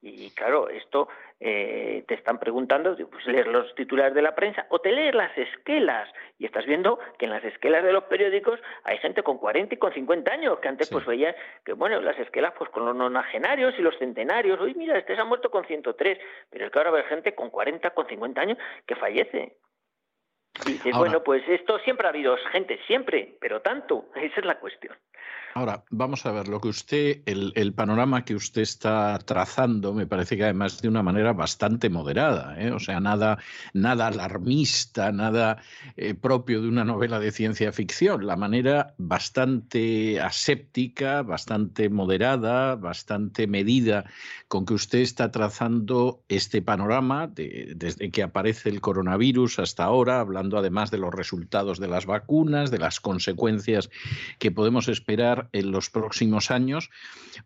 [0.04, 1.10] Y claro, esto
[1.40, 5.36] eh, te están preguntando, pues leer los titulares de la prensa o te lees las
[5.38, 6.10] esquelas.
[6.40, 9.78] Y estás viendo que en las esquelas de los periódicos hay gente con 40 y
[9.78, 13.76] con 50 años, que antes pues veías que, bueno, las esquelas pues con los nonagenarios
[13.78, 14.60] y los centenarios.
[14.60, 16.18] Uy, mira, este se ha muerto con 103.
[16.50, 18.58] Pero es que ahora hay gente con 40, con 50 años
[18.88, 19.56] que fallece.
[20.66, 24.10] Dices, bueno, pues esto siempre ha habido gente, siempre, pero tanto.
[24.16, 24.96] Esa es la cuestión.
[25.54, 30.38] Ahora, vamos a ver, lo que usted, el, panorama que usted está trazando, me parece
[30.38, 32.72] que además de una manera bastante moderada, ¿eh?
[32.72, 33.38] o sea, nada,
[33.74, 35.62] nada alarmista, nada
[35.98, 43.46] eh, propio de una novela de ciencia ficción, la manera bastante aséptica, bastante moderada, bastante
[43.46, 44.06] medida
[44.48, 50.41] con que usted está trazando este panorama desde que aparece el coronavirus hasta ahora, hablando
[50.58, 53.90] además de los resultados de las vacunas, de las consecuencias
[54.40, 56.90] que podemos esperar en los próximos años.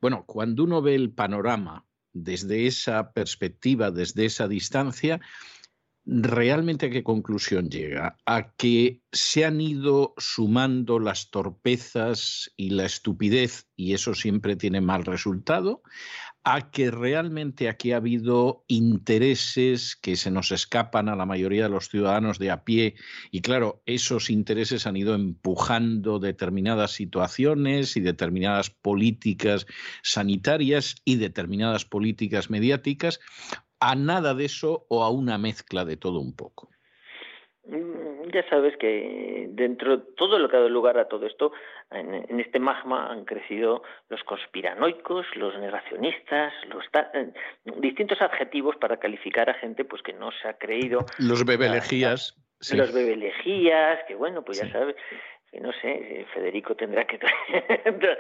[0.02, 5.20] Bueno, cuando uno ve el panorama desde esa perspectiva, desde esa distancia,
[6.06, 8.18] ¿realmente a qué conclusión llega?
[8.26, 14.82] ¿A que se han ido sumando las torpezas y la estupidez y eso siempre tiene
[14.82, 15.82] mal resultado?
[16.48, 21.70] A que realmente aquí ha habido intereses que se nos escapan a la mayoría de
[21.70, 22.94] los ciudadanos de a pie
[23.32, 29.66] y claro, esos intereses han ido empujando determinadas situaciones y determinadas políticas
[30.04, 33.20] sanitarias y determinadas políticas mediáticas
[33.80, 36.70] a nada de eso o a una mezcla de todo un poco.
[37.68, 41.52] Mm, ya sabes que dentro de todo lo que ha dado lugar a todo esto,
[41.92, 47.32] en, este magma han crecido los conspiranoicos, los negacionistas, los eh,
[47.78, 51.06] distintos adjetivos para calificar a gente pues que no se ha creído.
[51.18, 52.38] Los bebelejías.
[52.74, 54.96] Los bebelejías, que bueno, pues ya sabes,
[55.60, 57.20] no sé, Federico tendrá que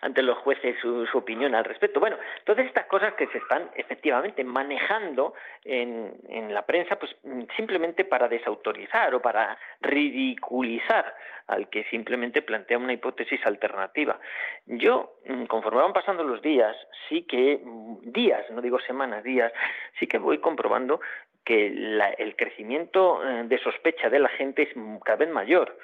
[0.00, 2.00] ante los jueces su, opinión al respecto.
[2.00, 5.34] Bueno, todas estas cosas que se están efectivamente manejando
[5.64, 7.14] en, en, la prensa, pues
[7.56, 11.14] simplemente para desautorizar o para ridiculizar
[11.46, 14.18] al que simplemente plantea una hipótesis alternativa.
[14.66, 16.76] Yo, mm, conforme van pasando los días,
[17.08, 19.52] sí que, mm, días, no digo semanas, días,
[19.98, 21.00] sí que voy comprobando
[21.44, 24.68] que el crecimiento eh, de sospecha de la gente es
[25.04, 25.76] cada vez mayor.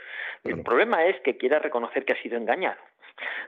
[0.45, 2.81] El problema es que quiera reconocer que ha sido engañado.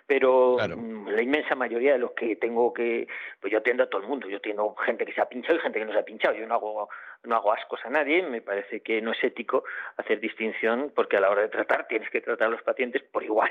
[0.06, 3.06] Pero mm, la inmensa mayoría de los que tengo que,
[3.40, 5.60] pues yo atiendo a todo el mundo, yo atiendo gente que se ha pinchado y
[5.60, 6.88] gente que no se ha pinchado, yo no hago,
[7.24, 9.64] no hago ascos a nadie, me parece que no es ético
[9.96, 13.22] hacer distinción porque a la hora de tratar tienes que tratar a los pacientes por
[13.22, 13.50] igual.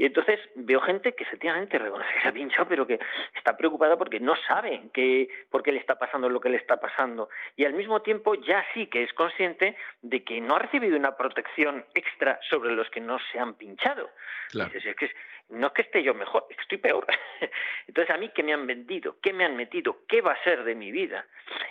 [0.00, 2.98] Y entonces veo gente que efectivamente reconoce que se ha pinchado, pero que
[3.36, 6.80] está preocupada porque no sabe que, por qué le está pasando lo que le está
[6.80, 7.28] pasando.
[7.54, 11.18] Y al mismo tiempo ya sí que es consciente de que no ha recibido una
[11.18, 14.08] protección extra sobre los que no se han pinchado.
[14.48, 14.70] Claro.
[14.74, 15.10] es que
[15.50, 17.06] no es que esté yo mejor, es que estoy peor.
[17.88, 19.16] Entonces, a mí, ¿qué me han vendido?
[19.20, 19.98] ¿Qué me han metido?
[20.08, 21.26] ¿Qué va a ser de mi vida?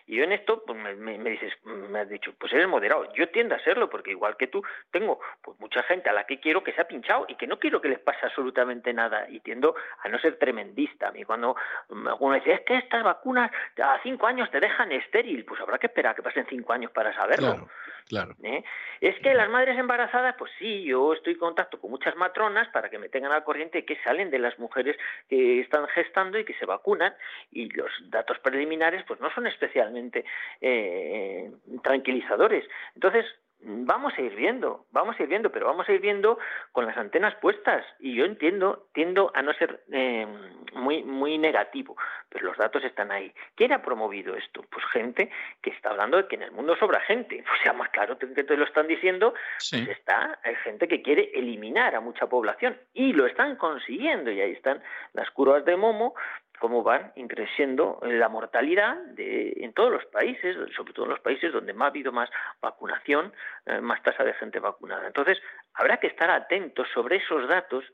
[0.05, 3.11] Y yo en esto, pues me, dices, me has dicho, pues eres moderado.
[3.13, 4.61] Yo tiendo a serlo, porque igual que tú,
[4.91, 7.57] tengo pues mucha gente a la que quiero que se ha pinchado y que no
[7.57, 9.27] quiero que les pase absolutamente nada.
[9.29, 11.09] Y tiendo a no ser tremendista.
[11.09, 11.55] A mí, cuando
[11.89, 13.51] alguno dice, es que estas vacunas
[13.81, 16.91] a cinco años te dejan estéril, pues habrá que esperar a que pasen cinco años
[16.91, 17.67] para saberlo.
[18.09, 18.35] Claro.
[18.41, 18.63] ¿Eh?
[19.01, 22.89] Es que las madres embarazadas, pues sí, yo estoy en contacto con muchas matronas para
[22.89, 24.97] que me tengan al corriente que salen de las mujeres
[25.29, 27.13] que están gestando y que se vacunan
[27.51, 30.25] y los datos preliminares pues no son especialmente
[30.59, 31.51] eh,
[31.83, 32.67] tranquilizadores.
[32.95, 33.25] Entonces,
[33.61, 36.39] Vamos a ir viendo, vamos a ir viendo, pero vamos a ir viendo
[36.71, 37.85] con las antenas puestas.
[37.99, 40.25] Y yo entiendo, tiendo a no ser eh,
[40.73, 41.97] muy, muy negativo,
[42.29, 43.33] pero los datos están ahí.
[43.55, 44.63] ¿Quién ha promovido esto?
[44.69, 45.29] Pues gente
[45.61, 47.43] que está hablando de que en el mundo sobra gente.
[47.59, 49.33] O sea, más claro que te lo están diciendo,
[49.69, 54.31] pues está, hay gente que quiere eliminar a mucha población y lo están consiguiendo.
[54.31, 54.81] Y ahí están
[55.11, 56.15] las curvas de Momo,
[56.59, 61.51] cómo van creciendo la mortalidad de, en todos los países, sobre todo en los países
[61.51, 62.29] donde ha habido más
[62.61, 63.33] vacunación,
[63.65, 65.07] eh, más tasa de gente vacunada.
[65.07, 65.39] Entonces,
[65.73, 67.85] habrá que estar atentos sobre esos datos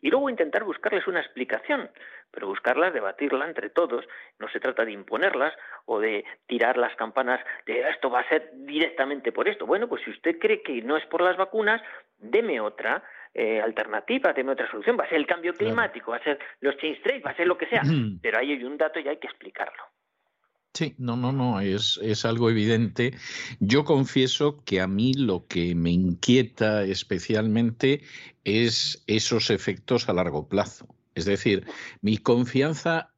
[0.00, 1.90] y luego intentar buscarles una explicación,
[2.30, 4.04] pero buscarlas, debatirla entre todos.
[4.38, 5.54] No se trata de imponerlas
[5.86, 9.64] o de tirar las campanas de esto va a ser directamente por esto.
[9.64, 11.80] Bueno, pues si usted cree que no es por las vacunas,
[12.18, 13.02] deme otra
[13.34, 14.96] eh, alternativa, deme otra solución.
[14.98, 17.46] Va a ser el cambio climático, va a ser los change trade, va a ser
[17.46, 17.82] lo que sea.
[18.22, 19.82] Pero ahí hay un dato y hay que explicarlo.
[20.72, 23.14] Sí, no, no, no, es, es algo evidente.
[23.60, 28.02] Yo confieso que a mí lo que me inquieta especialmente
[28.42, 30.88] es esos efectos a largo plazo.
[31.14, 31.64] Es decir,
[32.02, 33.13] mi confianza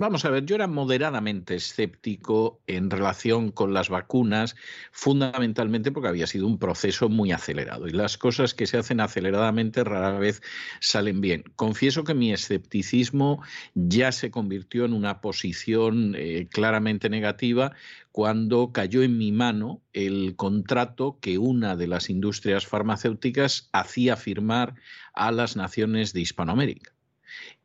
[0.00, 4.54] Vamos a ver, yo era moderadamente escéptico en relación con las vacunas,
[4.92, 9.82] fundamentalmente porque había sido un proceso muy acelerado y las cosas que se hacen aceleradamente
[9.82, 10.40] rara vez
[10.78, 11.42] salen bien.
[11.56, 13.42] Confieso que mi escepticismo
[13.74, 17.72] ya se convirtió en una posición eh, claramente negativa
[18.12, 24.76] cuando cayó en mi mano el contrato que una de las industrias farmacéuticas hacía firmar
[25.12, 26.97] a las naciones de Hispanoamérica.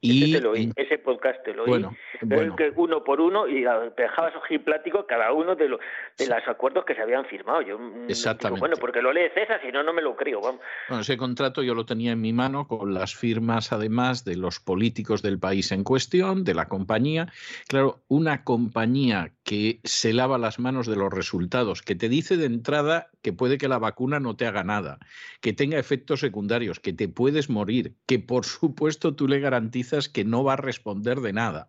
[0.06, 0.36] Y,
[0.76, 1.86] ese, podcast te lo oí.
[2.22, 3.64] Bueno, Que uno por uno y
[3.96, 4.34] dejabas
[4.66, 5.80] plático cada uno de, los
[6.18, 7.62] de los acuerdos que se habían firmado.
[7.62, 8.60] Yo, mm, Exactamente.
[8.60, 10.42] bueno, porque lo lee César, si no, no me lo creo.
[10.42, 10.60] Vamos.
[10.90, 14.60] Bueno, ese contrato yo lo tenía en mi mano con las firmas, además, de los
[14.60, 17.32] políticos del país en cuestión, de la compañía.
[17.70, 22.46] Claro, una compañía que se lava las manos de los resultados, que te dice de
[22.46, 25.00] entrada que puede que la vacuna no te haga nada,
[25.40, 30.26] que tenga efectos secundarios, que te puedes morir, que por supuesto tú le garantizas que
[30.26, 31.68] no va a responder de nada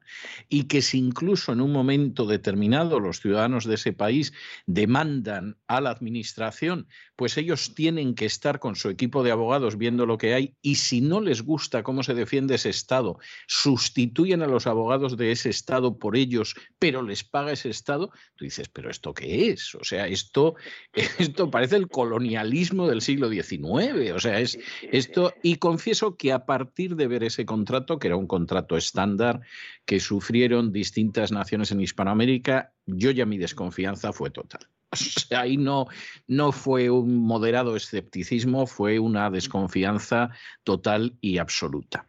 [0.49, 4.33] y que si incluso en un momento determinado los ciudadanos de ese país
[4.67, 10.07] demandan a la administración, pues ellos tienen que estar con su equipo de abogados viendo
[10.07, 14.47] lo que hay y si no les gusta cómo se defiende ese Estado, sustituyen a
[14.47, 18.91] los abogados de ese Estado por ellos, pero les paga ese Estado, tú dices, pero
[18.91, 19.75] ¿esto qué es?
[19.75, 20.55] O sea, esto,
[21.19, 24.59] esto parece el colonialismo del siglo XIX, o sea, es
[24.91, 29.41] esto, y confieso que a partir de ver ese contrato, que era un contrato estándar
[29.85, 34.69] que sufrieron distintas naciones en Hispanoamérica, yo ya mi desconfianza fue total.
[35.37, 35.87] ahí no,
[36.27, 40.31] no fue un moderado escepticismo, fue una desconfianza
[40.63, 42.07] total y absoluta.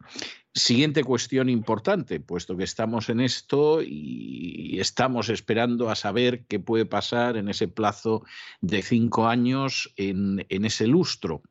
[0.54, 6.86] Siguiente cuestión importante, puesto que estamos en esto y estamos esperando a saber qué puede
[6.86, 8.24] pasar en ese plazo
[8.62, 11.42] de cinco años en, en ese lustro.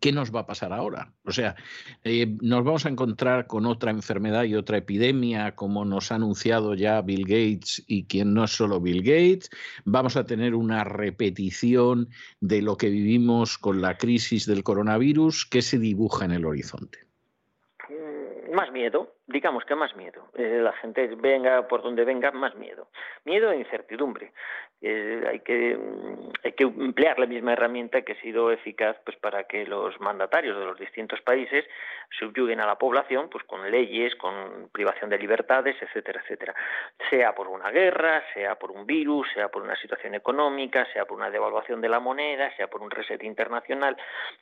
[0.00, 1.12] ¿Qué nos va a pasar ahora?
[1.24, 1.56] O sea,
[2.04, 6.74] eh, nos vamos a encontrar con otra enfermedad y otra epidemia, como nos ha anunciado
[6.74, 9.50] ya Bill Gates y quien no es solo Bill Gates.
[9.84, 12.08] Vamos a tener una repetición
[12.40, 15.46] de lo que vivimos con la crisis del coronavirus.
[15.46, 16.98] ¿Qué se dibuja en el horizonte?
[17.88, 20.30] Mm, más miedo, digamos que más miedo.
[20.34, 22.88] Eh, la gente venga por donde venga, más miedo.
[23.24, 24.32] Miedo e incertidumbre.
[24.80, 29.16] Eh, hay, que, mm, hay que emplear la misma herramienta que ha sido eficaz pues,
[29.18, 31.66] para que los mandatarios de los distintos países
[32.18, 36.54] subyuguen a la población pues, con leyes, con privación de libertades, etcétera, etcétera.
[37.10, 41.18] Sea por una guerra, sea por un virus, sea por una situación económica, sea por
[41.18, 43.96] una devaluación de la moneda, sea por un reset internacional,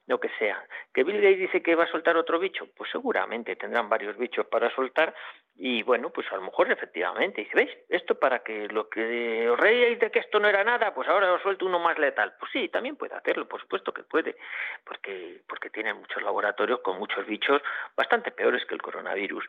[0.07, 0.63] lo que sea.
[0.95, 2.69] ¿Que Bill Gates dice que va a soltar otro bicho?
[2.77, 5.15] Pues seguramente tendrán varios bichos para soltar
[5.59, 7.71] y bueno, pues a lo mejor efectivamente, dice, ¿veis?
[7.89, 11.33] Esto para que lo que os reíais de que esto no era nada, pues ahora
[11.33, 12.35] os suelto uno más letal.
[12.39, 14.37] Pues sí, también puede hacerlo, por supuesto que puede,
[14.85, 17.63] porque, porque tiene muchos laboratorios con muchos bichos
[17.97, 19.47] bastante peores que el coronavirus.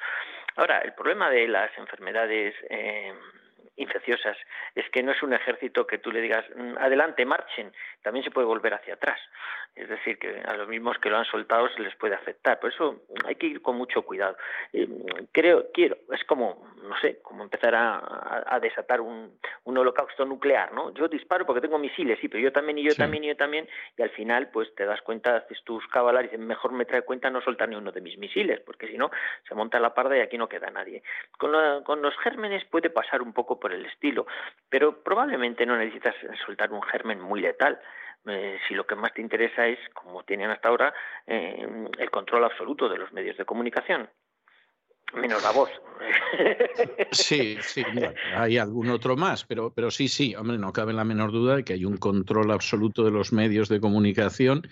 [0.55, 3.13] Ahora, el problema de las enfermedades eh,
[3.77, 4.37] infecciosas
[4.75, 7.71] es que no es un ejército que tú le digas mm, adelante, marchen,
[8.01, 9.19] también se puede volver hacia atrás.
[9.75, 12.59] Es decir, que a los mismos que lo han soltado se les puede afectar.
[12.59, 14.35] Por eso hay que ir con mucho cuidado.
[14.73, 14.87] Eh,
[15.31, 20.91] creo, quiero, es como, no sé, como empezar a, desatar un, holocausto nuclear, ¿no?
[20.95, 23.69] Yo disparo porque tengo misiles, sí, pero yo también, y yo también, y yo también,
[23.95, 27.03] y al final, pues te das cuenta, haces tus cabalas y dices, mejor me trae
[27.03, 29.11] cuenta no soltar ni uno de mis misiles, porque si no,
[29.47, 31.03] se monta la parda y aquí no queda nadie.
[31.37, 34.27] Con, con los gérmenes puede pasar un poco por el estilo,
[34.69, 36.15] pero probablemente no necesitas
[36.45, 37.80] soltar un germen muy letal.
[38.26, 40.94] Eh, si lo que más te interesa es, como tienen hasta ahora,
[41.26, 41.65] eh,
[41.98, 44.10] el control absoluto de los medios de comunicación
[45.13, 45.69] menos la voz.
[47.11, 47.84] Sí, sí,
[48.35, 51.63] hay algún otro más, pero, pero sí, sí, hombre, no cabe la menor duda de
[51.63, 54.67] que hay un control absoluto de los medios de comunicación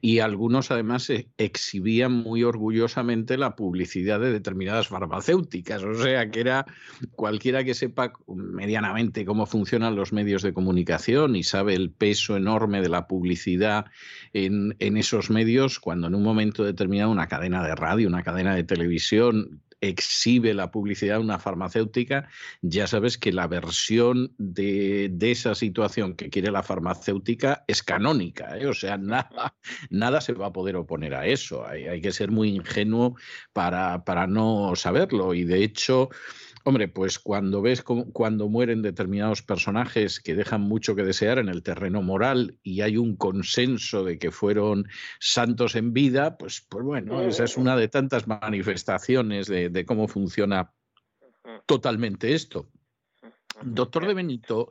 [0.00, 6.40] y algunos además e, exhibían muy orgullosamente la publicidad de determinadas farmacéuticas, o sea que
[6.40, 6.66] era
[7.12, 12.80] cualquiera que sepa medianamente cómo funcionan los medios de comunicación y sabe el peso enorme
[12.80, 13.86] de la publicidad
[14.32, 18.54] en, en esos medios, cuando en un momento determinado una cadena de radio, una cadena
[18.54, 22.28] de televisión, exhibe la publicidad de una farmacéutica,
[22.62, 28.66] ya sabes que la versión de, esa situación que quiere la farmacéutica es canónica, ¿eh?
[28.66, 29.54] o sea, nada,
[29.90, 31.66] nada se va a poder oponer a eso.
[31.66, 33.16] Hay, hay que ser muy ingenuo
[33.52, 36.10] para, para no saberlo y de hecho...
[36.64, 41.62] Hombre, pues cuando ves cuando mueren determinados personajes que dejan mucho que desear en el
[41.62, 44.86] terreno moral y hay un consenso de que fueron
[45.18, 50.72] santos en vida, pues, pues bueno, esa es una de tantas manifestaciones de cómo funciona
[51.66, 52.68] totalmente esto.
[53.62, 54.70] Doctor de Benito,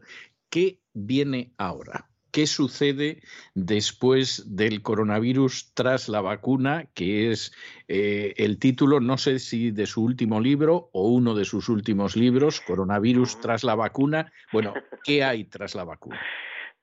[0.49, 2.09] ¿qué viene ahora?
[2.31, 3.22] Qué sucede
[3.56, 7.53] después del coronavirus tras la vacuna, que es
[7.88, 12.15] eh, el título, no sé si de su último libro o uno de sus últimos
[12.15, 14.31] libros, Coronavirus tras la vacuna.
[14.51, 14.73] Bueno,
[15.03, 16.19] ¿qué hay tras la vacuna?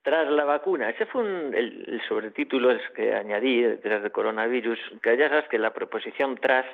[0.02, 5.48] Tras la vacuna, ese fue el, sobretítulo que añadí detrás del coronavirus, que ya sabes
[5.48, 6.64] que la proposición tras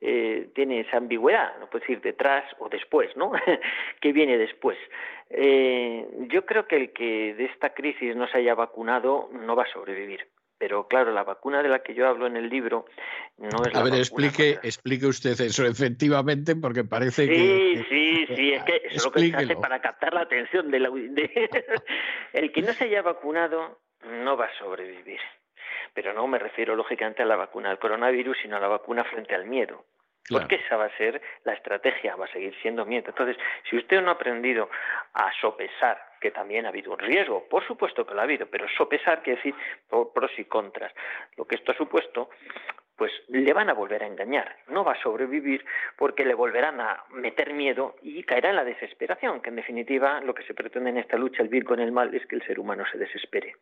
[0.00, 3.32] eh, tiene esa ambigüedad, no puedes ir detrás o después, ¿no?
[4.00, 4.76] ¿Qué viene después?
[5.30, 9.64] Eh, yo creo que el que de esta crisis no se haya vacunado no va
[9.64, 10.28] a sobrevivir.
[10.58, 12.86] Pero claro, la vacuna de la que yo hablo en el libro
[13.36, 17.34] no es a la ver, explique, explique usted eso, efectivamente, porque parece que...
[17.34, 20.80] Sí, sí, sí, es que es lo que se hace para captar la atención de
[20.80, 20.88] la...
[22.32, 23.80] el que no se haya vacunado
[24.22, 25.20] no va a sobrevivir
[25.96, 29.34] pero no me refiero lógicamente a la vacuna del coronavirus, sino a la vacuna frente
[29.34, 29.86] al miedo.
[30.28, 33.06] Porque esa va a ser la estrategia, va a seguir siendo miedo.
[33.08, 33.38] Entonces,
[33.70, 34.68] si usted no ha aprendido
[35.14, 38.68] a sopesar, que también ha habido un riesgo, por supuesto que lo ha habido, pero
[38.76, 39.54] sopesar quiere decir
[39.88, 40.92] pros y contras.
[41.36, 42.28] Lo que esto ha supuesto,
[42.96, 45.64] pues le van a volver a engañar, no va a sobrevivir
[45.96, 50.34] porque le volverán a meter miedo y caerá en la desesperación, que en definitiva lo
[50.34, 52.58] que se pretende en esta lucha, el bien con el mal, es que el ser
[52.58, 53.54] humano se desespere.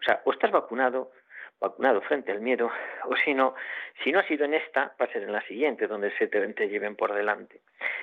[0.00, 1.12] O sea, o estás vacunado
[1.60, 2.70] vacunado frente al miedo,
[3.04, 3.54] o si no,
[4.02, 6.46] si no ha sido en esta, va a ser en la siguiente, donde se te,
[6.48, 7.60] te lleven por delante.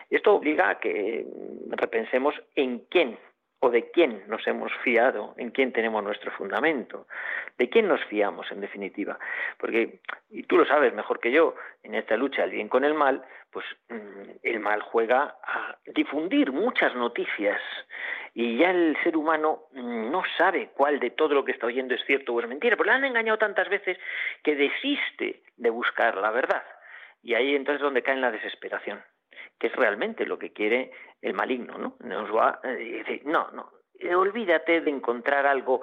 [0.09, 1.25] Esto obliga a que
[1.69, 3.17] repensemos en quién
[3.63, 7.07] o de quién nos hemos fiado, en quién tenemos nuestro fundamento,
[7.59, 9.19] de quién nos fiamos en definitiva.
[9.59, 9.99] Porque,
[10.31, 13.23] y tú lo sabes mejor que yo, en esta lucha del bien con el mal,
[13.51, 17.61] pues mm, el mal juega a difundir muchas noticias
[18.33, 21.93] y ya el ser humano mm, no sabe cuál de todo lo que está oyendo
[21.93, 23.99] es cierto o es mentira, porque le han engañado tantas veces
[24.41, 26.63] que desiste de buscar la verdad.
[27.21, 29.03] Y ahí entonces es donde cae la desesperación
[29.59, 30.91] que es realmente lo que quiere
[31.21, 31.95] el maligno, ¿no?
[31.99, 33.71] Nos va decir, no, no,
[34.15, 35.81] olvídate de encontrar algo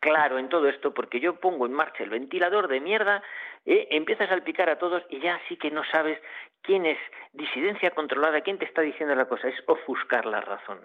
[0.00, 3.22] claro en todo esto, porque yo pongo en marcha el ventilador de mierda,
[3.64, 6.20] eh, empiezas a salpicar a todos y ya sí que no sabes
[6.62, 6.98] quién es
[7.32, 10.80] disidencia controlada, quién te está diciendo la cosa, es ofuscar la razón.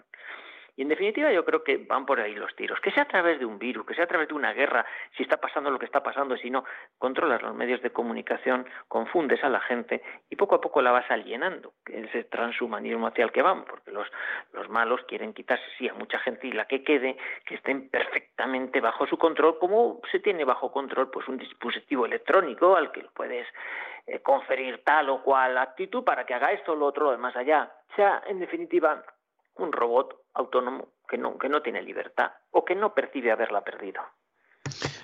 [0.80, 2.80] Y en definitiva yo creo que van por ahí los tiros.
[2.80, 5.22] Que sea a través de un virus, que sea a través de una guerra, si
[5.22, 6.64] está pasando lo que está pasando, si no,
[6.96, 11.04] controlas los medios de comunicación, confundes a la gente y poco a poco la vas
[11.10, 14.08] alienando, ese transhumanismo hacia el que van, porque los,
[14.54, 18.80] los malos quieren quitarse, sí, a mucha gente y la que quede, que estén perfectamente
[18.80, 23.46] bajo su control, como se tiene bajo control pues un dispositivo electrónico al que puedes
[24.06, 27.70] eh, conferir tal o cual actitud para que haga esto o lo otro, más allá.
[27.92, 29.04] O sea, en definitiva,
[29.60, 34.00] un robot autónomo que no, que no tiene libertad o que no percibe haberla perdido.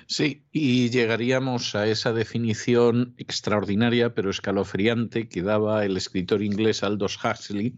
[0.07, 7.19] Sí, y llegaríamos a esa definición extraordinaria pero escalofriante que daba el escritor inglés Aldous
[7.23, 7.75] Huxley,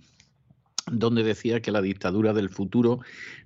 [0.92, 3.00] donde decía que la dictadura del futuro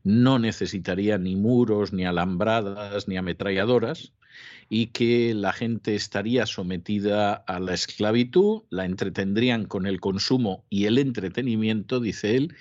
[0.04, 4.12] no necesitaría ni muros, ni alambradas, ni ametralladoras,
[4.68, 10.86] y que la gente estaría sometida a la esclavitud, la entretendrían con el consumo y
[10.86, 12.54] el entretenimiento, dice él.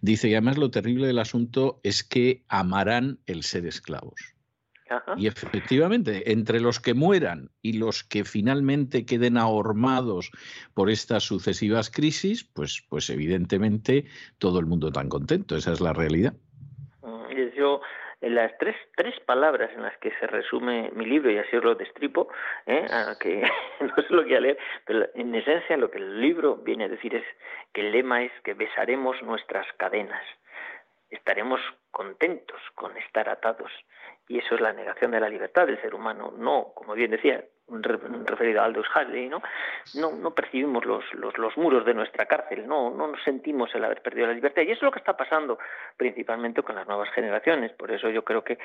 [0.00, 4.37] Dice, y además lo terrible del asunto es que amarán el ser esclavos.
[5.16, 10.30] Y efectivamente, entre los que mueran y los que finalmente queden ahormados
[10.74, 14.06] por estas sucesivas crisis, pues, pues evidentemente
[14.38, 16.34] todo el mundo tan contento, esa es la realidad.
[17.02, 17.80] Mm, yo,
[18.20, 21.64] en las tres, tres palabras en las que se resume mi libro, y así os
[21.64, 22.28] lo destripo,
[22.66, 22.86] ¿eh?
[23.20, 23.42] que
[23.80, 26.88] no es lo que a leer, pero en esencia lo que el libro viene a
[26.88, 27.24] decir es
[27.72, 30.22] que el lema es que besaremos nuestras cadenas,
[31.10, 31.60] estaremos
[31.90, 33.70] contentos con estar atados
[34.28, 36.32] y eso es la negación de la libertad del ser humano.
[36.36, 39.42] No, como bien decía, referido a Aldous Huxley, ¿no?
[39.94, 44.02] No, percibimos los, los, los, muros de nuestra cárcel, no, no nos sentimos el haber
[44.02, 44.62] perdido la libertad.
[44.62, 45.58] Y eso es lo que está pasando
[45.96, 47.72] principalmente con las nuevas generaciones.
[47.72, 48.58] Por eso yo creo que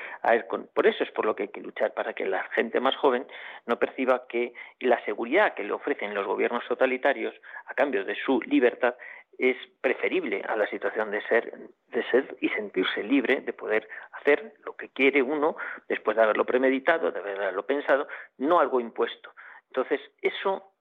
[0.72, 3.26] por eso es por lo que hay que luchar, para que la gente más joven
[3.66, 7.34] no perciba que la seguridad que le ofrecen los gobiernos totalitarios
[7.66, 8.94] a cambio de su libertad
[9.38, 11.52] es preferible a la situación de ser,
[11.88, 15.56] de ser y sentirse libre, de poder hacer lo que quiere uno
[15.88, 18.08] después de haberlo premeditado, de haberlo pensado,
[18.38, 19.32] no algo impuesto.
[19.68, 20.72] Entonces, eso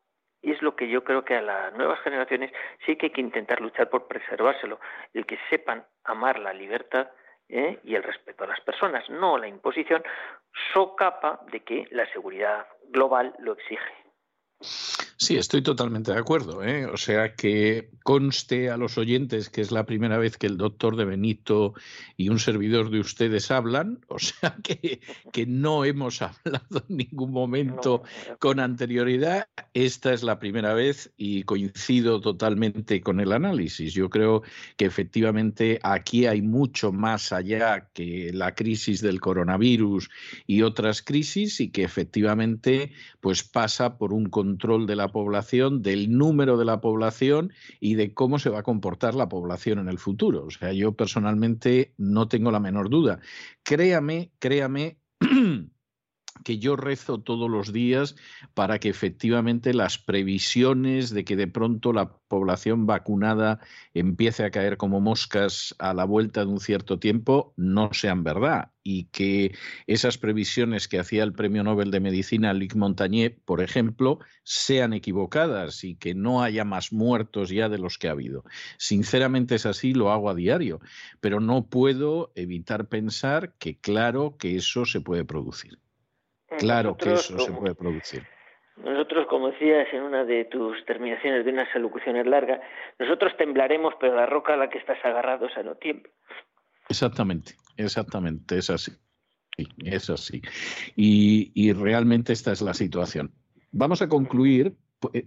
[0.41, 2.51] es lo que yo creo que a las nuevas generaciones
[2.85, 4.79] sí que hay que intentar luchar por preservárselo,
[5.13, 7.09] el que sepan amar la libertad
[7.49, 7.79] ¿eh?
[7.83, 10.03] y el respeto a las personas, no la imposición,
[10.73, 13.93] socapa de que la seguridad global lo exige.
[15.23, 16.61] Sí, estoy totalmente de acuerdo.
[16.65, 16.85] ¿eh?
[16.85, 20.97] O sea, que conste a los oyentes que es la primera vez que el doctor
[20.97, 21.75] de Benito
[22.17, 24.01] y un servidor de ustedes hablan.
[24.09, 24.99] O sea, que,
[25.31, 28.03] que no hemos hablado en ningún momento
[28.37, 29.47] con anterioridad.
[29.73, 33.93] Esta es la primera vez y coincido totalmente con el análisis.
[33.93, 34.43] Yo creo
[34.75, 40.09] que efectivamente aquí hay mucho más allá que la crisis del coronavirus
[40.47, 42.91] y otras crisis y que efectivamente
[43.21, 48.13] pues pasa por un control de la población, del número de la población y de
[48.13, 50.45] cómo se va a comportar la población en el futuro.
[50.45, 53.21] O sea, yo personalmente no tengo la menor duda.
[53.63, 54.99] Créame, créame
[56.43, 58.15] que yo rezo todos los días
[58.53, 63.59] para que efectivamente las previsiones de que de pronto la población vacunada
[63.93, 68.71] empiece a caer como moscas a la vuelta de un cierto tiempo no sean verdad
[68.83, 69.55] y que
[69.87, 75.83] esas previsiones que hacía el Premio Nobel de Medicina Luc Montagnier, por ejemplo, sean equivocadas
[75.83, 78.43] y que no haya más muertos ya de los que ha habido.
[78.77, 80.81] Sinceramente es así, lo hago a diario,
[81.21, 85.82] pero no puedo evitar pensar que claro que eso se puede producir.
[86.59, 88.23] Claro que eso se puede producir.
[88.77, 92.59] Nosotros, como decías en una de tus terminaciones de unas alocuciones largas,
[92.97, 96.09] nosotros temblaremos, pero la roca a la que estás agarrado se no tiembla.
[96.89, 98.91] Exactamente, exactamente, es así.
[99.85, 100.41] Es así.
[100.95, 103.31] Y, y realmente esta es la situación.
[103.71, 104.75] Vamos a concluir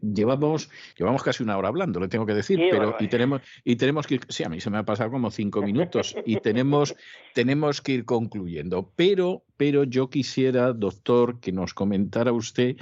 [0.00, 4.06] llevamos, llevamos casi una hora hablando, le tengo que decir, pero y tenemos, y tenemos
[4.06, 6.94] que ir, sí, a mí se me ha pasado como cinco minutos y tenemos,
[7.34, 8.92] tenemos que ir concluyendo.
[8.96, 12.76] Pero, pero yo quisiera, doctor, que nos comentara usted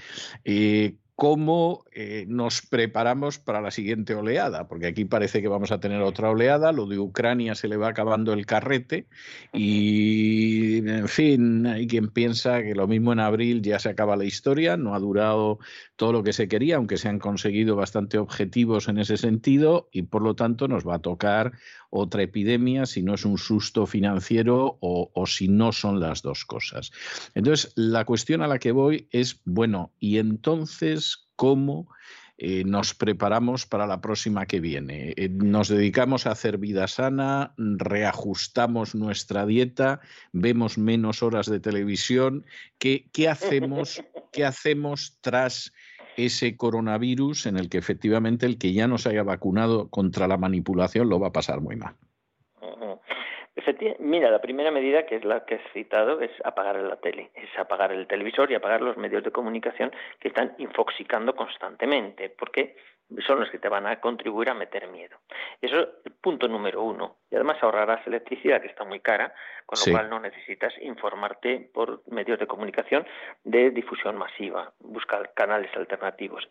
[0.44, 5.78] eh, cómo eh, nos preparamos para la siguiente oleada, porque aquí parece que vamos a
[5.78, 9.06] tener otra oleada, lo de Ucrania se le va acabando el carrete
[9.52, 14.24] y, en fin, hay quien piensa que lo mismo en abril ya se acaba la
[14.24, 15.60] historia, no ha durado
[15.96, 20.02] todo lo que se quería, aunque se han conseguido bastante objetivos en ese sentido y
[20.02, 21.52] por lo tanto nos va a tocar
[21.90, 26.90] otra epidemia si no es un susto financiero o, si no son las dos cosas.
[27.34, 31.88] Entonces, la cuestión a la que voy es, bueno, y entonces, ¿cómo?
[32.36, 35.14] Eh, nos preparamos para la próxima que viene.
[35.16, 40.00] Eh, nos dedicamos a hacer vida sana, reajustamos nuestra dieta,
[40.32, 42.44] vemos menos horas de televisión.
[42.78, 44.02] ¿Qué, qué hacemos,
[44.32, 45.72] ¿Qué hacemos tras
[46.16, 50.36] ese coronavirus en el que efectivamente el que ya no se haya vacunado contra la
[50.36, 51.94] manipulación lo va a pasar muy mal?
[54.00, 57.56] Mira, la primera medida, que es la que has citado, es apagar la tele, es
[57.56, 62.76] apagar el televisor y apagar los medios de comunicación que están infoxicando constantemente, porque
[63.26, 65.18] son los que te van a contribuir a meter miedo.
[65.60, 67.18] Eso es el punto número uno.
[67.30, 69.32] Y además ahorrarás electricidad, que está muy cara,
[69.66, 73.06] con lo cual no necesitas informarte por medios de comunicación
[73.44, 74.72] de difusión masiva.
[74.80, 76.48] Buscar canales alternativos.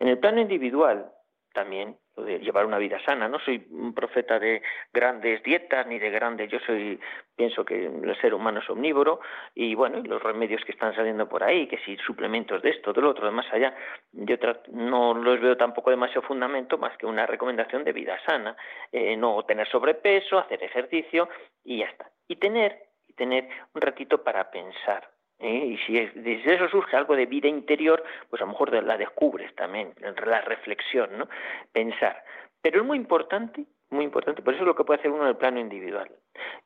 [0.00, 1.10] En el plano individual,
[1.54, 3.28] también de llevar una vida sana.
[3.28, 4.62] No soy un profeta de
[4.92, 6.50] grandes dietas ni de grandes.
[6.50, 7.00] Yo soy,
[7.36, 9.20] pienso que el ser humano es omnívoro
[9.54, 13.00] y bueno, los remedios que están saliendo por ahí, que si suplementos de esto, de
[13.00, 13.74] lo otro, de más allá,
[14.12, 14.36] yo
[14.72, 18.56] no los veo tampoco demasiado fundamento más que una recomendación de vida sana.
[18.90, 21.28] Eh, no tener sobrepeso, hacer ejercicio
[21.64, 22.10] y ya está.
[22.28, 25.11] Y tener, y tener un ratito para pensar
[25.42, 25.66] ¿eh?
[25.66, 29.54] Y si desde eso surge algo de vida interior, pues a lo mejor la descubres
[29.54, 31.28] también, la reflexión, ¿no?
[31.72, 32.22] Pensar.
[32.62, 35.30] Pero es muy importante, muy importante, por eso es lo que puede hacer uno en
[35.30, 36.10] el plano individual,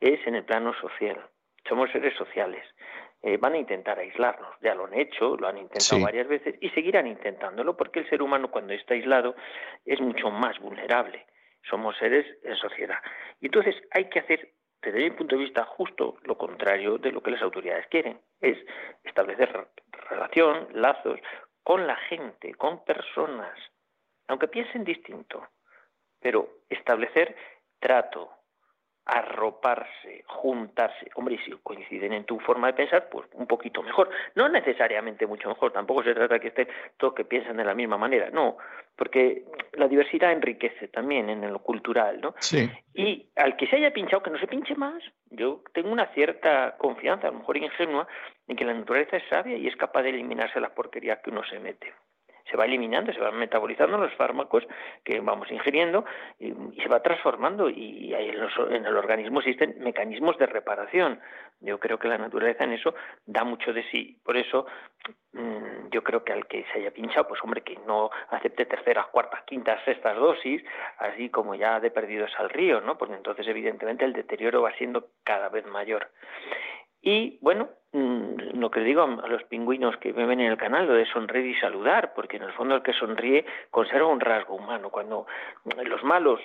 [0.01, 1.19] es en el plano social.
[1.69, 2.65] Somos seres sociales.
[3.23, 6.69] Eh, van a intentar aislarnos, ya lo han hecho, lo han intentado varias veces y
[6.71, 9.35] seguirán intentándolo porque el ser humano cuando está aislado
[9.85, 11.27] es mucho más vulnerable.
[11.69, 12.99] Somos seres en sociedad.
[13.41, 14.53] Y entonces hay que hacer
[14.93, 18.57] desde mi punto de vista, justo lo contrario de lo que las autoridades quieren, es
[19.03, 19.67] establecer
[20.11, 21.19] relación, lazos
[21.65, 23.59] con la gente, con personas,
[24.29, 25.49] aunque piensen distinto,
[26.21, 27.35] pero establecer
[27.81, 28.31] trato,
[29.07, 31.09] arroparse, juntarse.
[31.15, 34.11] Hombre, y si coinciden en tu forma de pensar, pues un poquito mejor.
[34.35, 37.75] No necesariamente mucho mejor, tampoco se trata de que estén todos que piensen de la
[37.75, 38.57] misma manera, no,
[38.97, 42.35] porque la diversidad enriquece también en lo cultural, ¿no?
[42.41, 42.69] Sí.
[42.95, 46.77] Y al que se haya pinchado, que no se pinche más, yo tengo una cierta
[46.77, 48.09] confianza, a lo mejor ingenua,
[48.49, 51.45] en que la naturaleza es sabia y es capaz de eliminarse las porquerías que uno
[51.45, 51.95] se mete
[52.51, 54.67] se va eliminando, se van metabolizando los fármacos
[55.05, 56.05] que vamos ingiriendo
[56.39, 61.21] y, se va transformando y, en, el organismo existen mecanismos de reparación.
[61.61, 62.95] Yo creo que la naturaleza en eso
[63.25, 64.21] da mucho de sí.
[64.25, 64.67] Por eso
[65.33, 69.07] mm, yo creo que al que se haya pinchado, pues hombre, que no acepte terceras,
[69.07, 70.63] cuartas, quintas, sextas dosis,
[70.99, 72.99] así como ya de perdidos al río, ¿no?
[72.99, 76.11] Porque entonces evidentemente el deterioro va siendo cada vez mayor.
[77.07, 80.89] Y bueno, mm, lo que digo a los pingüinos que me ven en el canal,
[80.89, 84.57] lo de sonreír y saludar, porque en el fondo el que sonríe conserva un rasgo
[84.57, 84.91] humano.
[84.91, 85.25] Cuando
[85.85, 86.41] los malos,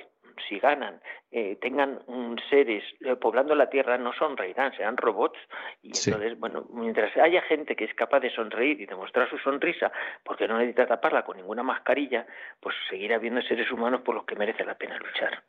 [0.47, 1.01] si ganan,
[1.31, 2.01] eh, tengan
[2.47, 5.39] seres eh, poblando la tierra, no sonreirán, serán robots.
[5.81, 9.91] Y entonces, bueno, mientras haya gente que es capaz de sonreír y demostrar su sonrisa,
[10.23, 12.27] porque no necesita taparla con ninguna mascarilla,
[12.59, 15.41] pues seguirá habiendo seres humanos por los que merece la pena luchar.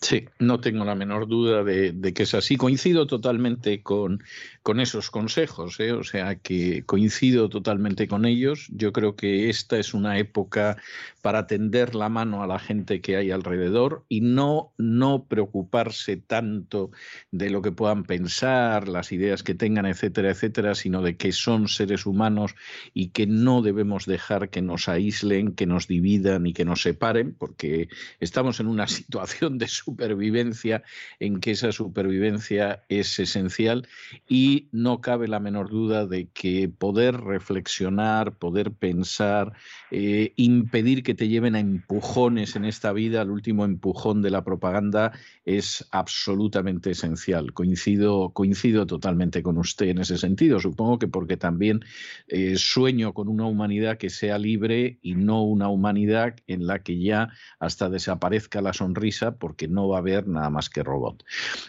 [0.00, 2.56] Sí, no tengo la menor duda de, que es así.
[2.56, 4.22] Coincido totalmente con,
[4.62, 5.92] con esos consejos, ¿eh?
[5.92, 8.68] o sea que coincido totalmente con ellos.
[8.70, 10.76] Yo creo que esta es una época
[11.20, 16.92] para tender la mano a la gente que hay alrededor y no, no preocuparse tanto
[17.32, 21.66] de lo que puedan pensar, las ideas que tengan, etcétera, etcétera, sino de que son
[21.66, 22.54] seres humanos
[22.94, 27.34] y que no debemos dejar que nos aíslen, que nos dividan y que nos separen,
[27.34, 27.88] porque
[28.20, 30.82] estamos en una situación de supervivencia
[31.18, 33.88] en que esa supervivencia es esencial
[34.28, 39.54] y no cabe la menor duda de que poder reflexionar, poder pensar,
[39.90, 44.44] eh, impedir que te lleven a empujones en esta vida, el último empujón de la
[44.44, 45.12] propaganda
[45.46, 47.54] es absolutamente esencial.
[47.54, 50.60] Coincido, coincido totalmente con usted en ese sentido.
[50.60, 51.82] Supongo que porque también
[52.28, 57.00] eh, sueño con una humanidad que sea libre y no una humanidad en la que
[57.00, 61.24] ya hasta desaparezca la sonrisa porque no no va a haber nada más que robot.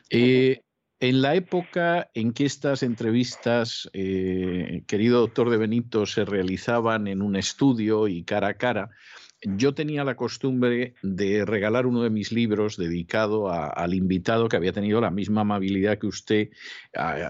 [0.09, 0.63] Eh,
[0.99, 7.21] en la época en que estas entrevistas, eh, querido doctor de Benito, se realizaban en
[7.21, 8.89] un estudio y cara a cara,
[9.41, 14.73] yo tenía la costumbre de regalar uno de mis libros dedicado al invitado que había
[14.73, 16.49] tenido la misma amabilidad que usted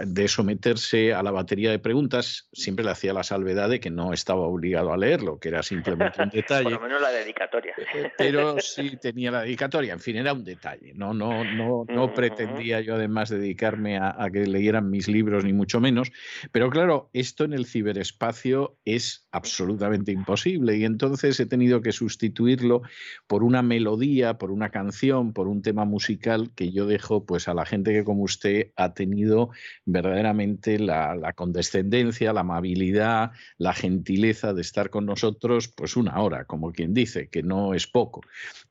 [0.05, 2.49] de someterse a la batería de preguntas.
[2.53, 6.21] Siempre le hacía la salvedad de que no estaba obligado a leerlo, que era simplemente
[6.21, 6.63] un detalle.
[6.63, 7.73] Por lo menos la dedicatoria.
[7.93, 9.93] Eh, pero sí tenía la dedicatoria.
[9.93, 10.93] En fin, era un detalle.
[10.95, 15.53] No, no, no, no pretendía yo además dedicarme a, a que leyeran mis libros, ni
[15.53, 16.11] mucho menos.
[16.51, 22.81] Pero claro, esto en el ciberespacio es absolutamente imposible y entonces he tenido que sustituirlo
[23.27, 27.53] por una melodía, por una canción, por un tema musical que yo dejo pues a
[27.53, 29.49] la gente que como usted ha tenido
[29.85, 36.71] verdaderamente la, condescendencia, la amabilidad, la gentileza de estar con nosotros pues una hora, como
[36.71, 38.21] quien dice, que no es poco.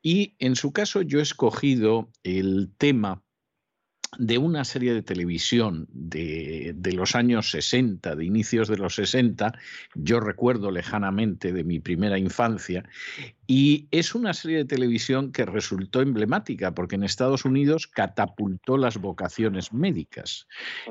[0.03, 3.23] Y en su caso yo he escogido el tema
[4.17, 9.53] de una serie de televisión de, los años 60, de inicios de los 60,
[9.95, 12.85] yo recuerdo lejanamente de mi primera infancia,
[13.47, 18.99] y es una serie de televisión que resultó emblemática porque en Estados Unidos catapultó las
[18.99, 20.47] vocaciones médicas.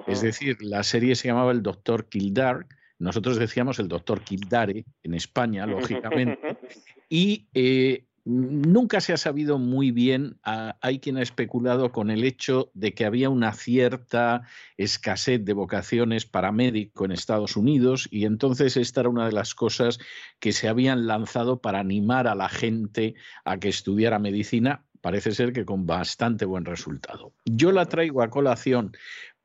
[0.07, 2.65] Es decir, la serie se llamaba El Doctor Kildare,
[2.99, 6.39] nosotros decíamos el doctor Kildare en España, lógicamente,
[7.09, 12.69] y eh, Nunca se ha sabido muy bien, hay quien ha especulado con el hecho
[12.73, 14.41] de que había una cierta
[14.75, 19.55] escasez de vocaciones para médico en Estados Unidos y entonces esta era una de las
[19.55, 19.99] cosas
[20.39, 25.53] que se habían lanzado para animar a la gente a que estudiara medicina, parece ser
[25.53, 27.31] que con bastante buen resultado.
[27.45, 28.91] Yo la traigo a colación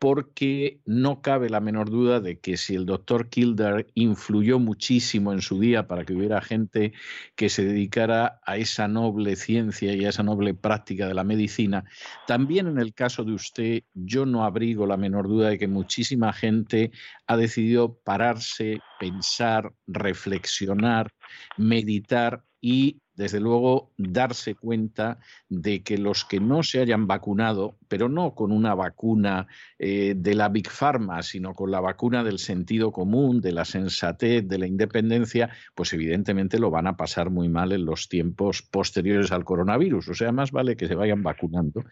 [0.02, 5.40] porque no cabe la menor duda de que si el doctor Kildare influyó muchísimo en
[5.42, 6.92] su día para que hubiera gente
[7.36, 11.84] que se dedicara a esa noble ciencia y a esa noble práctica de la medicina,
[12.26, 16.32] también en el caso de usted yo no abrigo la menor duda de que muchísima
[16.32, 16.90] gente
[17.28, 21.12] ha decidido pararse, pensar, reflexionar,
[21.56, 25.18] meditar y desde luego, darse cuenta
[25.48, 29.46] de que los que no se hayan vacunado, pero no con una vacuna
[29.78, 34.48] eh, de la Big Pharma, sino con la vacuna del sentido común, de la sensatez,
[34.48, 39.30] de la independencia, pues evidentemente lo van a pasar muy mal en los tiempos posteriores
[39.30, 40.08] al coronavirus.
[40.08, 41.84] O sea, más vale que se vayan vacunando.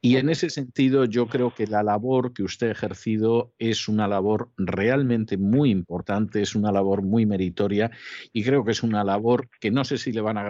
[0.00, 4.06] Y en ese sentido, yo creo que la labor que usted ha ejercido es una
[4.06, 7.90] labor realmente muy importante, es una labor muy meritoria
[8.32, 10.44] y creo que es una labor que no sé si le van a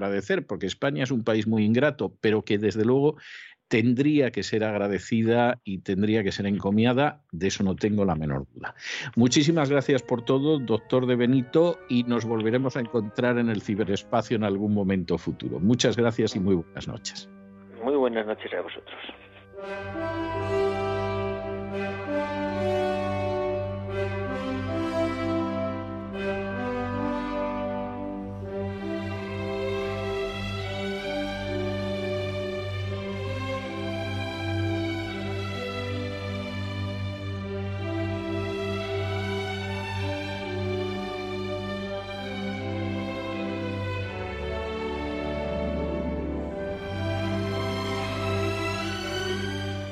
[0.46, 3.16] porque España es un país muy ingrato, pero que desde luego
[3.68, 8.46] tendría que ser agradecida y tendría que ser encomiada, de eso no tengo la menor
[8.52, 8.74] duda.
[9.14, 14.36] Muchísimas gracias por todo, doctor de Benito, y nos volveremos a encontrar en el ciberespacio
[14.36, 15.60] en algún momento futuro.
[15.60, 17.28] Muchas gracias y muy buenas noches.
[17.84, 20.27] Muy buenas noches a vosotros.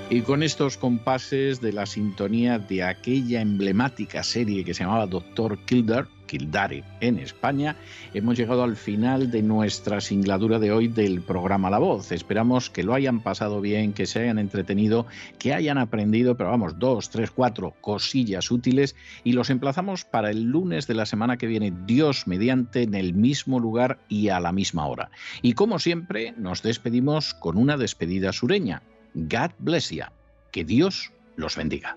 [0.08, 5.58] Y con estos compases de la sintonía de aquella emblemática serie que se llamaba Doctor
[5.64, 7.74] Kildare, Kildare en España,
[8.14, 12.12] hemos llegado al final de nuestra singladura de hoy del programa La Voz.
[12.12, 15.06] Esperamos que lo hayan pasado bien, que se hayan entretenido,
[15.40, 20.44] que hayan aprendido, pero vamos, dos, tres, cuatro cosillas útiles y los emplazamos para el
[20.44, 24.52] lunes de la semana que viene, Dios mediante, en el mismo lugar y a la
[24.52, 25.10] misma hora.
[25.42, 28.82] Y como siempre, nos despedimos con una despedida sureña.
[29.16, 30.04] God bless you.
[30.52, 31.96] Que Dios los bendiga.